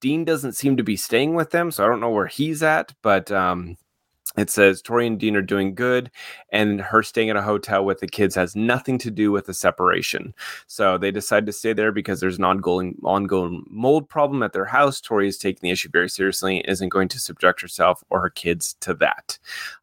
Dean 0.00 0.24
doesn't 0.24 0.56
seem 0.56 0.76
to 0.76 0.82
be 0.82 0.96
staying 0.96 1.34
with 1.34 1.50
them, 1.50 1.70
so 1.70 1.84
I 1.84 1.88
don't 1.88 2.00
know 2.00 2.10
where 2.10 2.26
he's 2.26 2.62
at, 2.62 2.92
but. 3.02 3.30
Um, 3.30 3.76
it 4.36 4.50
says 4.50 4.80
Tori 4.80 5.06
and 5.06 5.18
Dean 5.18 5.36
are 5.36 5.42
doing 5.42 5.74
good, 5.74 6.10
and 6.50 6.80
her 6.80 7.02
staying 7.02 7.30
at 7.30 7.36
a 7.36 7.42
hotel 7.42 7.84
with 7.84 8.00
the 8.00 8.06
kids 8.06 8.34
has 8.34 8.56
nothing 8.56 8.98
to 8.98 9.10
do 9.10 9.30
with 9.30 9.46
the 9.46 9.54
separation. 9.54 10.34
So 10.66 10.98
they 10.98 11.10
decide 11.10 11.46
to 11.46 11.52
stay 11.52 11.72
there 11.72 11.92
because 11.92 12.20
there's 12.20 12.38
an 12.38 12.44
ongoing 12.44 12.96
ongoing 13.04 13.64
mold 13.68 14.08
problem 14.08 14.42
at 14.42 14.52
their 14.52 14.64
house. 14.64 15.00
Tori 15.00 15.28
is 15.28 15.38
taking 15.38 15.60
the 15.62 15.70
issue 15.70 15.90
very 15.92 16.08
seriously 16.08 16.58
and 16.58 16.68
isn't 16.68 16.88
going 16.88 17.08
to 17.08 17.18
subject 17.18 17.60
herself 17.60 18.02
or 18.10 18.20
her 18.20 18.30
kids 18.30 18.74
to 18.80 18.94
that. 18.94 19.38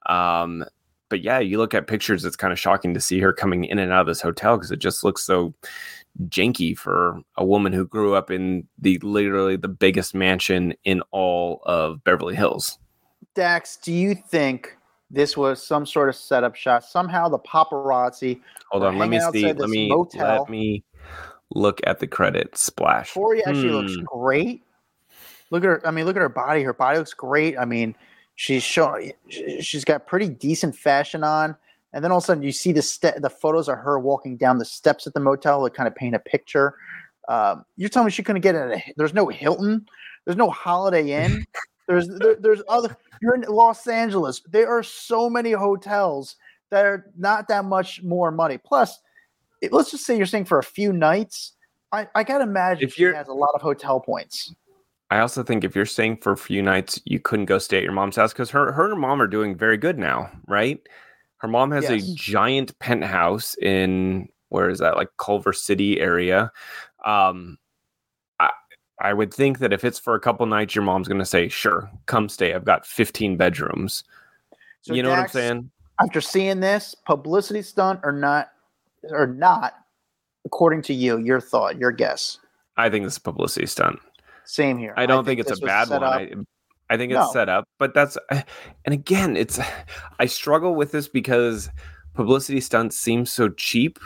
Um, 0.08 0.66
but 1.10 1.22
yeah, 1.22 1.40
you 1.40 1.58
look 1.58 1.74
at 1.74 1.88
pictures, 1.88 2.24
it's 2.24 2.36
kind 2.36 2.54
of 2.54 2.60
shocking 2.60 2.94
to 2.94 3.02
see 3.02 3.20
her 3.20 3.34
coming 3.34 3.66
in 3.66 3.80
and 3.80 3.92
out 3.92 4.02
of 4.02 4.08
this 4.08 4.22
hotel 4.22 4.58
because 4.58 4.72
it 4.72 4.80
just 4.80 5.04
looks 5.04 5.24
so 5.24 5.54
janky 6.28 6.78
for 6.78 7.20
a 7.36 7.46
woman 7.46 7.74
who 7.74 7.86
grew 7.86 8.16
up 8.16 8.30
in 8.32 8.68
the 8.78 9.00
literally 9.00 9.56
the 9.56 9.68
biggest 9.68 10.14
mansion 10.14 10.74
in 10.84 11.02
all 11.12 11.62
of 11.66 12.04
Beverly 12.04 12.36
Hills. 12.36 12.78
Dax, 13.40 13.78
do 13.78 13.94
you 13.94 14.14
think 14.16 14.76
this 15.10 15.38
was 15.38 15.66
some 15.66 15.86
sort 15.86 16.10
of 16.10 16.16
setup 16.18 16.56
shot? 16.56 16.84
Somehow 16.84 17.30
the 17.30 17.40
paparazzi. 17.40 18.42
Hold 18.70 18.84
on, 18.84 18.98
let 18.98 19.08
me 19.08 19.18
see. 19.32 19.54
Let 19.54 19.70
me 19.70 19.88
motel. 19.88 20.42
let 20.42 20.50
me 20.50 20.84
look 21.56 21.80
at 21.88 22.00
the 22.00 22.06
credit 22.08 22.58
splash. 22.58 23.14
Tori 23.14 23.42
actually 23.46 23.70
looks 23.72 23.96
Hmm. 23.96 24.04
great. 24.04 24.64
Look 25.52 25.64
at 25.64 25.68
her. 25.68 25.88
I 25.88 25.92
mean, 25.92 26.04
look 26.06 26.18
at 26.18 26.22
her 26.22 26.28
body. 26.28 26.64
Her 26.64 26.74
body 26.74 26.98
looks 26.98 27.14
great. 27.14 27.58
I 27.58 27.64
mean, 27.64 27.96
she's 28.36 28.62
showing. 28.62 29.14
She's 29.62 29.86
got 29.86 30.06
pretty 30.06 30.28
decent 30.28 30.76
fashion 30.76 31.24
on. 31.24 31.56
And 31.94 32.04
then 32.04 32.12
all 32.12 32.18
of 32.18 32.24
a 32.26 32.28
sudden, 32.28 32.44
you 32.44 32.52
see 32.52 32.74
the 32.74 32.82
ste- 32.82 33.22
the 33.22 33.30
photos 33.30 33.70
of 33.70 33.78
her 33.78 33.98
walking 34.00 34.36
down 34.36 34.58
the 34.58 34.66
steps 34.66 35.08
at 35.08 35.14
the 35.14 35.22
motel 35.22 35.64
to 35.64 35.70
kind 35.70 35.88
of 35.88 35.96
paint 35.96 36.14
a 36.14 36.20
picture. 36.20 36.76
Um, 37.30 37.64
you're 37.78 37.88
telling 37.88 38.08
me 38.08 38.12
she 38.12 38.22
couldn't 38.22 38.42
get 38.42 38.56
it? 38.56 38.84
There's 38.98 39.14
no 39.14 39.30
Hilton. 39.30 39.88
There's 40.26 40.36
no 40.38 40.50
Holiday 40.50 41.24
Inn. 41.24 41.46
There's 41.90 42.08
there, 42.08 42.36
there's 42.36 42.62
other. 42.70 42.96
You're 43.20 43.34
in 43.36 43.42
Los 43.42 43.88
Angeles. 43.88 44.42
There 44.48 44.70
are 44.70 44.84
so 44.84 45.28
many 45.30 45.52
hotels 45.54 46.36
that 46.70 46.86
are 46.86 47.08
not 47.18 47.48
that 47.48 47.66
much 47.66 48.04
more 48.04 48.30
money. 48.32 48.60
Plus, 48.60 48.98
it, 49.62 49.74
let's 49.74 49.90
just 49.90 50.06
say 50.06 50.16
you're 50.16 50.28
staying 50.28 50.46
for 50.46 50.60
a 50.60 50.64
few 50.64 50.94
nights. 50.94 51.54
I, 51.92 52.08
I 52.14 52.24
gotta 52.24 52.44
imagine 52.44 52.88
If 52.88 53.00
you're- 53.00 53.16
has 53.16 53.28
a 53.28 53.34
lot 53.34 53.50
of 53.56 53.62
hotel 53.62 54.00
points. 54.00 54.54
I 55.10 55.22
also 55.22 55.42
think 55.42 55.64
if 55.64 55.76
you're 55.76 55.88
staying 55.88 56.18
for 56.18 56.32
a 56.32 56.38
few 56.38 56.62
nights, 56.62 57.02
you 57.06 57.20
couldn't 57.20 57.48
go 57.48 57.58
stay 57.58 57.78
at 57.78 57.84
your 57.84 57.92
mom's 57.94 58.16
house 58.16 58.32
because 58.32 58.52
her, 58.52 58.72
her 58.72 58.84
and 58.84 58.94
her 58.94 59.00
mom 59.00 59.20
are 59.20 59.26
doing 59.28 59.58
very 59.58 59.76
good 59.76 59.98
now, 59.98 60.30
right? 60.48 60.80
Her 61.38 61.48
mom 61.48 61.72
has 61.72 61.90
Yes. 61.90 62.04
a 62.08 62.14
giant 62.14 62.78
penthouse 62.78 63.56
in 63.60 64.30
where 64.50 64.70
is 64.70 64.78
that, 64.78 64.98
like 64.98 65.10
Culver 65.18 65.52
City 65.52 66.00
area. 66.00 66.52
Um, 67.04 67.58
I 69.00 69.10
I 69.10 69.14
would 69.14 69.34
think 69.34 69.60
that 69.60 69.74
if 69.74 69.84
it's 69.84 70.00
for 70.00 70.16
a 70.16 70.20
couple 70.20 70.46
nights, 70.46 70.76
your 70.76 70.84
mom's 70.84 71.08
gonna 71.08 71.26
say, 71.26 71.48
"Sure, 71.48 71.90
come 72.06 72.30
stay. 72.30 72.54
I've 72.54 72.66
got 72.66 72.86
15 72.86 73.38
bedrooms." 73.38 74.04
So 74.82 74.94
you 74.94 75.04
know 75.04 75.10
what 75.10 75.20
I'm 75.20 75.28
saying? 75.28 75.72
After 76.02 76.22
seeing 76.22 76.60
this 76.60 76.96
publicity 76.96 77.62
stunt 77.62 78.00
or 78.04 78.12
not, 78.12 78.52
or 79.10 79.28
not, 79.28 79.74
according 80.46 80.82
to 80.84 80.94
you, 80.94 81.18
your 81.18 81.42
thought, 81.42 81.78
your 81.78 81.92
guess. 81.92 82.38
I 82.78 82.90
think 82.90 83.04
this 83.04 83.14
is 83.14 83.18
a 83.18 83.22
publicity 83.22 83.66
stunt. 83.66 84.00
Same 84.46 84.78
here. 84.78 84.94
I 84.96 85.06
don't 85.06 85.26
think, 85.26 85.40
it's 85.40 85.52
a 85.52 85.58
bad 85.58 85.90
one. 85.90 86.04
I, 86.04 86.32
I 86.90 86.98
think 86.98 87.12
it's 87.12 87.20
No. 87.20 87.32
set 87.32 87.50
up, 87.50 87.66
but 87.78 87.94
that's 87.94 88.18
and 88.32 88.94
again, 88.94 89.36
it's 89.38 89.60
I 90.20 90.26
struggle 90.26 90.76
with 90.76 90.92
this 90.92 91.08
because 91.08 91.70
publicity 92.14 92.62
stunts 92.62 92.98
seem 92.98 93.26
so 93.26 93.50
cheap, 93.50 94.00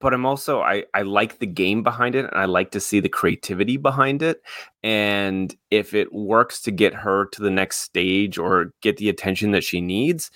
but 0.00 0.12
I'm 0.12 0.26
also 0.26 0.60
I 0.62 0.84
I 0.94 1.02
like 1.02 1.38
the 1.38 1.46
game 1.46 1.82
behind 1.82 2.14
it 2.14 2.26
and 2.26 2.34
I 2.34 2.44
like 2.44 2.70
to 2.72 2.80
see 2.80 3.00
the 3.00 3.08
creativity 3.08 3.76
behind 3.76 4.22
it. 4.22 4.42
And 4.82 5.54
if 5.70 5.94
it 5.94 6.12
works 6.12 6.60
to 6.62 6.70
get 6.70 6.94
her 6.94 7.26
to 7.26 7.42
the 7.42 7.50
next 7.50 7.78
stage 7.78 8.38
or 8.38 8.72
get 8.80 8.96
the 8.96 9.08
attention 9.08 9.52
that 9.52 9.64
she 9.64 9.80
needs, 9.80 10.30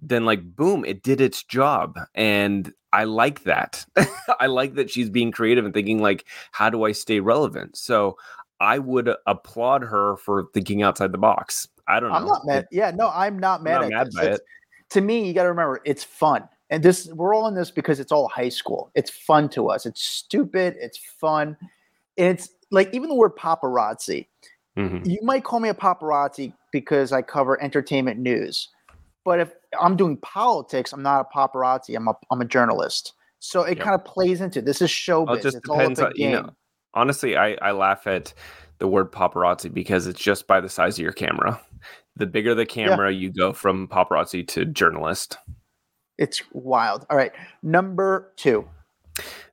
then 0.00 0.24
like 0.24 0.42
boom, 0.56 0.84
it 0.84 1.02
did 1.02 1.20
its 1.20 1.42
job. 1.42 1.98
And 2.14 2.72
I 2.92 3.04
like 3.04 3.44
that. 3.44 3.84
I 4.40 4.46
like 4.46 4.74
that 4.74 4.90
she's 4.90 5.10
being 5.10 5.32
creative 5.32 5.64
and 5.64 5.74
thinking 5.74 6.00
like, 6.00 6.26
how 6.52 6.70
do 6.70 6.84
I 6.84 6.92
stay 6.92 7.20
relevant? 7.20 7.76
So 7.76 8.16
I 8.60 8.78
would 8.78 9.14
applaud 9.26 9.82
her 9.82 10.16
for 10.16 10.46
thinking 10.54 10.82
outside 10.82 11.12
the 11.12 11.18
box. 11.18 11.68
I 11.88 12.00
don't 12.00 12.10
know. 12.10 12.16
I'm 12.16 12.26
not 12.26 12.46
mad. 12.46 12.66
Yeah, 12.70 12.90
no, 12.90 13.10
I'm 13.12 13.38
not 13.38 13.62
mad 13.62 13.82
not 13.82 13.92
at 13.92 14.14
mad 14.14 14.26
it. 14.26 14.40
To 14.90 15.00
me, 15.00 15.26
you 15.26 15.34
got 15.34 15.42
to 15.42 15.48
remember, 15.48 15.80
it's 15.84 16.04
fun, 16.04 16.48
and 16.70 16.82
this 16.82 17.06
we're 17.12 17.34
all 17.34 17.46
in 17.48 17.54
this 17.54 17.70
because 17.70 18.00
it's 18.00 18.12
all 18.12 18.28
high 18.28 18.48
school. 18.48 18.90
It's 18.94 19.10
fun 19.10 19.48
to 19.50 19.68
us. 19.70 19.86
It's 19.86 20.02
stupid. 20.02 20.76
It's 20.80 20.98
fun, 20.98 21.56
and 22.18 22.28
it's 22.28 22.48
like 22.70 22.92
even 22.94 23.08
the 23.08 23.14
word 23.14 23.36
paparazzi. 23.36 24.26
Mhm. 24.76 25.06
You 25.06 25.18
might 25.22 25.44
call 25.44 25.60
me 25.60 25.68
a 25.68 25.74
paparazzi 25.74 26.52
because 26.72 27.12
I 27.12 27.22
cover 27.22 27.60
entertainment 27.62 28.20
news, 28.20 28.68
but 29.24 29.40
if 29.40 29.52
I'm 29.80 29.96
doing 29.96 30.16
politics, 30.18 30.92
I'm 30.92 31.02
not 31.02 31.20
a 31.32 31.36
paparazzi. 31.38 31.96
I'm 31.96 32.08
a 32.08 32.14
I'm 32.30 32.40
a 32.40 32.44
journalist. 32.46 33.12
So 33.38 33.62
it 33.62 33.76
Yep. 33.76 33.84
kind 33.84 33.94
of 33.94 34.04
plays 34.04 34.40
into 34.40 34.60
this 34.62 34.82
is 34.82 34.90
showbiz. 34.90 35.26
Well, 35.26 35.34
it 35.36 35.42
just 35.42 35.56
it's 35.58 35.68
depends 35.68 36.00
on 36.00 36.12
you 36.16 36.28
know. 36.28 36.42
game. 36.42 36.56
Honestly, 36.94 37.36
I 37.36 37.56
I 37.62 37.72
laugh 37.72 38.06
at 38.06 38.32
the 38.78 38.88
word 38.88 39.12
paparazzi 39.12 39.72
because 39.72 40.06
it's 40.06 40.20
just 40.20 40.46
by 40.46 40.60
the 40.60 40.68
size 40.68 40.98
of 40.98 41.02
your 41.02 41.12
camera. 41.12 41.60
The 42.16 42.26
bigger 42.26 42.54
the 42.54 42.64
camera, 42.66 43.12
you 43.12 43.30
go 43.30 43.52
from 43.52 43.88
paparazzi 43.88 44.46
to 44.48 44.64
journalist. 44.64 45.36
It's 46.18 46.42
wild. 46.52 47.06
All 47.10 47.16
right, 47.16 47.32
number 47.62 48.32
two. 48.36 48.68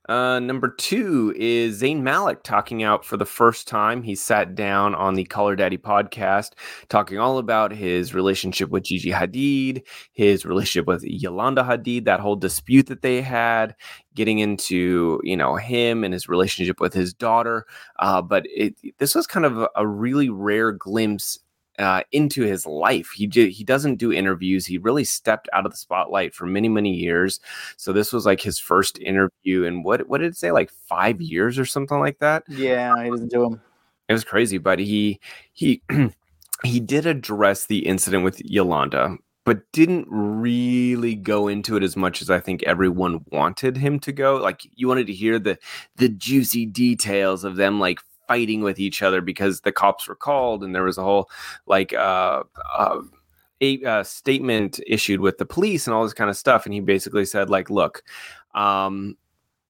Uh, 0.08 0.38
number 0.38 0.68
two 0.68 1.32
is 1.34 1.80
Zayn 1.80 2.02
Malik 2.02 2.42
talking 2.42 2.82
out 2.82 3.06
for 3.06 3.16
the 3.16 3.24
first 3.24 3.66
time. 3.66 4.02
He 4.02 4.14
sat 4.14 4.54
down 4.54 4.94
on 4.94 5.14
the 5.14 5.24
Call 5.24 5.48
Her 5.48 5.56
Daddy 5.56 5.78
podcast, 5.78 6.50
talking 6.90 7.18
all 7.18 7.38
about 7.38 7.72
his 7.72 8.12
relationship 8.12 8.68
with 8.68 8.84
Gigi 8.84 9.10
Hadid, 9.10 9.82
his 10.12 10.44
relationship 10.44 10.86
with 10.86 11.02
Yolanda 11.04 11.62
Hadid, 11.62 12.04
that 12.04 12.20
whole 12.20 12.36
dispute 12.36 12.86
that 12.88 13.00
they 13.00 13.22
had, 13.22 13.74
getting 14.14 14.40
into 14.40 15.20
you 15.24 15.36
know 15.38 15.56
him 15.56 16.04
and 16.04 16.12
his 16.12 16.28
relationship 16.28 16.80
with 16.80 16.92
his 16.92 17.14
daughter. 17.14 17.64
Uh, 17.98 18.20
but 18.20 18.44
it 18.54 18.76
this 18.98 19.14
was 19.14 19.26
kind 19.26 19.46
of 19.46 19.58
a, 19.58 19.70
a 19.76 19.86
really 19.86 20.28
rare 20.28 20.70
glimpse 20.72 21.38
uh, 21.78 22.02
into 22.12 22.42
his 22.42 22.66
life. 22.66 23.10
He 23.14 23.26
did, 23.26 23.50
he 23.50 23.64
doesn't 23.64 23.96
do 23.96 24.12
interviews. 24.12 24.66
He 24.66 24.78
really 24.78 25.04
stepped 25.04 25.48
out 25.52 25.66
of 25.66 25.72
the 25.72 25.78
spotlight 25.78 26.34
for 26.34 26.46
many 26.46 26.68
many 26.68 26.94
years. 26.94 27.40
So 27.76 27.92
this 27.92 28.12
was 28.12 28.26
like 28.26 28.40
his 28.40 28.58
first 28.58 28.98
interview 28.98 29.64
in 29.64 29.82
what 29.82 30.08
what 30.08 30.18
did 30.18 30.28
it 30.28 30.36
say 30.36 30.52
like 30.52 30.70
five 30.70 31.20
years 31.20 31.58
or 31.58 31.64
something 31.64 31.98
like 31.98 32.18
that. 32.20 32.44
Yeah, 32.48 33.02
he 33.02 33.10
doesn't 33.10 33.30
do 33.30 33.42
them. 33.42 33.60
It 34.08 34.12
was 34.12 34.24
crazy, 34.24 34.58
but 34.58 34.78
he 34.78 35.20
he 35.52 35.82
he 36.64 36.80
did 36.80 37.06
address 37.06 37.66
the 37.66 37.86
incident 37.86 38.24
with 38.24 38.40
Yolanda, 38.44 39.16
but 39.44 39.70
didn't 39.72 40.06
really 40.10 41.14
go 41.14 41.48
into 41.48 41.76
it 41.76 41.82
as 41.82 41.96
much 41.96 42.22
as 42.22 42.30
I 42.30 42.40
think 42.40 42.62
everyone 42.62 43.24
wanted 43.30 43.76
him 43.76 43.98
to 44.00 44.12
go. 44.12 44.36
Like 44.36 44.62
you 44.74 44.88
wanted 44.88 45.06
to 45.08 45.12
hear 45.12 45.38
the 45.38 45.58
the 45.96 46.08
juicy 46.08 46.66
details 46.66 47.44
of 47.44 47.56
them 47.56 47.80
like 47.80 48.00
fighting 48.26 48.62
with 48.62 48.78
each 48.78 49.02
other 49.02 49.20
because 49.20 49.60
the 49.60 49.72
cops 49.72 50.08
were 50.08 50.14
called 50.14 50.62
and 50.62 50.74
there 50.74 50.84
was 50.84 50.98
a 50.98 51.02
whole 51.02 51.28
like 51.66 51.92
uh, 51.92 52.42
uh 52.76 53.00
a 53.60 53.84
uh, 53.84 54.02
statement 54.02 54.80
issued 54.86 55.20
with 55.20 55.38
the 55.38 55.46
police 55.46 55.86
and 55.86 55.94
all 55.94 56.02
this 56.02 56.12
kind 56.12 56.28
of 56.28 56.36
stuff 56.36 56.64
and 56.64 56.74
he 56.74 56.80
basically 56.80 57.24
said 57.24 57.48
like 57.48 57.70
look 57.70 58.02
um 58.54 59.16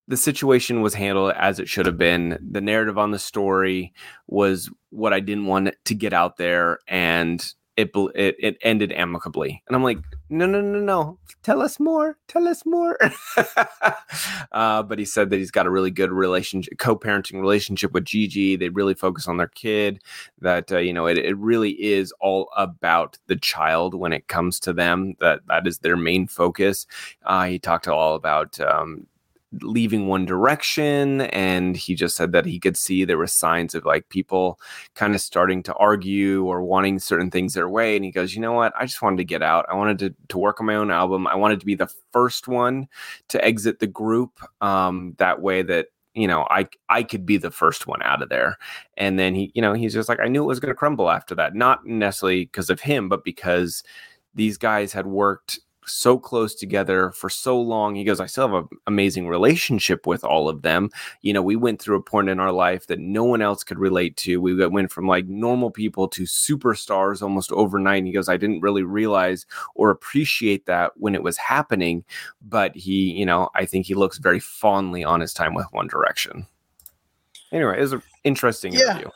the 0.06 0.16
situation 0.16 0.82
was 0.82 0.94
handled 0.94 1.32
as 1.36 1.58
it 1.58 1.68
should 1.68 1.86
have 1.86 1.96
been. 1.96 2.38
The 2.50 2.60
narrative 2.60 2.98
on 2.98 3.10
the 3.10 3.18
story 3.18 3.92
was 4.26 4.70
what 4.90 5.12
I 5.12 5.20
didn't 5.20 5.46
want 5.46 5.74
to 5.84 5.94
get 5.94 6.12
out 6.12 6.36
there, 6.36 6.78
and 6.86 7.44
it 7.76 7.90
it, 8.14 8.36
it 8.38 8.56
ended 8.62 8.92
amicably. 8.92 9.62
And 9.66 9.74
I'm 9.74 9.82
like, 9.82 9.98
no, 10.28 10.46
no, 10.46 10.60
no, 10.60 10.80
no, 10.80 11.18
tell 11.42 11.60
us 11.60 11.80
more, 11.80 12.16
tell 12.28 12.46
us 12.46 12.64
more. 12.64 12.98
uh, 14.52 14.82
but 14.82 14.98
he 14.98 15.04
said 15.04 15.30
that 15.30 15.38
he's 15.38 15.50
got 15.50 15.66
a 15.66 15.70
really 15.70 15.90
good 15.90 16.12
relationship, 16.12 16.78
co-parenting 16.78 17.40
relationship 17.40 17.92
with 17.92 18.04
Gigi. 18.04 18.56
They 18.56 18.68
really 18.68 18.94
focus 18.94 19.26
on 19.26 19.36
their 19.36 19.48
kid. 19.48 20.02
That 20.40 20.70
uh, 20.72 20.78
you 20.78 20.92
know, 20.92 21.06
it, 21.06 21.18
it 21.18 21.36
really 21.36 21.70
is 21.70 22.12
all 22.20 22.48
about 22.56 23.18
the 23.26 23.36
child 23.36 23.94
when 23.94 24.12
it 24.12 24.28
comes 24.28 24.60
to 24.60 24.72
them. 24.72 25.14
That 25.20 25.40
that 25.48 25.66
is 25.66 25.78
their 25.78 25.96
main 25.96 26.26
focus. 26.26 26.86
Uh, 27.24 27.44
he 27.44 27.58
talked 27.58 27.88
all 27.88 28.14
about. 28.14 28.60
Um, 28.60 29.06
leaving 29.62 30.06
one 30.06 30.24
direction 30.24 31.22
and 31.22 31.76
he 31.76 31.94
just 31.94 32.16
said 32.16 32.32
that 32.32 32.46
he 32.46 32.58
could 32.58 32.76
see 32.76 33.04
there 33.04 33.18
were 33.18 33.26
signs 33.26 33.74
of 33.74 33.84
like 33.84 34.08
people 34.08 34.58
kind 34.94 35.14
of 35.14 35.20
starting 35.20 35.62
to 35.62 35.74
argue 35.74 36.44
or 36.44 36.62
wanting 36.62 36.98
certain 36.98 37.30
things 37.30 37.54
their 37.54 37.68
way 37.68 37.96
and 37.96 38.04
he 38.04 38.10
goes 38.10 38.34
you 38.34 38.40
know 38.40 38.52
what? 38.52 38.72
I 38.78 38.86
just 38.86 39.02
wanted 39.02 39.18
to 39.18 39.24
get 39.24 39.42
out. 39.42 39.66
I 39.68 39.74
wanted 39.74 39.98
to, 40.00 40.14
to 40.28 40.38
work 40.38 40.60
on 40.60 40.66
my 40.66 40.74
own 40.74 40.90
album. 40.90 41.26
I 41.26 41.34
wanted 41.34 41.60
to 41.60 41.66
be 41.66 41.74
the 41.74 41.92
first 42.12 42.48
one 42.48 42.88
to 43.28 43.44
exit 43.44 43.78
the 43.78 43.86
group 43.86 44.40
um, 44.60 45.14
that 45.18 45.40
way 45.40 45.62
that 45.62 45.88
you 46.16 46.28
know 46.28 46.46
i 46.48 46.64
i 46.88 47.02
could 47.02 47.26
be 47.26 47.36
the 47.36 47.50
first 47.50 47.86
one 47.86 48.02
out 48.02 48.22
of 48.22 48.28
there. 48.28 48.56
And 48.96 49.18
then 49.18 49.34
he 49.34 49.50
you 49.54 49.62
know 49.62 49.72
he's 49.72 49.94
just 49.94 50.08
like 50.08 50.20
i 50.20 50.28
knew 50.28 50.42
it 50.42 50.46
was 50.46 50.60
going 50.60 50.70
to 50.70 50.78
crumble 50.78 51.10
after 51.10 51.34
that. 51.36 51.54
Not 51.54 51.86
necessarily 51.86 52.44
because 52.44 52.70
of 52.70 52.80
him 52.80 53.08
but 53.08 53.24
because 53.24 53.82
these 54.34 54.58
guys 54.58 54.92
had 54.92 55.06
worked 55.06 55.60
so 55.86 56.18
close 56.18 56.54
together 56.54 57.10
for 57.10 57.28
so 57.28 57.60
long. 57.60 57.94
He 57.94 58.04
goes, 58.04 58.20
I 58.20 58.26
still 58.26 58.48
have 58.48 58.64
an 58.64 58.68
amazing 58.86 59.28
relationship 59.28 60.06
with 60.06 60.24
all 60.24 60.48
of 60.48 60.62
them. 60.62 60.90
You 61.22 61.32
know, 61.32 61.42
we 61.42 61.56
went 61.56 61.80
through 61.80 61.96
a 61.96 62.02
point 62.02 62.28
in 62.28 62.40
our 62.40 62.52
life 62.52 62.86
that 62.86 62.98
no 62.98 63.24
one 63.24 63.42
else 63.42 63.64
could 63.64 63.78
relate 63.78 64.16
to. 64.18 64.40
We 64.40 64.54
went 64.66 64.92
from 64.92 65.06
like 65.06 65.26
normal 65.26 65.70
people 65.70 66.08
to 66.08 66.22
superstars 66.22 67.22
almost 67.22 67.52
overnight. 67.52 67.98
And 67.98 68.06
he 68.06 68.12
goes, 68.12 68.28
I 68.28 68.36
didn't 68.36 68.60
really 68.60 68.82
realize 68.82 69.46
or 69.74 69.90
appreciate 69.90 70.66
that 70.66 70.92
when 70.96 71.14
it 71.14 71.22
was 71.22 71.36
happening. 71.36 72.04
But 72.42 72.74
he, 72.74 73.12
you 73.12 73.26
know, 73.26 73.50
I 73.54 73.66
think 73.66 73.86
he 73.86 73.94
looks 73.94 74.18
very 74.18 74.40
fondly 74.40 75.04
on 75.04 75.20
his 75.20 75.32
time 75.32 75.54
with 75.54 75.66
One 75.72 75.86
Direction. 75.86 76.46
Anyway, 77.52 77.78
it 77.78 77.82
was 77.82 77.92
an 77.92 78.02
interesting 78.24 78.72
Yeah. 78.72 78.92
interview. 78.92 79.10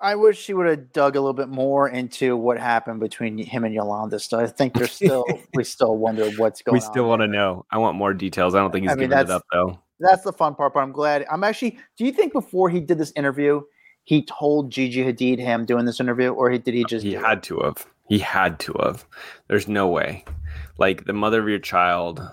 I 0.00 0.14
wish 0.14 0.38
she 0.38 0.54
would 0.54 0.66
have 0.66 0.92
dug 0.92 1.16
a 1.16 1.20
little 1.20 1.34
bit 1.34 1.48
more 1.48 1.88
into 1.88 2.36
what 2.36 2.58
happened 2.58 3.00
between 3.00 3.38
him 3.38 3.64
and 3.64 3.74
Yolanda. 3.74 4.18
So 4.18 4.38
I 4.38 4.46
think 4.46 4.74
there's 4.74 4.92
still 4.92 5.24
we 5.54 5.64
still 5.64 5.96
wonder 5.96 6.30
what's 6.32 6.62
going 6.62 6.74
on. 6.74 6.76
We 6.76 6.80
still 6.80 7.08
want 7.08 7.22
to 7.22 7.28
know. 7.28 7.64
I 7.70 7.78
want 7.78 7.96
more 7.96 8.14
details. 8.14 8.54
I 8.54 8.60
don't 8.60 8.70
think 8.70 8.84
he's 8.84 8.92
I 8.92 8.94
mean, 8.94 9.10
giving 9.10 9.26
it 9.26 9.30
up 9.30 9.44
though. 9.52 9.78
That's 10.00 10.22
the 10.22 10.32
fun 10.32 10.54
part. 10.54 10.74
But 10.74 10.80
I'm 10.80 10.92
glad. 10.92 11.26
I'm 11.30 11.44
actually. 11.44 11.78
Do 11.96 12.04
you 12.04 12.12
think 12.12 12.32
before 12.32 12.70
he 12.70 12.80
did 12.80 12.98
this 12.98 13.12
interview, 13.16 13.62
he 14.04 14.24
told 14.24 14.70
Gigi 14.70 15.04
Hadid 15.04 15.38
him 15.38 15.64
doing 15.66 15.84
this 15.84 16.00
interview, 16.00 16.30
or 16.30 16.50
did 16.50 16.74
he 16.74 16.84
oh, 16.84 16.88
just? 16.88 17.04
he 17.04 17.12
do 17.12 17.18
it? 17.18 17.24
had 17.24 17.42
to 17.44 17.58
have 17.60 17.86
he 18.08 18.18
had 18.18 18.58
to 18.58 18.74
have 18.82 19.06
there's 19.46 19.68
no 19.68 19.86
way 19.86 20.24
like 20.78 21.04
the 21.04 21.12
mother 21.12 21.40
of 21.40 21.48
your 21.48 21.58
child 21.58 22.26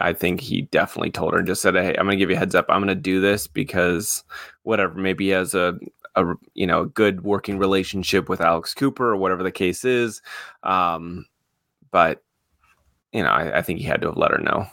i 0.00 0.12
think 0.12 0.40
he 0.40 0.62
definitely 0.62 1.10
told 1.10 1.32
her 1.32 1.38
and 1.38 1.46
just 1.46 1.60
said 1.60 1.74
hey 1.74 1.94
i'm 1.98 2.06
gonna 2.06 2.16
give 2.16 2.30
you 2.30 2.36
a 2.36 2.38
heads 2.38 2.54
up 2.54 2.66
i'm 2.68 2.80
gonna 2.80 2.94
do 2.94 3.20
this 3.20 3.46
because 3.46 4.24
whatever 4.62 4.94
maybe 4.94 5.26
he 5.26 5.30
has 5.30 5.54
a 5.54 5.76
a 6.18 6.34
you 6.54 6.66
know 6.66 6.82
a 6.82 6.86
good 6.86 7.22
working 7.22 7.58
relationship 7.58 8.28
with 8.28 8.40
alex 8.40 8.74
cooper 8.74 9.10
or 9.10 9.16
whatever 9.16 9.42
the 9.42 9.52
case 9.52 9.84
is 9.84 10.22
um 10.62 11.26
but 11.90 12.22
you 13.12 13.22
know 13.22 13.30
i, 13.30 13.58
I 13.58 13.62
think 13.62 13.78
he 13.78 13.84
had 13.84 14.00
to 14.02 14.08
have 14.08 14.16
let 14.16 14.30
her 14.30 14.38
know 14.38 14.66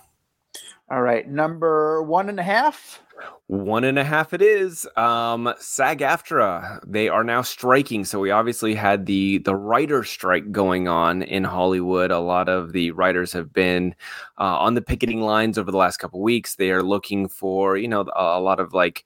All 0.92 1.02
right, 1.02 1.28
number 1.28 2.04
one 2.04 2.30
and 2.30 2.40
a 2.40 2.44
half. 2.44 3.02
One 3.48 3.84
and 3.84 3.98
a 3.98 4.04
half 4.04 4.34
it 4.34 4.42
is. 4.42 4.88
Um, 4.96 5.52
SAG 5.58 6.00
AFTRA, 6.00 6.80
they 6.86 7.10
are 7.10 7.24
now 7.24 7.42
striking. 7.42 8.06
So 8.06 8.20
we 8.20 8.30
obviously 8.30 8.76
had 8.76 9.06
the 9.06 9.40
the 9.40 9.56
writer 9.56 10.04
strike 10.04 10.52
going 10.52 10.88
on 10.88 11.24
in 11.24 11.44
Hollywood. 11.44 12.12
A 12.12 12.20
lot 12.20 12.50
of 12.50 12.72
the 12.72 12.92
writers 12.92 13.34
have 13.34 13.52
been 13.52 13.96
uh, 14.38 14.58
on 14.60 14.76
the 14.76 14.82
picketing 14.82 15.22
lines 15.22 15.58
over 15.58 15.72
the 15.72 15.78
last 15.78 15.98
couple 15.98 16.22
weeks. 16.22 16.56
They 16.56 16.70
are 16.72 16.84
looking 16.84 17.28
for, 17.28 17.78
you 17.78 17.88
know, 17.88 18.02
a, 18.16 18.38
a 18.38 18.42
lot 18.42 18.60
of 18.60 18.74
like 18.74 19.06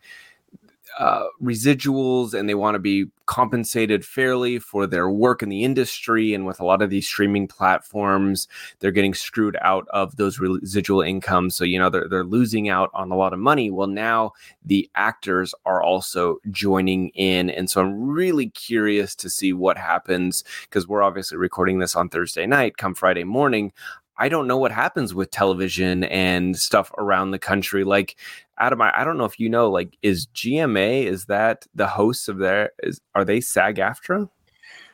uh, 0.98 1.26
residuals 1.42 2.34
and 2.34 2.50
they 2.50 2.56
want 2.56 2.76
to 2.76 2.80
be 2.80 3.06
compensated 3.26 4.04
fairly 4.04 4.58
for 4.58 4.88
their 4.88 5.10
work 5.10 5.44
in 5.44 5.50
the 5.50 5.64
industry. 5.64 6.34
And 6.34 6.46
with 6.46 6.60
a 6.60 6.66
lot 6.66 6.82
of 6.82 6.90
these 6.90 7.08
streaming 7.08 7.48
platforms, 7.48 8.48
they're 8.80 8.92
getting 8.92 9.14
screwed 9.14 9.56
out 9.62 9.88
of 9.90 10.16
those 10.16 10.40
residual 10.40 11.02
incomes. 11.02 11.56
So, 11.56 11.64
you 11.64 11.78
know, 11.78 11.90
they're, 11.90 12.08
they're 12.10 12.24
losing 12.24 12.70
out 12.70 12.90
on 12.94 13.12
a 13.12 13.16
lot 13.16 13.34
of 13.34 13.40
money. 13.40 13.70
Well, 13.70 13.88
now 13.88 14.32
the 14.66 14.90
actors 14.96 15.54
are 15.66 15.84
also 15.84 16.38
joining 16.50 17.10
in. 17.10 17.50
And 17.50 17.70
so 17.70 17.82
I'm 17.82 18.10
really 18.10 18.50
curious 18.50 19.16
to 19.18 19.30
see 19.30 19.54
what 19.54 19.78
happens 19.78 20.44
because 20.64 20.88
we're 20.88 21.04
obviously 21.04 21.38
recording 21.38 21.80
this 21.80 21.96
on 21.96 22.10
Thursday 22.10 22.48
night. 22.48 22.78
Come 22.78 22.96
Friday 22.96 23.26
morning, 23.26 23.74
I 24.20 24.28
don't 24.28 24.48
know 24.48 24.58
what 24.58 24.74
happens 24.74 25.16
with 25.16 25.32
television 25.32 26.04
and 26.04 26.58
stuff 26.58 26.92
around 26.98 27.32
the 27.32 27.40
country. 27.40 27.86
Like 27.86 28.18
Adam, 28.60 28.82
I, 28.82 29.02
I 29.02 29.04
don't 29.04 29.18
know 29.18 29.26
if 29.26 29.40
you 29.40 29.50
know, 29.50 29.70
like, 29.70 29.98
is 30.02 30.28
GMA 30.36 31.06
is 31.06 31.26
that 31.26 31.66
the 31.74 31.88
hosts 31.88 32.28
of 32.28 32.38
their 32.38 32.72
is 32.84 33.00
are 33.16 33.26
they 33.26 33.42
SAG 33.42 33.78
AFTRA? 33.78 34.30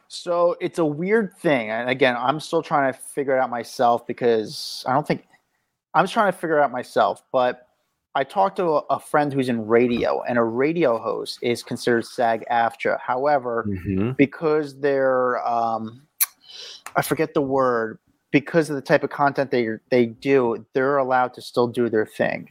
So 0.07 0.55
it's 0.61 0.78
a 0.78 0.86
weird 0.86 1.34
thing, 1.38 1.72
and 1.72 1.89
again, 1.89 2.16
I'm 2.18 2.39
still 2.39 2.61
trying 2.61 2.93
to 2.93 2.99
figure 2.99 3.36
it 3.36 3.39
out 3.39 3.49
myself 3.49 4.05
because 4.05 4.84
I 4.88 4.93
don't 4.93 5.07
think 5.07 5.26
I'm 5.93 6.03
just 6.03 6.13
trying 6.13 6.32
to 6.32 6.38
figure 6.38 6.59
it 6.59 6.63
out 6.63 6.72
myself. 6.72 7.24
But 7.32 7.68
I 8.13 8.24
talked 8.24 8.57
to 8.57 8.66
a, 8.66 8.78
a 8.91 8.99
friend 8.99 9.34
who's 9.34 9.49
in 9.49 9.66
radio, 9.66 10.22
and 10.22 10.38
a 10.38 10.43
radio 10.43 10.99
host 10.99 11.39
is 11.41 11.63
considered 11.63 12.05
SAG 12.05 12.45
AFTRA. 12.51 12.99
However, 12.99 13.66
mm-hmm. 13.68 14.11
because 14.11 14.80
they're 14.80 15.45
um, 15.45 16.05
I 16.95 17.01
forget 17.01 17.34
the 17.34 17.41
word, 17.41 17.99
because 18.32 18.70
of 18.70 18.76
the 18.76 18.82
type 18.82 19.03
of 19.03 19.09
content 19.09 19.51
they 19.51 19.68
they 19.89 20.05
do, 20.07 20.66
they're 20.74 20.97
allowed 20.97 21.34
to 21.34 21.41
still 21.41 21.68
do 21.68 21.89
their 21.89 22.05
thing. 22.05 22.49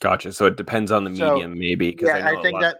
Gotcha. 0.00 0.32
So 0.32 0.46
it 0.46 0.56
depends 0.56 0.90
on 0.90 1.04
the 1.04 1.14
so, 1.16 1.34
medium, 1.34 1.58
maybe. 1.58 1.90
Because 1.90 2.08
yeah, 2.08 2.26
I, 2.26 2.38
I 2.38 2.42
think 2.42 2.60
that. 2.60 2.78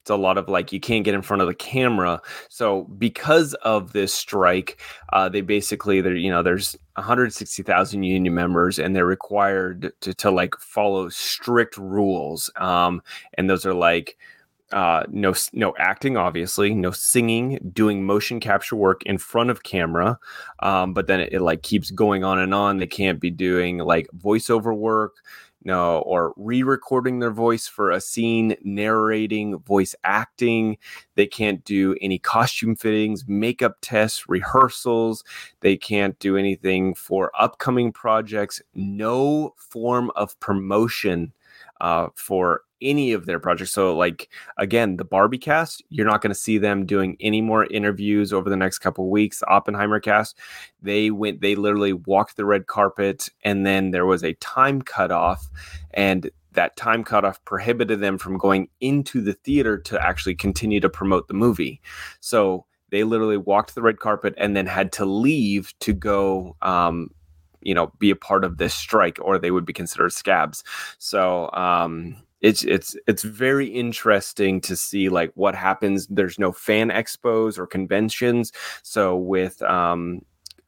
it's 0.00 0.10
a 0.10 0.16
lot 0.16 0.38
of 0.38 0.48
like 0.48 0.72
you 0.72 0.80
can't 0.80 1.04
get 1.04 1.14
in 1.14 1.22
front 1.22 1.42
of 1.42 1.48
the 1.48 1.54
camera 1.54 2.20
so 2.48 2.84
because 2.98 3.54
of 3.62 3.92
this 3.92 4.14
strike 4.14 4.80
uh, 5.12 5.28
they 5.28 5.40
basically 5.40 6.00
there 6.00 6.14
you 6.14 6.30
know 6.30 6.42
there's 6.42 6.76
160000 6.94 8.02
union 8.02 8.34
members 8.34 8.78
and 8.78 8.94
they're 8.94 9.06
required 9.06 9.92
to, 10.00 10.14
to 10.14 10.30
like 10.30 10.54
follow 10.58 11.08
strict 11.08 11.76
rules 11.76 12.50
um, 12.56 13.02
and 13.34 13.50
those 13.50 13.66
are 13.66 13.74
like 13.74 14.16
uh, 14.72 15.04
no 15.10 15.34
no 15.52 15.74
acting 15.78 16.16
obviously 16.16 16.74
no 16.74 16.90
singing 16.90 17.58
doing 17.72 18.04
motion 18.04 18.40
capture 18.40 18.76
work 18.76 19.02
in 19.04 19.18
front 19.18 19.50
of 19.50 19.62
camera 19.62 20.18
um, 20.60 20.94
but 20.94 21.06
then 21.06 21.20
it, 21.20 21.32
it, 21.34 21.40
like 21.40 21.62
keeps 21.62 21.90
going 21.90 22.24
on 22.24 22.38
and 22.38 22.54
on 22.54 22.78
they 22.78 22.86
can't 22.86 23.20
be 23.20 23.30
doing 23.30 23.78
like 23.78 24.08
voiceover 24.16 24.74
work 24.74 25.16
no, 25.64 26.00
or 26.00 26.32
re-recording 26.36 27.18
their 27.18 27.30
voice 27.30 27.66
for 27.66 27.90
a 27.90 28.00
scene, 28.00 28.56
narrating, 28.62 29.58
voice 29.58 29.94
acting. 30.04 30.78
They 31.14 31.26
can't 31.26 31.64
do 31.64 31.96
any 32.00 32.18
costume 32.18 32.76
fittings, 32.76 33.24
makeup 33.28 33.76
tests, 33.80 34.28
rehearsals. 34.28 35.24
They 35.60 35.76
can't 35.76 36.18
do 36.18 36.36
anything 36.36 36.94
for 36.94 37.30
upcoming 37.38 37.92
projects. 37.92 38.60
No 38.74 39.54
form 39.56 40.10
of 40.16 40.38
promotion 40.40 41.32
uh, 41.80 42.08
for 42.14 42.62
any 42.82 43.12
of 43.12 43.26
their 43.26 43.40
projects. 43.40 43.72
So, 43.72 43.96
like 43.96 44.28
again, 44.58 44.96
the 44.96 45.04
Barbie 45.04 45.38
cast, 45.38 45.82
you're 45.88 46.06
not 46.06 46.20
going 46.20 46.32
to 46.32 46.38
see 46.38 46.58
them 46.58 46.84
doing 46.84 47.16
any 47.20 47.40
more 47.40 47.64
interviews 47.66 48.32
over 48.32 48.50
the 48.50 48.56
next 48.56 48.78
couple 48.78 49.08
weeks. 49.08 49.42
Oppenheimer 49.48 50.00
cast, 50.00 50.38
they 50.82 51.10
went, 51.10 51.40
they 51.40 51.54
literally 51.54 51.92
walked 51.92 52.36
the 52.36 52.44
red 52.44 52.66
carpet, 52.66 53.28
and 53.44 53.64
then 53.64 53.90
there 53.90 54.06
was 54.06 54.22
a 54.22 54.34
time 54.34 54.82
cutoff, 54.82 55.48
and 55.92 56.30
that 56.52 56.76
time 56.76 57.02
cutoff 57.02 57.42
prohibited 57.44 58.00
them 58.00 58.18
from 58.18 58.36
going 58.36 58.68
into 58.80 59.22
the 59.22 59.32
theater 59.32 59.78
to 59.78 60.04
actually 60.04 60.34
continue 60.34 60.80
to 60.80 60.90
promote 60.90 61.28
the 61.28 61.34
movie. 61.34 61.80
So 62.20 62.66
they 62.90 63.04
literally 63.04 63.38
walked 63.38 63.74
the 63.74 63.80
red 63.80 64.00
carpet 64.00 64.34
and 64.36 64.54
then 64.54 64.66
had 64.66 64.92
to 64.92 65.06
leave 65.06 65.72
to 65.80 65.94
go 65.94 66.56
um, 66.60 67.08
you 67.62 67.74
know 67.74 67.92
be 67.98 68.10
a 68.10 68.16
part 68.16 68.44
of 68.44 68.58
this 68.58 68.74
strike 68.74 69.18
or 69.20 69.38
they 69.38 69.50
would 69.50 69.64
be 69.64 69.72
considered 69.72 70.12
scabs 70.12 70.64
so 70.98 71.50
um 71.52 72.16
it's 72.42 72.64
it's 72.64 72.96
it's 73.06 73.22
very 73.22 73.66
interesting 73.66 74.60
to 74.60 74.76
see 74.76 75.08
like 75.08 75.32
what 75.34 75.54
happens 75.54 76.06
there's 76.08 76.38
no 76.38 76.52
fan 76.52 76.90
expos 76.90 77.56
or 77.56 77.66
conventions 77.66 78.52
so 78.82 79.16
with 79.16 79.62
um 79.62 80.20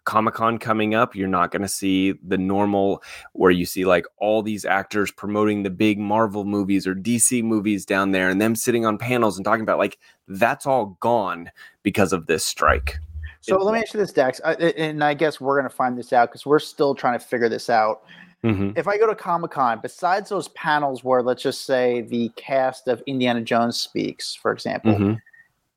Comic 0.04 0.34
Con 0.34 0.58
coming 0.58 0.94
up, 0.94 1.16
you're 1.16 1.28
not 1.28 1.50
going 1.50 1.62
to 1.62 1.68
see 1.68 2.12
the 2.22 2.36
normal 2.36 3.02
where 3.32 3.50
you 3.50 3.64
see 3.64 3.84
like 3.84 4.04
all 4.18 4.42
these 4.42 4.64
actors 4.64 5.10
promoting 5.10 5.62
the 5.62 5.70
big 5.70 5.98
Marvel 5.98 6.44
movies 6.44 6.86
or 6.86 6.94
DC 6.94 7.42
movies 7.42 7.86
down 7.86 8.12
there 8.12 8.28
and 8.28 8.40
them 8.40 8.54
sitting 8.54 8.84
on 8.84 8.98
panels 8.98 9.36
and 9.36 9.44
talking 9.44 9.62
about 9.62 9.78
like 9.78 9.98
that's 10.28 10.66
all 10.66 10.98
gone 11.00 11.50
because 11.82 12.12
of 12.12 12.26
this 12.26 12.44
strike. 12.44 12.98
So 13.40 13.56
let 13.58 13.74
me 13.74 13.80
ask 13.80 13.92
you 13.92 14.00
this, 14.00 14.12
Dax, 14.12 14.40
I, 14.42 14.54
and 14.54 15.04
I 15.04 15.12
guess 15.12 15.38
we're 15.38 15.58
going 15.58 15.68
to 15.68 15.74
find 15.74 15.98
this 15.98 16.14
out 16.14 16.30
because 16.30 16.46
we're 16.46 16.58
still 16.58 16.94
trying 16.94 17.18
to 17.18 17.24
figure 17.24 17.48
this 17.48 17.68
out. 17.68 18.02
Mm-hmm. 18.44 18.70
If 18.76 18.86
I 18.86 18.98
go 18.98 19.06
to 19.06 19.14
Comic 19.14 19.52
Con, 19.52 19.80
besides 19.82 20.28
those 20.28 20.48
panels 20.48 21.02
where 21.02 21.22
let's 21.22 21.42
just 21.42 21.64
say 21.64 22.02
the 22.02 22.30
cast 22.36 22.88
of 22.88 23.02
Indiana 23.06 23.40
Jones 23.40 23.78
speaks, 23.78 24.34
for 24.34 24.52
example, 24.52 24.92
mm-hmm. 24.92 25.14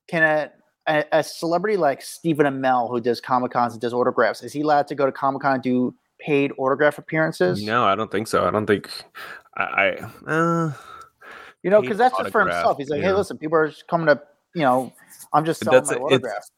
can 0.08 0.24
a, 0.24 0.52
a, 0.88 1.06
a, 1.14 1.24
celebrity 1.24 1.78
like 1.78 2.02
Stephen 2.02 2.46
Amell 2.46 2.90
who 2.90 3.00
does 3.00 3.22
Comic 3.22 3.52
Cons 3.52 3.74
and 3.74 3.82
does 3.82 3.94
autographs, 3.94 4.44
is 4.44 4.52
he 4.52 4.62
allowed 4.62 4.88
to 4.88 4.96
go 4.96 5.06
to 5.06 5.14
Comic 5.14 5.44
Con 5.44 5.54
and 5.54 5.64
do 5.64 5.96
paid 6.20 6.52
autograph 6.58 6.98
appearances? 6.98 7.64
No, 7.64 7.86
I 7.86 7.96
don't 7.96 8.12
think 8.12 8.28
so. 8.28 8.46
I 8.46 8.52
don't 8.52 8.68
think 8.68 8.90
I. 9.56 9.64
I 9.64 10.30
uh, 10.30 10.74
you 11.64 11.72
know, 11.72 11.82
because 11.82 11.98
that's 11.98 12.18
just 12.18 12.32
for 12.32 12.42
himself. 12.42 12.78
He's 12.78 12.90
like, 12.90 13.02
hey, 13.02 13.12
listen, 13.12 13.38
people 13.38 13.58
are 13.58 13.72
coming 13.90 14.08
to, 14.08 14.22
you 14.54 14.62
know, 14.62 14.94
I'm 15.34 15.44
just 15.44 15.64
selling 15.64 15.80
that's 15.80 15.92
my 15.92 15.98
autograph. 15.98 16.50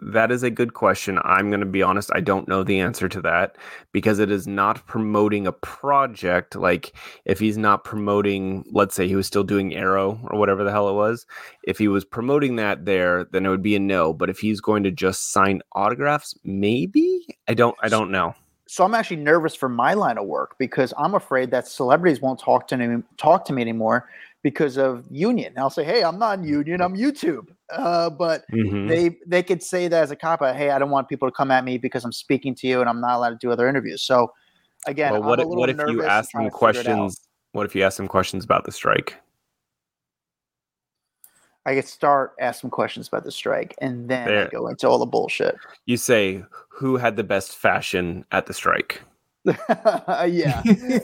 That 0.00 0.30
is 0.30 0.42
a 0.42 0.50
good 0.50 0.74
question. 0.74 1.18
I'm 1.24 1.50
going 1.50 1.60
to 1.60 1.66
be 1.66 1.82
honest, 1.82 2.10
I 2.14 2.20
don't 2.20 2.46
know 2.46 2.62
the 2.62 2.78
answer 2.78 3.08
to 3.08 3.20
that 3.22 3.56
because 3.92 4.20
it 4.20 4.30
is 4.30 4.46
not 4.46 4.86
promoting 4.86 5.46
a 5.46 5.52
project. 5.52 6.54
Like, 6.54 6.94
if 7.24 7.40
he's 7.40 7.58
not 7.58 7.84
promoting, 7.84 8.64
let's 8.70 8.94
say 8.94 9.08
he 9.08 9.16
was 9.16 9.26
still 9.26 9.42
doing 9.42 9.74
Arrow 9.74 10.20
or 10.30 10.38
whatever 10.38 10.62
the 10.62 10.70
hell 10.70 10.88
it 10.88 10.94
was, 10.94 11.26
if 11.64 11.78
he 11.78 11.88
was 11.88 12.04
promoting 12.04 12.56
that 12.56 12.84
there, 12.84 13.24
then 13.32 13.44
it 13.44 13.48
would 13.48 13.62
be 13.62 13.74
a 13.74 13.80
no. 13.80 14.12
But 14.12 14.30
if 14.30 14.38
he's 14.38 14.60
going 14.60 14.84
to 14.84 14.92
just 14.92 15.32
sign 15.32 15.62
autographs, 15.72 16.38
maybe? 16.44 17.26
I 17.48 17.54
don't, 17.54 17.76
I 17.82 17.88
don't 17.88 18.10
know. 18.10 18.34
So 18.68 18.84
I'm 18.84 18.94
actually 18.94 19.16
nervous 19.16 19.54
for 19.54 19.68
my 19.68 19.94
line 19.94 20.18
of 20.18 20.26
work 20.26 20.56
because 20.58 20.92
I'm 20.98 21.14
afraid 21.14 21.50
that 21.52 21.66
celebrities 21.66 22.20
won't 22.20 22.38
talk 22.38 22.68
to 22.68 22.76
me, 22.76 23.02
talk 23.16 23.46
to 23.46 23.52
me 23.52 23.62
anymore 23.62 24.08
because 24.42 24.78
of 24.78 25.04
union. 25.10 25.54
I'll 25.56 25.70
say, 25.70 25.84
"Hey, 25.84 26.02
I'm 26.02 26.18
not 26.18 26.38
in 26.38 26.44
union. 26.44 26.80
I'm 26.80 26.94
YouTube." 26.94 27.48
Uh, 27.70 28.10
but 28.10 28.44
mm-hmm. 28.52 28.86
they 28.86 29.18
they 29.26 29.42
could 29.42 29.62
say 29.62 29.88
that 29.88 30.02
as 30.02 30.10
a 30.10 30.16
cop 30.16 30.42
out. 30.42 30.56
Hey, 30.56 30.70
I 30.70 30.78
don't 30.78 30.90
want 30.90 31.08
people 31.08 31.28
to 31.28 31.32
come 31.32 31.50
at 31.50 31.64
me 31.64 31.78
because 31.78 32.04
I'm 32.04 32.12
speaking 32.12 32.54
to 32.56 32.66
you 32.66 32.80
and 32.80 32.88
I'm 32.88 33.00
not 33.00 33.16
allowed 33.16 33.30
to 33.30 33.36
do 33.36 33.50
other 33.50 33.68
interviews. 33.68 34.02
So 34.02 34.32
again, 34.86 35.12
well, 35.12 35.22
what, 35.22 35.46
what 35.48 35.70
if 35.70 35.78
you 35.88 36.04
ask 36.04 36.32
them 36.32 36.50
questions? 36.50 37.20
What 37.52 37.66
if 37.66 37.74
you 37.74 37.82
ask 37.82 37.96
them 37.96 38.08
questions 38.08 38.44
about 38.44 38.64
the 38.64 38.72
strike? 38.72 39.16
I 41.66 41.74
could 41.74 41.86
start 41.86 42.32
ask 42.40 42.62
some 42.62 42.70
questions 42.70 43.08
about 43.08 43.24
the 43.24 43.32
strike, 43.32 43.74
and 43.82 44.08
then 44.08 44.26
there. 44.26 44.46
I 44.46 44.48
go 44.48 44.68
into 44.68 44.88
all 44.88 44.98
the 44.98 45.06
bullshit. 45.06 45.54
You 45.84 45.98
say, 45.98 46.42
"Who 46.70 46.96
had 46.96 47.16
the 47.16 47.24
best 47.24 47.56
fashion 47.56 48.24
at 48.32 48.46
the 48.46 48.54
strike?" 48.54 49.02
yeah, 49.44 50.62
me 50.64 51.00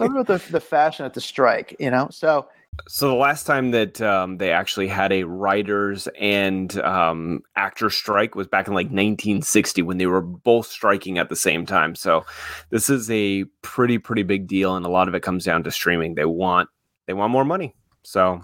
about 0.00 0.26
the, 0.26 0.42
the 0.50 0.60
fashion 0.60 1.06
at 1.06 1.14
the 1.14 1.20
strike. 1.20 1.76
You 1.78 1.90
know, 1.90 2.08
so 2.10 2.48
so 2.88 3.08
the 3.08 3.14
last 3.14 3.44
time 3.44 3.70
that 3.72 4.00
um, 4.00 4.38
they 4.38 4.50
actually 4.50 4.88
had 4.88 5.12
a 5.12 5.24
writers 5.24 6.08
and 6.18 6.78
um, 6.78 7.42
actor 7.54 7.90
strike 7.90 8.34
was 8.34 8.46
back 8.46 8.66
in 8.66 8.72
like 8.72 8.86
1960 8.86 9.82
when 9.82 9.98
they 9.98 10.06
were 10.06 10.22
both 10.22 10.66
striking 10.66 11.18
at 11.18 11.28
the 11.28 11.36
same 11.36 11.66
time. 11.66 11.94
So 11.94 12.24
this 12.70 12.88
is 12.88 13.10
a 13.10 13.44
pretty 13.60 13.98
pretty 13.98 14.22
big 14.22 14.46
deal, 14.46 14.74
and 14.74 14.86
a 14.86 14.90
lot 14.90 15.06
of 15.06 15.14
it 15.14 15.22
comes 15.22 15.44
down 15.44 15.64
to 15.64 15.70
streaming. 15.70 16.14
They 16.14 16.24
want 16.24 16.70
they 17.06 17.12
want 17.12 17.30
more 17.30 17.44
money. 17.44 17.74
So 18.04 18.42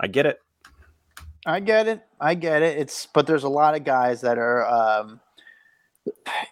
I 0.00 0.08
get 0.08 0.26
it. 0.26 0.40
I 1.46 1.60
get 1.60 1.86
it. 1.86 2.02
I 2.20 2.34
get 2.34 2.62
it. 2.62 2.78
It's 2.78 3.06
but 3.06 3.26
there's 3.26 3.44
a 3.44 3.48
lot 3.48 3.76
of 3.76 3.84
guys 3.84 4.20
that 4.22 4.38
are. 4.38 4.66
Um, 4.66 5.20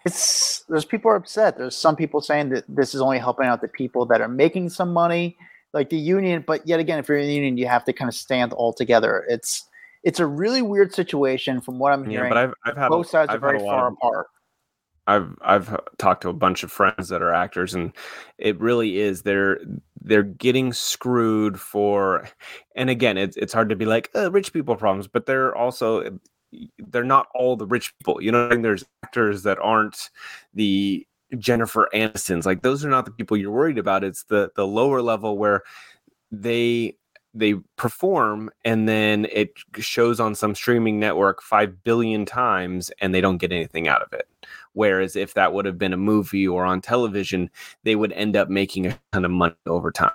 it's 0.05 0.61
there's 0.69 0.85
people 0.85 1.11
are 1.11 1.17
upset. 1.17 1.57
There's 1.57 1.75
some 1.75 1.97
people 1.97 2.21
saying 2.21 2.49
that 2.49 2.63
this 2.69 2.95
is 2.95 3.01
only 3.01 3.19
helping 3.19 3.47
out 3.47 3.59
the 3.59 3.67
people 3.67 4.05
that 4.05 4.21
are 4.21 4.29
making 4.29 4.69
some 4.69 4.93
money 4.93 5.35
like 5.73 5.89
the 5.89 5.97
union. 5.97 6.43
But 6.45 6.67
yet 6.67 6.79
again, 6.79 6.99
if 6.99 7.07
you're 7.07 7.17
in 7.17 7.27
the 7.27 7.33
union, 7.33 7.57
you 7.57 7.67
have 7.67 7.85
to 7.85 7.93
kind 7.93 8.09
of 8.09 8.15
stand 8.15 8.53
all 8.53 8.73
together. 8.73 9.25
It's 9.27 9.67
it's 10.03 10.19
a 10.19 10.25
really 10.25 10.61
weird 10.61 10.93
situation 10.93 11.61
from 11.61 11.79
what 11.79 11.93
I'm 11.93 12.07
hearing. 12.09 12.25
Yeah, 12.25 12.29
but 12.29 12.37
I've, 12.37 12.53
I've 12.65 12.77
had 12.77 12.89
both 12.89 13.07
sides 13.07 13.29
I've 13.29 13.37
are 13.37 13.39
very 13.39 13.59
far 13.59 13.87
of, 13.87 13.93
apart. 13.93 14.27
I've 15.07 15.35
I've 15.41 15.79
talked 15.97 16.21
to 16.23 16.29
a 16.29 16.33
bunch 16.33 16.63
of 16.63 16.71
friends 16.71 17.09
that 17.09 17.21
are 17.21 17.33
actors, 17.33 17.73
and 17.73 17.93
it 18.37 18.59
really 18.59 18.99
is 18.99 19.21
they're 19.21 19.59
they're 20.01 20.23
getting 20.23 20.73
screwed 20.73 21.59
for. 21.59 22.27
And 22.75 22.89
again, 22.89 23.17
it's 23.17 23.37
it's 23.37 23.53
hard 23.53 23.69
to 23.69 23.75
be 23.75 23.85
like 23.85 24.09
uh, 24.15 24.31
rich 24.31 24.53
people 24.53 24.75
problems, 24.75 25.07
but 25.07 25.25
they're 25.25 25.55
also 25.55 26.19
they're 26.79 27.03
not 27.03 27.27
all 27.33 27.55
the 27.55 27.65
rich 27.65 27.93
people. 27.97 28.21
You 28.21 28.31
know, 28.31 28.47
I 28.47 28.51
mean? 28.51 28.61
there's 28.61 28.85
actors 29.03 29.43
that 29.43 29.59
aren't 29.59 30.09
the 30.53 31.05
Jennifer 31.37 31.89
Anistons. 31.93 32.45
Like 32.45 32.61
those 32.61 32.83
are 32.85 32.89
not 32.89 33.05
the 33.05 33.11
people 33.11 33.37
you're 33.37 33.51
worried 33.51 33.77
about. 33.77 34.03
It's 34.03 34.23
the 34.23 34.51
the 34.55 34.67
lower 34.67 35.01
level 35.01 35.37
where 35.37 35.63
they 36.31 36.95
they 37.33 37.53
perform 37.77 38.49
and 38.65 38.89
then 38.89 39.25
it 39.31 39.53
shows 39.77 40.19
on 40.19 40.35
some 40.35 40.53
streaming 40.53 40.99
network 40.99 41.41
5 41.41 41.83
billion 41.83 42.25
times 42.25 42.91
and 42.99 43.13
they 43.15 43.21
don't 43.21 43.37
get 43.37 43.51
anything 43.53 43.87
out 43.87 44.01
of 44.01 44.11
it 44.11 44.27
whereas 44.73 45.15
if 45.15 45.33
that 45.33 45.53
would 45.53 45.65
have 45.65 45.77
been 45.77 45.93
a 45.93 45.97
movie 45.97 46.47
or 46.47 46.65
on 46.65 46.81
television 46.81 47.49
they 47.83 47.95
would 47.95 48.11
end 48.13 48.35
up 48.35 48.49
making 48.49 48.85
a 48.85 48.99
ton 49.13 49.23
of 49.23 49.31
money 49.31 49.55
over 49.65 49.91
time 49.91 50.11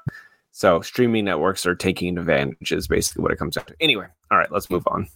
so 0.53 0.81
streaming 0.83 1.25
networks 1.25 1.65
are 1.65 1.75
taking 1.75 2.19
advantage 2.19 2.71
is 2.73 2.87
basically 2.87 3.23
what 3.23 3.33
it 3.33 3.39
comes 3.39 3.55
down 3.55 3.65
to 3.65 3.75
anyway 3.81 4.07
all 4.31 4.37
right 4.37 4.53
let's 4.53 4.69
move 4.69 4.87
on 4.89 5.09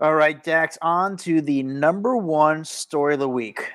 all 0.00 0.14
right 0.14 0.42
dax 0.42 0.78
on 0.80 1.18
to 1.18 1.42
the 1.42 1.62
number 1.62 2.16
one 2.16 2.64
story 2.64 3.12
of 3.12 3.20
the 3.20 3.28
week 3.28 3.72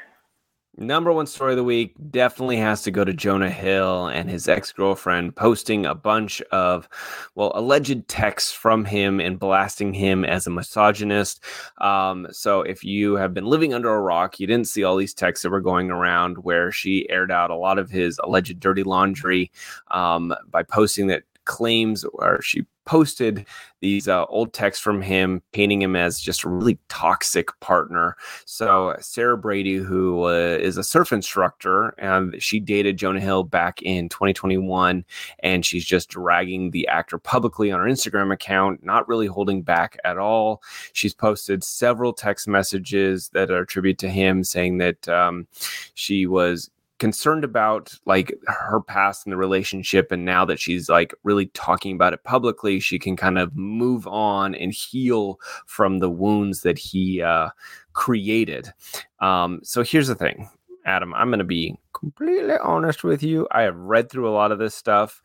Number 0.78 1.12
one 1.12 1.28
story 1.28 1.52
of 1.52 1.58
the 1.58 1.66
week 1.66 1.96
definitely 2.12 2.56
has 2.56 2.82
to 2.84 2.92
go 2.92 3.04
to 3.04 3.14
Jonah 3.14 3.50
Hill 3.50 4.08
and 4.08 4.30
his 4.30 4.48
ex 4.48 4.72
girlfriend 4.72 5.36
posting 5.36 5.86
a 5.86 5.94
bunch 5.94 6.42
of, 6.44 6.88
well, 7.36 7.52
alleged 7.56 8.08
texts 8.08 8.54
from 8.54 8.86
him 8.86 9.20
and 9.20 9.38
blasting 9.38 9.94
him 9.94 10.24
as 10.24 10.48
a 10.48 10.50
misogynist. 10.50 11.44
Um, 11.82 12.26
so 12.32 12.62
if 12.62 12.86
you 12.86 13.16
have 13.16 13.34
been 13.34 13.46
living 13.46 13.74
under 13.74 13.94
a 13.94 14.02
rock, 14.02 14.40
you 14.40 14.48
didn't 14.48 14.70
see 14.70 14.86
all 14.86 14.96
these 14.96 15.14
texts 15.14 15.44
that 15.44 15.50
were 15.50 15.60
going 15.60 15.92
around 15.92 16.38
where 16.38 16.72
she 16.72 17.08
aired 17.10 17.32
out 17.32 17.52
a 17.52 17.56
lot 17.56 17.78
of 17.78 17.90
his 17.90 18.18
alleged 18.24 18.58
dirty 18.62 18.84
laundry 18.84 19.52
um, 19.92 20.34
by 20.50 20.64
posting 20.64 21.08
that 21.08 21.24
claims 21.44 22.06
or 22.14 22.42
she 22.42 22.66
posted 22.86 23.46
these 23.80 24.08
uh, 24.08 24.26
old 24.26 24.54
texts 24.54 24.84
from 24.84 25.02
him 25.02 25.42
painting 25.54 25.82
him 25.82 25.96
as 25.96 26.20
just 26.20 26.44
a 26.44 26.50
really 26.50 26.78
toxic 26.90 27.48
partner. 27.60 28.16
So 28.46 28.96
sarah 29.00 29.38
brady 29.38 29.78
who 29.78 30.24
uh, 30.24 30.58
is 30.60 30.78
a 30.78 30.84
surf 30.84 31.12
instructor 31.12 31.90
and 31.98 32.42
she 32.42 32.60
dated 32.60 32.98
jonah 32.98 33.20
hill 33.20 33.44
back 33.44 33.82
in 33.82 34.10
2021 34.10 35.04
and 35.40 35.66
she's 35.66 35.86
just 35.86 36.10
dragging 36.10 36.72
the 36.72 36.88
actor 36.88 37.18
publicly 37.18 37.72
on 37.72 37.80
her 37.80 37.86
instagram 37.86 38.34
account 38.34 38.84
not 38.84 39.08
really 39.08 39.28
holding 39.28 39.62
back 39.62 39.98
at 40.04 40.18
all. 40.18 40.62
She's 40.94 41.14
posted 41.14 41.64
several 41.64 42.14
text 42.14 42.48
messages 42.48 43.30
that 43.30 43.52
are 43.52 43.62
attributed 43.62 44.00
to 44.00 44.10
him 44.10 44.44
saying 44.44 44.78
that 44.80 45.08
um, 45.08 45.48
she 45.94 46.26
was 46.26 46.70
concerned 47.02 47.43
about 47.43 47.95
like 48.06 48.32
her 48.45 48.80
past 48.80 49.26
in 49.26 49.32
the 49.32 49.38
relationship 49.38 50.12
and 50.12 50.24
now 50.24 50.45
that 50.45 50.60
she's 50.60 50.88
like 50.88 51.16
really 51.24 51.47
talking 51.47 51.95
about 51.95 52.14
it 52.14 52.24
publicly 52.24 52.80
she 52.80 52.99
can 52.99 53.16
kind 53.16 53.39
of 53.39 53.56
move 53.56 54.06
on 54.06 54.54
and 54.54 54.72
heal 54.72 55.39
from 55.66 55.97
the 55.97 56.12
wounds 56.12 56.62
that 56.62 56.78
he 56.78 57.20
uh, 57.20 57.49
created. 57.93 58.72
Um, 59.20 59.62
so 59.64 59.84
here's 59.84 60.08
the 60.08 60.16
thing 60.16 60.47
adam 60.86 61.14
i'm 61.14 61.30
going 61.30 61.38
to 61.38 61.45
be 61.45 61.78
completely 61.93 62.56
honest 62.64 63.04
with 63.04 63.22
you. 63.22 63.47
I 63.52 63.62
have 63.64 63.78
read 63.78 64.10
through 64.10 64.28
a 64.28 64.34
lot 64.34 64.52
of 64.52 64.60
this 64.60 64.74
stuff. 64.74 65.22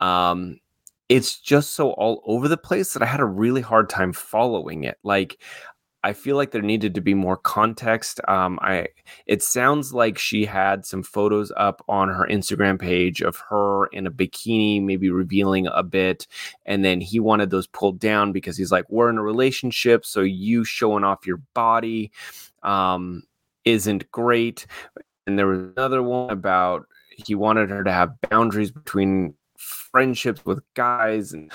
Um, 0.00 0.60
it's 1.10 1.38
just 1.38 1.72
so 1.72 1.90
all 1.92 2.22
over 2.24 2.48
the 2.48 2.56
place 2.56 2.94
that 2.94 3.02
i 3.02 3.06
had 3.06 3.20
a 3.20 3.26
really 3.26 3.60
hard 3.60 3.88
time 3.88 4.12
following 4.12 4.84
it. 4.84 4.98
Like 5.02 5.38
I 6.04 6.12
feel 6.12 6.36
like 6.36 6.50
there 6.50 6.60
needed 6.60 6.94
to 6.96 7.00
be 7.00 7.14
more 7.14 7.38
context. 7.38 8.20
Um, 8.28 8.58
I 8.60 8.88
it 9.26 9.42
sounds 9.42 9.94
like 9.94 10.18
she 10.18 10.44
had 10.44 10.84
some 10.84 11.02
photos 11.02 11.50
up 11.56 11.82
on 11.88 12.10
her 12.10 12.28
Instagram 12.30 12.78
page 12.78 13.22
of 13.22 13.36
her 13.48 13.86
in 13.86 14.06
a 14.06 14.10
bikini, 14.10 14.82
maybe 14.82 15.08
revealing 15.08 15.66
a 15.66 15.82
bit, 15.82 16.26
and 16.66 16.84
then 16.84 17.00
he 17.00 17.18
wanted 17.20 17.48
those 17.48 17.66
pulled 17.68 17.98
down 17.98 18.32
because 18.32 18.58
he's 18.58 18.70
like, 18.70 18.84
"We're 18.90 19.08
in 19.08 19.16
a 19.16 19.22
relationship, 19.22 20.04
so 20.04 20.20
you 20.20 20.62
showing 20.62 21.04
off 21.04 21.26
your 21.26 21.40
body 21.54 22.12
um, 22.62 23.22
isn't 23.64 24.10
great." 24.10 24.66
And 25.26 25.38
there 25.38 25.46
was 25.46 25.60
another 25.74 26.02
one 26.02 26.28
about 26.28 26.84
he 27.16 27.34
wanted 27.34 27.70
her 27.70 27.82
to 27.82 27.92
have 27.92 28.20
boundaries 28.28 28.70
between 28.70 29.34
friendships 29.56 30.44
with 30.44 30.62
guys 30.74 31.32
and. 31.32 31.50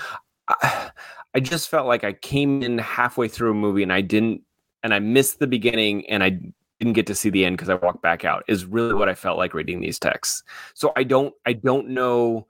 I, 0.47 0.89
I 1.35 1.39
just 1.39 1.69
felt 1.69 1.87
like 1.87 2.03
I 2.03 2.13
came 2.13 2.63
in 2.63 2.77
halfway 2.77 3.27
through 3.27 3.51
a 3.51 3.55
movie 3.55 3.83
and 3.83 3.93
I 3.93 4.01
didn't, 4.01 4.41
and 4.83 4.93
I 4.93 4.99
missed 4.99 5.39
the 5.39 5.47
beginning 5.47 6.09
and 6.09 6.23
I 6.23 6.39
didn't 6.79 6.93
get 6.93 7.07
to 7.07 7.15
see 7.15 7.29
the 7.29 7.45
end 7.45 7.57
because 7.57 7.69
I 7.69 7.75
walked 7.75 8.01
back 8.01 8.25
out. 8.25 8.43
Is 8.47 8.65
really 8.65 8.93
what 8.93 9.09
I 9.09 9.15
felt 9.15 9.37
like 9.37 9.53
reading 9.53 9.81
these 9.81 9.99
texts. 9.99 10.43
So 10.73 10.91
I 10.95 11.03
don't, 11.03 11.33
I 11.45 11.53
don't 11.53 11.89
know 11.89 12.47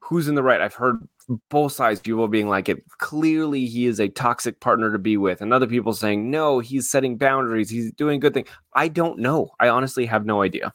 who's 0.00 0.28
in 0.28 0.34
the 0.34 0.42
right. 0.42 0.60
I've 0.60 0.74
heard 0.74 1.06
both 1.50 1.72
sides 1.72 2.00
people 2.00 2.26
being 2.26 2.48
like 2.48 2.68
it 2.68 2.82
clearly 2.98 3.66
he 3.66 3.86
is 3.86 4.00
a 4.00 4.08
toxic 4.08 4.60
partner 4.60 4.90
to 4.90 4.98
be 4.98 5.16
with 5.16 5.42
and 5.42 5.52
other 5.52 5.66
people 5.66 5.92
saying 5.92 6.30
no 6.30 6.58
he's 6.58 6.90
setting 6.90 7.18
boundaries 7.18 7.68
he's 7.68 7.92
doing 7.92 8.18
good 8.18 8.32
thing 8.32 8.46
i 8.72 8.88
don't 8.88 9.18
know 9.18 9.50
i 9.60 9.68
honestly 9.68 10.06
have 10.06 10.24
no 10.24 10.40
idea 10.40 10.72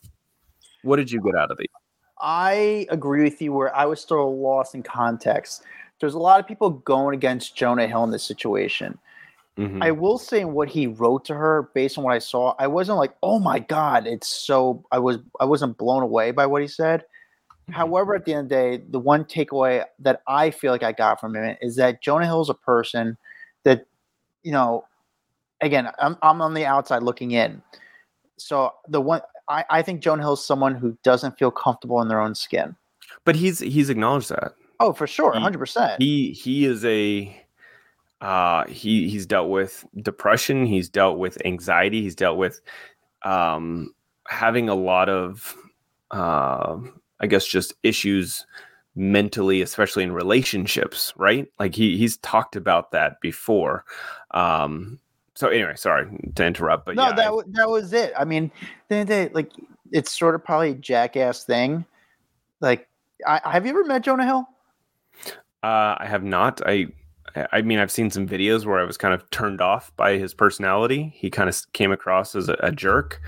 what 0.83 0.97
did 0.97 1.11
you 1.11 1.19
get 1.21 1.35
out 1.35 1.49
of 1.49 1.59
it 1.59 1.69
i 2.21 2.85
agree 2.91 3.23
with 3.23 3.41
you 3.41 3.51
where 3.51 3.75
i 3.75 3.83
was 3.83 3.99
still 3.99 4.39
lost 4.39 4.75
in 4.75 4.83
context 4.83 5.63
there's 6.03 6.15
a 6.15 6.19
lot 6.19 6.37
of 6.37 6.45
people 6.45 6.69
going 6.69 7.15
against 7.15 7.55
Jonah 7.55 7.87
Hill 7.87 8.03
in 8.03 8.11
this 8.11 8.25
situation. 8.25 8.97
Mm-hmm. 9.57 9.81
I 9.81 9.91
will 9.91 10.17
say 10.17 10.41
in 10.41 10.51
what 10.51 10.67
he 10.67 10.85
wrote 10.85 11.23
to 11.25 11.33
her, 11.33 11.69
based 11.73 11.97
on 11.97 12.03
what 12.03 12.13
I 12.13 12.19
saw, 12.19 12.55
I 12.59 12.67
wasn't 12.67 12.97
like, 12.97 13.15
"Oh 13.23 13.39
my 13.39 13.59
god, 13.59 14.05
it's 14.05 14.27
so." 14.27 14.83
I 14.91 14.99
was 14.99 15.19
I 15.39 15.45
wasn't 15.45 15.77
blown 15.77 16.03
away 16.03 16.31
by 16.31 16.45
what 16.45 16.61
he 16.61 16.67
said. 16.67 17.03
Mm-hmm. 17.03 17.71
However, 17.71 18.15
at 18.15 18.25
the 18.25 18.33
end 18.33 18.47
of 18.47 18.49
the 18.49 18.55
day, 18.55 18.83
the 18.89 18.99
one 18.99 19.23
takeaway 19.23 19.85
that 19.99 20.21
I 20.27 20.51
feel 20.51 20.73
like 20.73 20.83
I 20.83 20.91
got 20.91 21.21
from 21.21 21.37
him 21.37 21.55
is 21.61 21.77
that 21.77 22.01
Jonah 22.01 22.25
Hill 22.25 22.41
is 22.41 22.49
a 22.49 22.53
person 22.53 23.17
that, 23.63 23.85
you 24.43 24.51
know, 24.51 24.83
again, 25.61 25.87
I'm 25.99 26.17
I'm 26.21 26.41
on 26.41 26.53
the 26.53 26.65
outside 26.65 27.01
looking 27.01 27.31
in. 27.31 27.61
So 28.35 28.73
the 28.89 28.99
one 28.99 29.21
I, 29.47 29.63
I 29.69 29.81
think 29.81 30.01
Jonah 30.01 30.23
Hill 30.23 30.33
is 30.33 30.43
someone 30.43 30.75
who 30.75 30.97
doesn't 31.01 31.39
feel 31.39 31.51
comfortable 31.51 32.01
in 32.01 32.09
their 32.09 32.19
own 32.19 32.35
skin. 32.35 32.75
But 33.23 33.37
he's 33.37 33.59
he's 33.59 33.89
acknowledged 33.89 34.31
that. 34.31 34.55
Oh, 34.79 34.93
for 34.93 35.07
sure, 35.07 35.33
hundred 35.33 35.59
percent. 35.59 36.01
He 36.01 36.31
he 36.31 36.65
is 36.65 36.83
a 36.85 37.45
uh, 38.21 38.65
he 38.67 39.09
he's 39.09 39.25
dealt 39.25 39.49
with 39.49 39.85
depression. 40.01 40.65
He's 40.65 40.89
dealt 40.89 41.17
with 41.17 41.37
anxiety. 41.45 42.01
He's 42.01 42.15
dealt 42.15 42.37
with 42.37 42.61
um, 43.23 43.93
having 44.27 44.69
a 44.69 44.75
lot 44.75 45.09
of 45.09 45.55
uh, 46.11 46.77
I 47.19 47.27
guess 47.27 47.45
just 47.45 47.73
issues 47.83 48.45
mentally, 48.95 49.61
especially 49.61 50.03
in 50.03 50.11
relationships. 50.11 51.13
Right? 51.17 51.47
Like 51.59 51.75
he 51.75 51.97
he's 51.97 52.17
talked 52.17 52.55
about 52.55 52.91
that 52.91 53.19
before. 53.21 53.85
Um, 54.31 54.99
so 55.35 55.47
anyway, 55.49 55.75
sorry 55.75 56.07
to 56.35 56.45
interrupt, 56.45 56.85
but 56.85 56.95
no, 56.95 57.07
yeah, 57.07 57.13
that 57.13 57.31
I, 57.31 57.41
that 57.47 57.69
was 57.69 57.91
it. 57.93 58.13
I 58.17 58.23
mean, 58.23 58.51
they, 58.87 59.03
they, 59.03 59.29
like 59.29 59.51
it's 59.91 60.17
sort 60.17 60.35
of 60.35 60.43
probably 60.43 60.71
a 60.71 60.75
jackass 60.75 61.43
thing. 61.43 61.85
Like, 62.61 62.87
I, 63.25 63.41
have 63.43 63.65
you 63.65 63.71
ever 63.71 63.83
met 63.83 64.03
Jonah 64.03 64.25
Hill? 64.25 64.47
Uh, 65.63 65.95
I 65.97 66.05
have 66.05 66.23
not. 66.23 66.61
I 66.65 66.87
I 67.51 67.61
mean, 67.61 67.79
I've 67.79 67.91
seen 67.91 68.11
some 68.11 68.27
videos 68.27 68.65
where 68.65 68.79
I 68.79 68.83
was 68.83 68.97
kind 68.97 69.13
of 69.13 69.27
turned 69.31 69.59
off 69.59 69.91
by 69.95 70.17
his 70.17 70.33
personality. 70.33 71.11
He 71.15 71.29
kind 71.29 71.49
of 71.49 71.59
came 71.73 71.91
across 71.91 72.35
as 72.35 72.47
a, 72.47 72.55
a 72.59 72.71
jerk, 72.71 73.19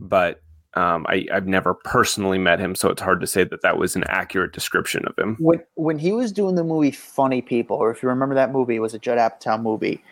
but 0.00 0.42
um, 0.74 1.06
I, 1.08 1.26
have 1.30 1.46
never 1.46 1.72
personally 1.72 2.38
met 2.38 2.58
him, 2.58 2.74
so 2.74 2.88
it's 2.88 3.02
hard 3.02 3.20
to 3.20 3.28
say 3.28 3.44
that 3.44 3.62
that 3.62 3.78
was 3.78 3.94
an 3.94 4.02
accurate 4.08 4.52
description 4.52 5.04
of 5.06 5.16
him. 5.16 5.36
When 5.38 5.62
when 5.74 5.98
he 5.98 6.10
was 6.10 6.32
doing 6.32 6.56
the 6.56 6.64
movie 6.64 6.90
Funny 6.90 7.42
People, 7.42 7.76
or 7.76 7.92
if 7.92 8.02
you 8.02 8.08
remember 8.08 8.34
that 8.34 8.50
movie, 8.50 8.74
it 8.74 8.80
was 8.80 8.94
a 8.94 8.98
Judd 8.98 9.18
Apatow 9.18 9.62
movie. 9.62 10.02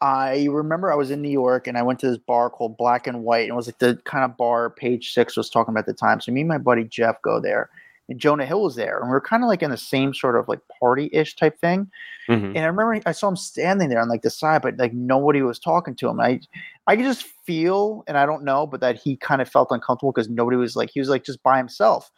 I 0.00 0.46
remember 0.50 0.92
I 0.92 0.96
was 0.96 1.10
in 1.10 1.22
New 1.22 1.30
York 1.30 1.66
and 1.66 1.76
I 1.76 1.82
went 1.82 1.98
to 2.00 2.08
this 2.08 2.18
bar 2.18 2.50
called 2.50 2.76
Black 2.76 3.06
and 3.06 3.22
White, 3.22 3.42
and 3.42 3.50
it 3.50 3.54
was 3.56 3.68
like 3.68 3.78
the 3.78 3.96
kind 4.04 4.24
of 4.24 4.36
bar 4.36 4.70
Page 4.70 5.12
Six 5.12 5.36
was 5.36 5.50
talking 5.50 5.72
about 5.72 5.80
at 5.80 5.86
the 5.86 5.94
time. 5.94 6.20
So 6.20 6.32
me 6.32 6.40
and 6.40 6.48
my 6.48 6.58
buddy 6.58 6.84
Jeff 6.84 7.22
go 7.22 7.38
there, 7.40 7.70
Jonah 8.16 8.46
Hill 8.46 8.62
was 8.62 8.74
there, 8.74 8.98
and 9.00 9.10
we 9.10 9.14
are 9.14 9.20
kind 9.20 9.42
of 9.42 9.48
like 9.48 9.62
in 9.62 9.70
the 9.70 9.76
same 9.76 10.14
sort 10.14 10.36
of 10.36 10.48
like 10.48 10.60
party 10.80 11.10
ish 11.12 11.36
type 11.36 11.60
thing. 11.60 11.90
Mm-hmm. 12.28 12.46
And 12.46 12.58
I 12.58 12.66
remember 12.66 13.00
I 13.04 13.12
saw 13.12 13.28
him 13.28 13.36
standing 13.36 13.90
there 13.90 14.00
on 14.00 14.08
like 14.08 14.22
the 14.22 14.30
side, 14.30 14.62
but 14.62 14.78
like 14.78 14.94
nobody 14.94 15.42
was 15.42 15.58
talking 15.58 15.94
to 15.96 16.08
him. 16.08 16.20
I 16.20 16.40
I 16.86 16.96
could 16.96 17.04
just 17.04 17.24
feel, 17.24 18.04
and 18.06 18.16
I 18.16 18.24
don't 18.24 18.44
know, 18.44 18.66
but 18.66 18.80
that 18.80 18.96
he 18.96 19.16
kind 19.16 19.42
of 19.42 19.48
felt 19.48 19.68
uncomfortable 19.70 20.12
because 20.12 20.28
nobody 20.28 20.56
was 20.56 20.74
like 20.74 20.90
he 20.90 21.00
was 21.00 21.10
like 21.10 21.24
just 21.24 21.42
by 21.42 21.58
himself. 21.58 22.10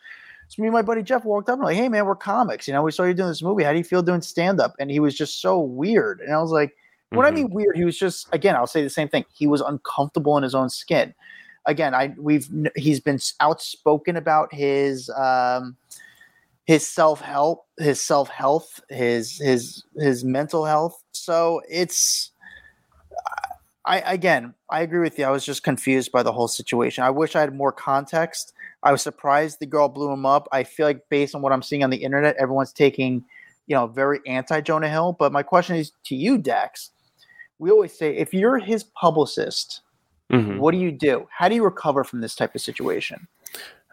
So 0.49 0.62
me 0.62 0.68
and 0.68 0.74
my 0.74 0.82
buddy 0.82 1.03
Jeff 1.03 1.24
walked 1.24 1.49
up 1.49 1.59
and 1.59 1.64
like, 1.64 1.76
hey 1.76 1.88
man, 1.88 2.07
we're 2.07 2.16
comics. 2.16 2.68
You 2.68 2.74
know, 2.74 2.82
we 2.82 2.93
saw 2.93 3.05
you 3.05 3.14
doing 3.14 3.28
this 3.28 3.43
movie. 3.43 3.64
How 3.64 3.72
do 3.72 3.78
you 3.78 3.84
feel 3.84 4.03
doing 4.03 4.22
stand 4.22 4.61
up? 4.61 4.74
And 4.78 4.91
he 4.91 5.01
was 5.01 5.16
just 5.16 5.41
so 5.41 5.59
weird. 5.61 6.20
And 6.20 6.34
I 6.34 6.41
was 6.41 6.51
like, 6.51 6.76
what 7.11 7.24
mm-hmm. 7.24 7.36
I 7.36 7.36
mean 7.36 7.51
weird, 7.51 7.76
he 7.76 7.84
was 7.84 7.99
just 7.99 8.28
again, 8.32 8.55
I'll 8.55 8.66
say 8.66 8.82
the 8.82 8.91
same 8.91 9.09
thing. 9.09 9.24
He 9.32 9.47
was 9.49 9.61
uncomfortable 9.61 10.36
in 10.36 10.45
his 10.45 10.55
own 10.55 10.68
skin. 10.68 11.14
Again, 11.67 11.95
I 11.95 12.15
we've 12.19 12.49
he's 12.77 13.01
been 13.01 13.19
outspoken 13.41 14.17
about 14.17 14.53
his 14.53 15.11
um 15.11 15.77
his 16.65 16.87
self 16.87 17.21
help, 17.21 17.67
his 17.79 18.01
self 18.01 18.29
health, 18.29 18.81
his 18.89 19.39
his 19.39 19.85
his 19.97 20.25
mental 20.25 20.65
health. 20.65 21.03
So 21.13 21.61
it's 21.69 22.31
I 23.85 23.99
again, 24.01 24.55
I 24.69 24.83
agree 24.83 25.01
with 25.01 25.19
you. 25.19 25.25
I 25.25 25.31
was 25.31 25.45
just 25.45 25.63
confused 25.63 26.13
by 26.13 26.23
the 26.23 26.33
whole 26.33 26.49
situation. 26.49 27.03
I 27.03 27.11
wish 27.11 27.35
I 27.35 27.41
had 27.41 27.55
more 27.55 27.73
context. 27.73 28.53
I 28.83 28.93
was 28.93 29.03
surprised 29.03 29.59
the 29.59 29.67
girl 29.67 29.89
blew 29.89 30.13
him 30.13 30.25
up. 30.25 30.49
I 30.53 30.65
feel 30.65 30.87
like 30.87 31.09
based 31.09 31.35
on 31.35 31.43
what 31.43 31.53
I'm 31.53 31.63
seeing 31.63 31.83
on 31.83 31.91
the 31.91 31.97
internet, 31.97 32.37
everyone's 32.37 32.73
taking, 32.73 33.25
you 33.67 33.75
know, 33.75 33.87
very 33.87 34.21
anti 34.27 34.61
Jonah 34.61 34.89
Hill. 34.89 35.17
But 35.19 35.33
my 35.33 35.43
question 35.43 35.77
is 35.77 35.93
to 36.05 36.15
you, 36.15 36.39
Dax. 36.39 36.91
We 37.59 37.71
always 37.71 37.97
say 37.99 38.17
if 38.17 38.33
you're 38.33 38.59
his 38.59 38.85
publicist, 38.85 39.83
Mhm. 40.31 40.59
what 40.59 40.72
do 40.72 40.78
you 40.78 40.93
do? 40.93 41.26
How 41.31 41.49
do 41.49 41.55
you 41.55 41.64
recover 41.64 42.05
from 42.05 42.20
this 42.20 42.35
type 42.35 42.55
of 42.55 42.61
situation? 42.61 43.26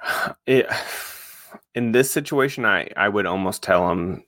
It, 0.46 0.68
in 1.76 1.92
this 1.92 2.12
situation, 2.12 2.66
I 2.66 2.90
I 2.96 3.10
would 3.10 3.26
almost 3.26 3.64
tell 3.64 3.90
him 3.90 4.24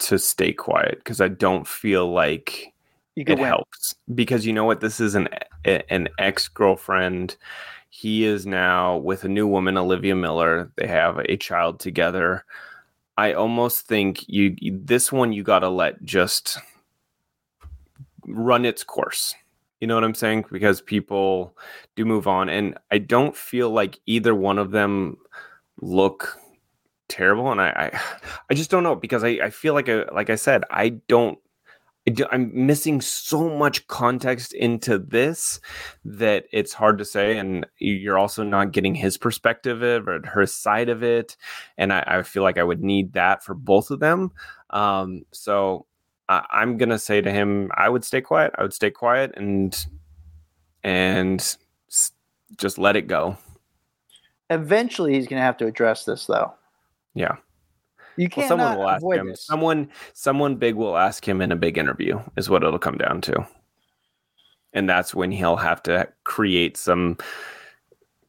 to 0.00 0.18
stay 0.18 0.52
quiet 0.52 0.98
because 0.98 1.20
I 1.20 1.28
don't 1.28 1.66
feel 1.66 2.12
like 2.12 2.72
it 3.16 3.28
win. 3.38 3.46
helps 3.46 3.94
because 4.14 4.44
you 4.44 4.52
know 4.52 4.64
what 4.64 4.80
this 4.80 4.98
is 5.00 5.14
an 5.14 5.28
an 5.64 6.08
ex-girlfriend 6.18 7.36
he 7.90 8.24
is 8.24 8.44
now 8.44 8.96
with 8.96 9.22
a 9.22 9.28
new 9.28 9.46
woman 9.46 9.78
olivia 9.78 10.16
millar 10.16 10.68
they 10.76 10.86
have 10.88 11.18
a 11.20 11.36
child 11.36 11.78
together 11.78 12.44
i 13.16 13.32
almost 13.32 13.86
think 13.86 14.28
you 14.28 14.56
this 14.84 15.12
one 15.12 15.32
you 15.32 15.44
got 15.44 15.60
to 15.60 15.68
let 15.68 16.02
just 16.04 16.58
run 18.26 18.64
its 18.64 18.82
course 18.82 19.34
you 19.84 19.86
know 19.86 19.96
what 19.96 20.02
i'm 20.02 20.14
saying 20.14 20.46
because 20.50 20.80
people 20.80 21.54
do 21.94 22.06
move 22.06 22.26
on 22.26 22.48
and 22.48 22.78
i 22.90 22.96
don't 22.96 23.36
feel 23.36 23.68
like 23.68 24.00
either 24.06 24.34
one 24.34 24.58
of 24.58 24.70
them 24.70 25.18
look 25.82 26.38
terrible 27.06 27.52
and 27.52 27.60
i 27.60 27.68
i, 27.68 28.00
I 28.50 28.54
just 28.54 28.70
don't 28.70 28.82
know 28.82 28.94
because 28.96 29.22
i 29.22 29.38
i 29.42 29.50
feel 29.50 29.74
like 29.74 29.88
a, 29.88 30.06
like 30.10 30.30
i 30.30 30.36
said 30.36 30.64
i 30.70 30.88
don't 31.06 31.38
I'm 32.30 32.50
missing 32.66 33.00
so 33.00 33.48
much 33.56 33.86
context 33.86 34.52
into 34.54 34.98
this 34.98 35.58
that 36.04 36.44
it's 36.52 36.74
hard 36.74 36.98
to 36.98 37.04
say, 37.06 37.38
and 37.38 37.66
you're 37.78 38.18
also 38.18 38.42
not 38.42 38.72
getting 38.72 38.94
his 38.94 39.16
perspective 39.16 39.80
of 39.82 40.06
or 40.06 40.20
her 40.26 40.44
side 40.44 40.90
of 40.90 41.02
it, 41.02 41.34
and 41.78 41.94
I, 41.94 42.04
I 42.06 42.22
feel 42.22 42.42
like 42.42 42.58
I 42.58 42.62
would 42.62 42.82
need 42.82 43.14
that 43.14 43.42
for 43.42 43.54
both 43.54 43.90
of 43.90 44.00
them. 44.00 44.32
Um, 44.68 45.22
so 45.32 45.86
I, 46.28 46.44
I'm 46.50 46.76
gonna 46.78 46.98
say 46.98 47.20
to 47.20 47.30
him, 47.30 47.70
I 47.74 47.88
would 47.88 48.04
stay 48.04 48.20
quiet. 48.20 48.54
I 48.58 48.62
would 48.62 48.72
stay 48.74 48.90
quiet 48.90 49.32
and 49.36 49.76
and 50.82 51.40
s- 51.40 52.12
just 52.56 52.78
let 52.78 52.96
it 52.96 53.06
go. 53.06 53.36
Eventually, 54.50 55.14
he's 55.14 55.26
going 55.26 55.40
to 55.40 55.44
have 55.44 55.56
to 55.56 55.66
address 55.66 56.04
this, 56.04 56.26
though. 56.26 56.52
Yeah. 57.14 57.36
You 58.16 58.28
can't 58.28 58.46
someone 58.46 58.76
will 58.76 58.88
ask 58.88 58.98
avoid 58.98 59.18
him. 59.20 59.28
this. 59.28 59.44
Someone, 59.46 59.90
someone 60.12 60.56
big 60.56 60.74
will 60.74 60.96
ask 60.98 61.26
him 61.26 61.40
in 61.40 61.50
a 61.50 61.56
big 61.56 61.78
interview. 61.78 62.20
Is 62.36 62.50
what 62.50 62.62
it'll 62.62 62.78
come 62.78 62.98
down 62.98 63.22
to, 63.22 63.46
and 64.74 64.88
that's 64.88 65.14
when 65.14 65.32
he'll 65.32 65.56
have 65.56 65.82
to 65.84 66.06
create 66.24 66.76
some 66.76 67.16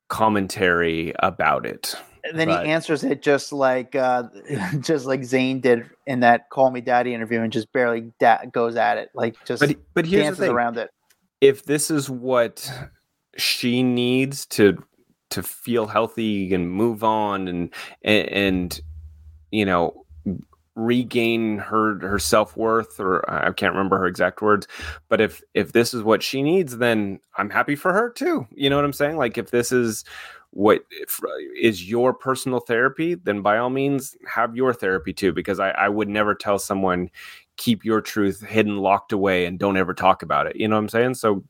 commentary 0.08 1.14
about 1.20 1.66
it. 1.66 1.96
Then 2.34 2.48
but- 2.48 2.66
he 2.66 2.72
answers 2.72 3.04
it 3.04 3.22
just 3.22 3.54
like 3.54 3.96
uh, 3.96 4.24
just 4.80 5.06
like 5.06 5.22
Zayn 5.22 5.62
did 5.62 5.90
in 6.08 6.22
that 6.22 6.50
"Call 6.50 6.72
Me 6.72 6.82
Daddy" 6.82 7.14
interview, 7.14 7.42
and 7.42 7.52
just 7.52 7.72
barely 7.72 8.12
da- 8.20 8.46
goes 8.52 8.76
at 8.76 8.98
it, 8.98 9.10
like 9.14 9.36
just 9.46 9.60
But 9.60 9.76
but 9.94 10.06
here's 10.06 10.22
the 10.22 10.24
dances 10.24 10.40
thing: 10.40 10.52
around 10.52 10.78
it. 10.78 10.90
if 11.42 11.66
this 11.66 11.92
is 11.92 12.10
what 12.10 12.72
she 13.38 13.84
needs 13.84 14.46
to 14.48 14.84
to 15.32 15.44
feel 15.44 15.88
healthy 15.88 16.54
and 16.54 16.72
move 16.72 17.04
on 17.04 17.48
and 17.48 17.74
and, 18.04 18.28
and 18.30 18.82
you 19.52 19.66
know 19.66 20.06
regain 20.76 21.58
her 21.58 22.00
her 22.00 22.20
self-worth 22.20 23.00
or 23.00 23.24
I 23.30 23.52
can't 23.54 23.74
remember 23.74 23.98
her 23.98 24.08
exact 24.08 24.42
words 24.42 24.68
but 25.08 25.22
if 25.22 25.42
if 25.54 25.72
this 25.72 25.94
is 25.94 26.04
what 26.04 26.22
she 26.22 26.42
needs 26.42 26.78
then 26.78 27.20
I'm 27.38 27.50
happy 27.50 27.76
for 27.76 27.94
her 27.94 28.10
too. 28.10 28.46
You 28.52 28.70
know 28.70 28.76
what 28.76 28.84
I'm 28.86 28.94
saying? 28.94 29.16
Like 29.18 29.38
if 29.38 29.52
this 29.52 29.72
is 29.72 30.04
what 30.56 30.86
if, 30.90 31.20
is 31.62 31.90
your 31.90 32.14
personal 32.14 32.62
therapy 32.62 33.14
then 33.14 33.42
by 33.42 33.58
all 33.58 33.70
means 33.70 34.16
have 34.26 34.56
your 34.56 34.74
therapy 34.74 35.12
too 35.12 35.34
because 35.34 35.60
I, 35.60 35.72
I 35.72 35.90
would 35.90 36.08
never 36.08 36.34
tell 36.34 36.58
someone 36.58 37.10
keep 37.58 37.84
your 37.84 38.00
truth 38.00 38.42
hidden 38.42 38.78
locked 38.78 39.12
away 39.12 39.46
and 39.46 39.60
don't 39.60 39.76
ever 39.76 39.94
talk 39.94 40.24
about 40.24 40.48
it 40.48 40.56
you 40.56 40.70
know 40.70 40.76
what 40.76 40.84
I'm 40.84 40.90
saying 40.90 41.16
so 41.16 41.44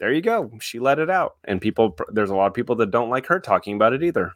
there 0.00 0.12
you 0.12 0.20
go 0.20 0.50
she 0.60 0.80
let 0.80 0.98
it 0.98 1.08
out 1.08 1.36
and 1.44 1.60
people 1.60 1.96
there's 2.08 2.30
a 2.30 2.34
lot 2.34 2.46
of 2.46 2.54
people 2.54 2.74
that 2.76 2.90
don't 2.90 3.10
like 3.10 3.26
her 3.26 3.38
talking 3.38 3.76
about 3.76 3.92
it 3.92 4.02
either 4.02 4.32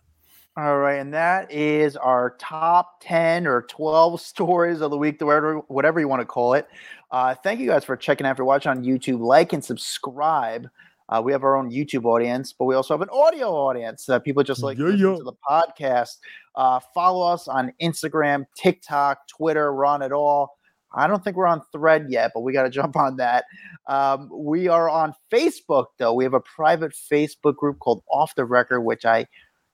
All 0.55 0.77
right, 0.77 0.97
and 0.97 1.15
that 1.15 1.51
is 1.51 1.97
our 1.97 2.37
top 2.39 3.01
10 3.01 3.47
or 3.47 3.63
12 3.63 4.21
stories 4.31 4.83
of 4.83 4.91
the 4.91 4.99
week, 4.99 5.19
whatever, 5.23 5.57
whatever 5.69 5.99
you 5.99 6.09
want 6.09 6.21
to 6.21 6.27
call 6.27 6.53
it. 6.53 6.69
Uh, 7.11 7.35
thank 7.35 7.59
you 7.59 7.67
guys 7.67 7.87
for 7.87 7.97
checking 7.97 8.27
out. 8.27 8.33
If 8.33 8.39
you're 8.39 8.45
watching 8.45 8.69
on 8.69 8.85
YouTube, 8.85 9.21
like 9.21 9.55
and 9.55 9.65
subscribe. 9.65 10.69
Uh, 11.09 11.21
we 11.25 11.33
have 11.33 11.45
our 11.45 11.57
own 11.57 11.71
YouTube 11.71 12.05
audience, 12.05 12.53
but 12.53 12.65
we 12.65 12.75
also 12.75 12.95
have 12.95 13.03
an 13.03 13.11
audio 13.13 13.49
audience. 13.49 14.09
Uh, 14.09 14.19
people 14.19 14.43
just 14.43 14.63
like 14.63 14.79
Yeah, 14.79 14.89
yeah. 14.89 15.17
to 15.17 15.23
the 15.23 15.33
podcast. 15.49 16.19
Uh, 16.55 16.81
follow 16.95 17.27
us 17.33 17.49
on 17.49 17.73
Instagram, 17.83 18.45
TikTok, 18.57 19.27
Twitter. 19.29 19.75
We're 19.75 19.85
on 19.85 20.03
it 20.03 20.13
all. 20.13 20.57
I 20.95 21.07
don't 21.07 21.25
think 21.25 21.37
we're 21.37 21.47
on 21.47 21.63
Thread 21.73 22.07
yet, 22.09 22.33
but 22.35 22.41
we 22.41 22.53
got 22.53 22.65
to 22.65 22.71
jump 22.81 22.97
on 22.97 23.17
that. 23.17 23.45
Um, 23.89 24.29
we 24.33 24.69
are 24.69 24.89
on 24.89 25.15
Facebook, 25.33 25.87
though. 25.99 26.15
We 26.15 26.25
have 26.25 26.35
a 26.35 26.41
private 26.41 26.93
Facebook 26.93 27.57
group 27.57 27.79
called 27.79 28.03
Off 28.11 28.35
the 28.35 28.45
Record, 28.45 28.83
which 28.83 29.05
I 29.05 29.27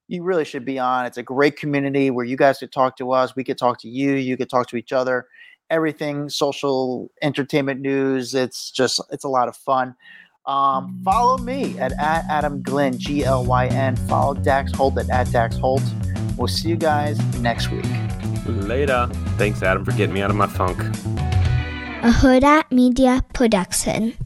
you 0.09 0.23
really 0.23 0.45
should 0.45 0.65
be 0.65 0.79
on. 0.79 1.05
It's 1.05 1.19
a 1.19 1.23
great 1.23 1.57
community 1.57 2.11
where 2.11 2.25
you 2.25 2.37
guys 2.37 2.59
could 2.59 2.73
talk 2.73 2.97
to 2.97 3.13
us, 3.13 3.37
we 3.37 3.45
could 3.45 3.59
talk 3.59 3.79
to 3.81 3.89
you, 3.89 4.15
you 4.15 4.37
could 4.37 4.49
talk 4.49 4.67
to 4.69 4.77
each 4.77 4.93
other. 4.93 5.27
Everything 5.71 6.31
social 6.31 7.11
entertainment 7.21 7.81
news. 7.83 8.35
It's 8.35 8.71
just 8.71 9.03
it's 9.11 9.25
a 9.25 9.29
lot 9.29 9.49
of 9.49 9.57
fun. 9.57 9.95
Um, 10.49 10.99
follow 11.05 11.39
me 11.39 11.79
at, 11.79 11.93
at 11.93 12.25
Adam 12.29 12.63
Glyn, 12.63 12.99
G 12.99 13.25
L 13.25 13.45
Y 13.45 13.67
N. 13.67 13.95
Follow 13.95 14.35
Dax 14.35 14.73
Holt 14.73 14.99
at, 14.99 15.09
at 15.11 15.31
Dax 15.31 15.57
Holt. 15.59 15.83
We'll 16.37 16.49
see 16.49 16.71
you 16.71 16.77
guys 16.77 17.19
next 17.37 17.71
week. 17.71 17.85
later 18.47 19.09
thanks 19.37 19.63
adam 19.63 19.85
for 19.85 19.93
getting 19.93 20.15
me 20.15 20.23
out 20.23 20.31
of 20.31 20.37
my 20.37 20.47
funk 20.47 20.79
a 22.03 22.11
Hurrdat 22.11 22.71
Media 22.71 23.25
Production. 23.35 24.15